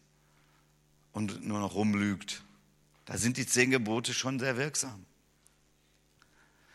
und 1.11 1.45
nur 1.45 1.59
noch 1.59 1.75
rumlügt. 1.75 2.43
Da 3.05 3.17
sind 3.17 3.37
die 3.37 3.45
zehn 3.45 3.71
Gebote 3.71 4.13
schon 4.13 4.39
sehr 4.39 4.57
wirksam. 4.57 5.05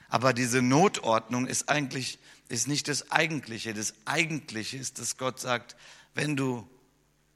Aber 0.08 0.32
diese 0.32 0.62
Notordnung 0.62 1.46
ist 1.46 1.68
eigentlich 1.68 2.18
ist 2.48 2.66
nicht 2.66 2.88
das 2.88 3.10
Eigentliche. 3.10 3.74
Das 3.74 3.92
Eigentliche 4.06 4.78
ist, 4.78 4.98
dass 4.98 5.18
Gott 5.18 5.38
sagt, 5.38 5.76
wenn 6.14 6.34
du 6.34 6.68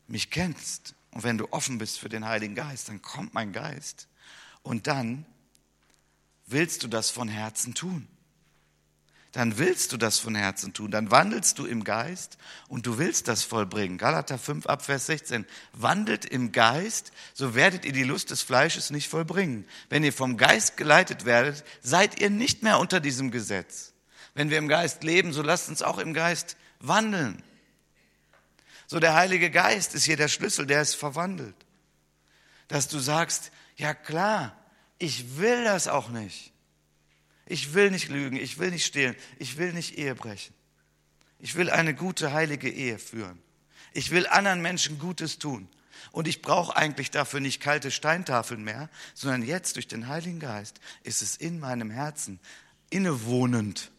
mich 0.08 0.30
kennst, 0.30 0.94
und 1.12 1.24
wenn 1.24 1.38
du 1.38 1.52
offen 1.52 1.78
bist 1.78 1.98
für 1.98 2.08
den 2.08 2.24
Heiligen 2.24 2.54
Geist, 2.54 2.88
dann 2.88 3.02
kommt 3.02 3.34
mein 3.34 3.52
Geist. 3.52 4.08
Und 4.62 4.86
dann 4.86 5.26
willst 6.46 6.82
du 6.82 6.88
das 6.88 7.10
von 7.10 7.28
Herzen 7.28 7.74
tun. 7.74 8.08
Dann 9.32 9.56
willst 9.56 9.92
du 9.92 9.96
das 9.96 10.18
von 10.18 10.34
Herzen 10.34 10.74
tun. 10.74 10.90
Dann 10.90 11.10
wandelst 11.10 11.58
du 11.58 11.64
im 11.64 11.84
Geist 11.84 12.36
und 12.68 12.86
du 12.86 12.98
willst 12.98 13.28
das 13.28 13.42
vollbringen. 13.42 13.96
Galater 13.96 14.38
5 14.38 14.66
ab 14.66 14.84
Vers 14.84 15.06
16. 15.06 15.46
Wandelt 15.72 16.26
im 16.26 16.52
Geist, 16.52 17.12
so 17.32 17.54
werdet 17.54 17.86
ihr 17.86 17.92
die 17.92 18.02
Lust 18.02 18.30
des 18.30 18.42
Fleisches 18.42 18.90
nicht 18.90 19.08
vollbringen. 19.08 19.66
Wenn 19.88 20.04
ihr 20.04 20.12
vom 20.12 20.36
Geist 20.36 20.76
geleitet 20.76 21.24
werdet, 21.24 21.64
seid 21.80 22.20
ihr 22.20 22.28
nicht 22.28 22.62
mehr 22.62 22.78
unter 22.78 23.00
diesem 23.00 23.30
Gesetz. 23.30 23.94
Wenn 24.34 24.50
wir 24.50 24.58
im 24.58 24.68
Geist 24.68 25.02
leben, 25.02 25.32
so 25.32 25.40
lasst 25.40 25.70
uns 25.70 25.80
auch 25.80 25.98
im 25.98 26.12
Geist 26.12 26.58
wandeln. 26.80 27.42
So 28.86 29.00
der 29.00 29.14
Heilige 29.14 29.50
Geist 29.50 29.94
ist 29.94 30.04
hier 30.04 30.18
der 30.18 30.28
Schlüssel, 30.28 30.66
der 30.66 30.82
es 30.82 30.94
verwandelt. 30.94 31.56
Dass 32.68 32.88
du 32.88 32.98
sagst, 32.98 33.50
ja 33.76 33.94
klar, 33.94 34.54
ich 34.98 35.38
will 35.38 35.64
das 35.64 35.88
auch 35.88 36.10
nicht. 36.10 36.51
Ich 37.52 37.74
will 37.74 37.90
nicht 37.90 38.08
lügen, 38.08 38.38
ich 38.38 38.58
will 38.58 38.70
nicht 38.70 38.86
stehlen, 38.86 39.14
ich 39.38 39.58
will 39.58 39.74
nicht 39.74 39.98
Ehe 39.98 40.14
brechen. 40.14 40.54
Ich 41.38 41.54
will 41.54 41.68
eine 41.68 41.94
gute, 41.94 42.32
heilige 42.32 42.70
Ehe 42.70 42.98
führen. 42.98 43.42
Ich 43.92 44.10
will 44.10 44.26
anderen 44.26 44.62
Menschen 44.62 44.98
Gutes 44.98 45.38
tun. 45.38 45.68
Und 46.12 46.28
ich 46.28 46.40
brauche 46.40 46.74
eigentlich 46.74 47.10
dafür 47.10 47.40
nicht 47.40 47.60
kalte 47.60 47.90
Steintafeln 47.90 48.64
mehr, 48.64 48.88
sondern 49.12 49.42
jetzt 49.42 49.76
durch 49.76 49.86
den 49.86 50.08
Heiligen 50.08 50.40
Geist 50.40 50.80
ist 51.02 51.20
es 51.20 51.36
in 51.36 51.60
meinem 51.60 51.90
Herzen 51.90 52.40
innewohnend 52.88 53.90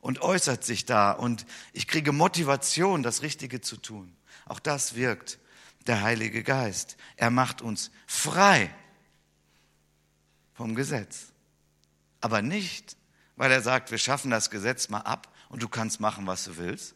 und 0.00 0.20
äußert 0.20 0.64
sich 0.64 0.84
da 0.84 1.12
und 1.12 1.46
ich 1.74 1.86
kriege 1.86 2.10
Motivation, 2.10 3.04
das 3.04 3.22
Richtige 3.22 3.60
zu 3.60 3.76
tun. 3.76 4.16
Auch 4.46 4.58
das 4.58 4.96
wirkt 4.96 5.38
der 5.86 6.02
Heilige 6.02 6.42
Geist. 6.42 6.96
Er 7.14 7.30
macht 7.30 7.62
uns 7.62 7.92
frei 8.08 8.68
vom 10.54 10.74
Gesetz. 10.74 11.33
Aber 12.24 12.40
nicht, 12.40 12.96
weil 13.36 13.52
er 13.52 13.60
sagt, 13.60 13.90
wir 13.90 13.98
schaffen 13.98 14.30
das 14.30 14.48
Gesetz 14.48 14.88
mal 14.88 15.00
ab 15.00 15.30
und 15.50 15.62
du 15.62 15.68
kannst 15.68 16.00
machen, 16.00 16.26
was 16.26 16.44
du 16.44 16.56
willst, 16.56 16.94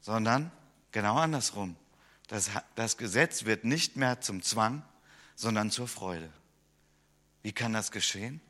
sondern 0.00 0.50
genau 0.90 1.16
andersrum. 1.16 1.76
Das, 2.26 2.50
das 2.74 2.96
Gesetz 2.96 3.44
wird 3.44 3.64
nicht 3.64 3.96
mehr 3.96 4.20
zum 4.20 4.42
Zwang, 4.42 4.82
sondern 5.36 5.70
zur 5.70 5.86
Freude. 5.86 6.28
Wie 7.42 7.52
kann 7.52 7.72
das 7.72 7.92
geschehen? 7.92 8.40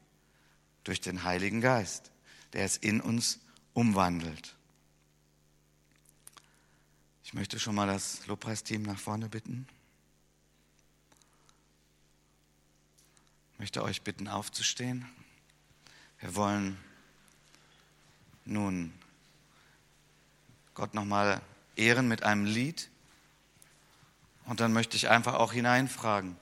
durch 0.85 1.01
den 1.01 1.25
Heiligen 1.25 1.61
Geist, 1.61 2.13
der 2.53 2.65
es 2.65 2.77
in 2.77 3.01
uns 3.01 3.41
umwandelt. 3.73 4.55
Ich 7.25 7.35
möchte 7.35 7.59
schon 7.59 7.75
mal 7.75 7.87
das 7.87 8.27
Lobpreisteam 8.27 8.83
nach 8.83 8.99
vorne 8.99 9.29
bitten. 9.29 9.67
Möchte 13.65 13.83
euch 13.83 14.03
bitten, 14.03 14.29
aufzustehen. 14.29 15.07
Wir 16.21 16.35
wollen 16.35 16.77
nun 18.45 18.93
Gott 20.75 20.93
nochmal 20.93 21.41
ehren 21.75 22.07
mit 22.07 22.25
einem 22.25 22.45
Lied. 22.45 22.91
Und 24.45 24.61
dann 24.61 24.75
möchte 24.75 24.99
ich 24.99 25.09
einfach 25.09 25.33
auch 25.33 25.55
hineinfragen. 25.55 26.37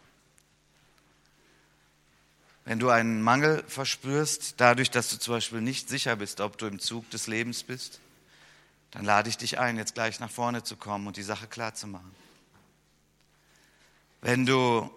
Wenn 2.64 2.80
du 2.80 2.90
einen 2.90 3.22
Mangel 3.22 3.62
verspürst, 3.68 4.54
dadurch, 4.56 4.90
dass 4.90 5.08
du 5.08 5.16
zum 5.16 5.34
Beispiel 5.34 5.60
nicht 5.60 5.88
sicher 5.88 6.16
bist, 6.16 6.40
ob 6.40 6.58
du 6.58 6.66
im 6.66 6.80
Zug 6.80 7.08
des 7.10 7.28
Lebens 7.28 7.62
bist, 7.62 8.00
dann 8.90 9.04
lade 9.04 9.28
ich 9.28 9.36
dich 9.36 9.60
ein, 9.60 9.76
jetzt 9.76 9.94
gleich 9.94 10.18
nach 10.18 10.28
vorne 10.28 10.64
zu 10.64 10.74
kommen 10.74 11.06
und 11.06 11.16
die 11.16 11.22
Sache 11.22 11.46
klar 11.46 11.72
zu 11.72 11.86
machen. 11.86 12.12
Wenn 14.22 14.44
du 14.44 14.92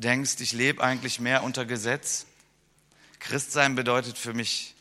denkst, 0.00 0.40
ich 0.40 0.52
lebe 0.52 0.82
eigentlich 0.82 1.20
mehr 1.20 1.42
unter 1.42 1.64
Gesetz, 1.64 2.26
Christsein 3.18 3.74
bedeutet 3.74 4.16
für 4.16 4.32
mich, 4.32 4.74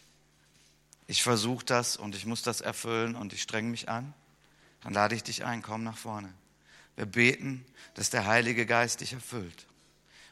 ich 1.08 1.24
versuche 1.24 1.66
das 1.66 1.98
und 1.98 2.16
ich 2.16 2.26
muss 2.26 2.42
das 2.42 2.62
erfüllen 2.62 3.16
und 3.16 3.34
ich 3.34 3.42
strenge 3.42 3.70
mich 3.70 3.90
an, 3.90 4.14
dann 4.82 4.94
lade 4.94 5.16
ich 5.16 5.24
dich 5.24 5.44
ein, 5.44 5.62
komm 5.62 5.84
nach 5.84 5.98
vorne. 5.98 6.34
Wir 6.96 7.06
beten, 7.06 7.66
dass 7.96 8.10
der 8.10 8.26
Heilige 8.26 8.66
Geist 8.66 9.02
dich 9.02 9.14
erfüllt 9.14 9.68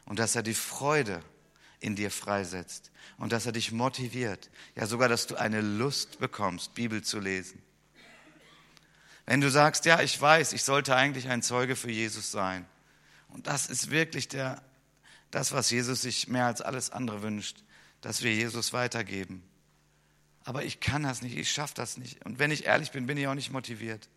und 0.06 0.18
dass 0.18 0.36
er 0.36 0.42
die 0.42 0.54
Freude 0.54 1.22
in 1.80 1.96
dir 1.96 2.10
freisetzt 2.10 2.90
und 3.18 3.32
dass 3.32 3.46
er 3.46 3.52
dich 3.52 3.72
motiviert, 3.72 4.50
ja 4.74 4.86
sogar, 4.86 5.08
dass 5.08 5.26
du 5.26 5.36
eine 5.36 5.60
Lust 5.60 6.18
bekommst, 6.18 6.74
Bibel 6.74 7.02
zu 7.02 7.20
lesen. 7.20 7.62
Wenn 9.26 9.42
du 9.42 9.50
sagst, 9.50 9.84
ja, 9.84 10.00
ich 10.00 10.18
weiß, 10.18 10.54
ich 10.54 10.62
sollte 10.62 10.96
eigentlich 10.96 11.28
ein 11.28 11.42
Zeuge 11.42 11.76
für 11.76 11.90
Jesus 11.90 12.32
sein. 12.32 12.64
Und 13.28 13.46
das 13.46 13.66
ist 13.66 13.90
wirklich 13.90 14.28
der, 14.28 14.62
das, 15.30 15.52
was 15.52 15.70
Jesus 15.70 16.02
sich 16.02 16.28
mehr 16.28 16.46
als 16.46 16.60
alles 16.60 16.90
andere 16.90 17.22
wünscht, 17.22 17.62
dass 18.00 18.22
wir 18.22 18.34
Jesus 18.34 18.72
weitergeben. 18.72 19.42
Aber 20.44 20.64
ich 20.64 20.80
kann 20.80 21.02
das 21.02 21.20
nicht, 21.20 21.36
ich 21.36 21.50
schaffe 21.50 21.74
das 21.74 21.98
nicht. 21.98 22.24
Und 22.24 22.38
wenn 22.38 22.50
ich 22.50 22.66
ehrlich 22.66 22.90
bin, 22.90 23.06
bin 23.06 23.18
ich 23.18 23.26
auch 23.26 23.34
nicht 23.34 23.52
motiviert 23.52 24.08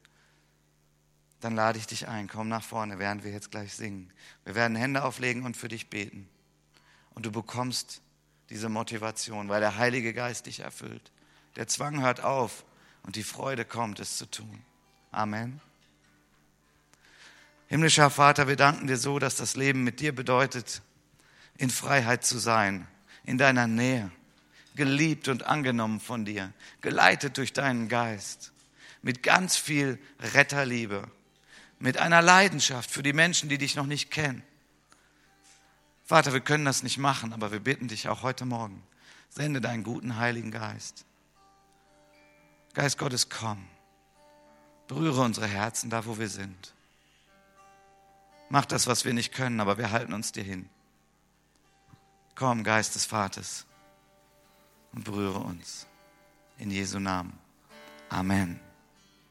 dann 1.41 1.55
lade 1.55 1.79
ich 1.79 1.87
dich 1.87 2.07
ein, 2.07 2.27
komm 2.27 2.47
nach 2.47 2.63
vorne, 2.63 2.99
während 2.99 3.23
wir 3.23 3.31
jetzt 3.31 3.51
gleich 3.51 3.73
singen. 3.73 4.13
Wir 4.45 4.55
werden 4.55 4.77
Hände 4.77 5.03
auflegen 5.03 5.43
und 5.43 5.57
für 5.57 5.67
dich 5.67 5.89
beten. 5.89 6.29
Und 7.15 7.25
du 7.25 7.31
bekommst 7.31 8.01
diese 8.49 8.69
Motivation, 8.69 9.49
weil 9.49 9.59
der 9.59 9.77
Heilige 9.77 10.13
Geist 10.13 10.45
dich 10.45 10.59
erfüllt. 10.59 11.11
Der 11.55 11.67
Zwang 11.67 12.01
hört 12.01 12.23
auf 12.23 12.63
und 13.03 13.15
die 13.15 13.23
Freude 13.23 13.65
kommt, 13.65 13.99
es 13.99 14.17
zu 14.17 14.29
tun. 14.29 14.61
Amen. 15.11 15.59
Himmlischer 17.67 18.09
Vater, 18.09 18.47
wir 18.47 18.55
danken 18.55 18.87
dir 18.87 18.97
so, 18.97 19.17
dass 19.17 19.35
das 19.35 19.55
Leben 19.55 19.83
mit 19.83 19.99
dir 19.99 20.13
bedeutet, 20.13 20.81
in 21.57 21.69
Freiheit 21.69 22.25
zu 22.25 22.37
sein, 22.39 22.87
in 23.23 23.37
deiner 23.37 23.67
Nähe, 23.67 24.11
geliebt 24.75 25.27
und 25.27 25.45
angenommen 25.45 25.99
von 25.99 26.25
dir, 26.25 26.53
geleitet 26.81 27.37
durch 27.37 27.53
deinen 27.53 27.87
Geist, 27.87 28.51
mit 29.01 29.23
ganz 29.23 29.57
viel 29.57 29.99
Retterliebe, 30.19 31.09
mit 31.79 31.97
einer 31.97 32.21
Leidenschaft 32.21 32.89
für 32.89 33.03
die 33.03 33.13
Menschen, 33.13 33.49
die 33.49 33.57
dich 33.57 33.75
noch 33.75 33.85
nicht 33.85 34.11
kennen. 34.11 34.43
Vater, 36.05 36.33
wir 36.33 36.41
können 36.41 36.65
das 36.65 36.83
nicht 36.83 36.97
machen, 36.97 37.33
aber 37.33 37.51
wir 37.51 37.59
bitten 37.59 37.87
dich 37.87 38.09
auch 38.09 38.21
heute 38.21 38.45
Morgen, 38.45 38.83
sende 39.29 39.61
deinen 39.61 39.83
guten 39.83 40.17
Heiligen 40.17 40.51
Geist. 40.51 41.05
Geist 42.73 42.97
Gottes, 42.97 43.29
komm, 43.29 43.65
berühre 44.87 45.21
unsere 45.21 45.47
Herzen 45.47 45.89
da, 45.89 46.05
wo 46.05 46.17
wir 46.17 46.29
sind. 46.29 46.73
Mach 48.49 48.65
das, 48.65 48.87
was 48.87 49.05
wir 49.05 49.13
nicht 49.13 49.33
können, 49.33 49.59
aber 49.61 49.77
wir 49.77 49.91
halten 49.91 50.13
uns 50.13 50.31
dir 50.33 50.43
hin. 50.43 50.69
Komm, 52.41 52.63
Geist 52.63 52.95
des 52.95 53.05
Vaters, 53.05 53.67
und 54.93 55.03
berühre 55.03 55.37
uns. 55.37 55.85
In 56.57 56.71
Jesu 56.71 56.97
Namen. 56.97 57.37
Amen. 58.09 58.59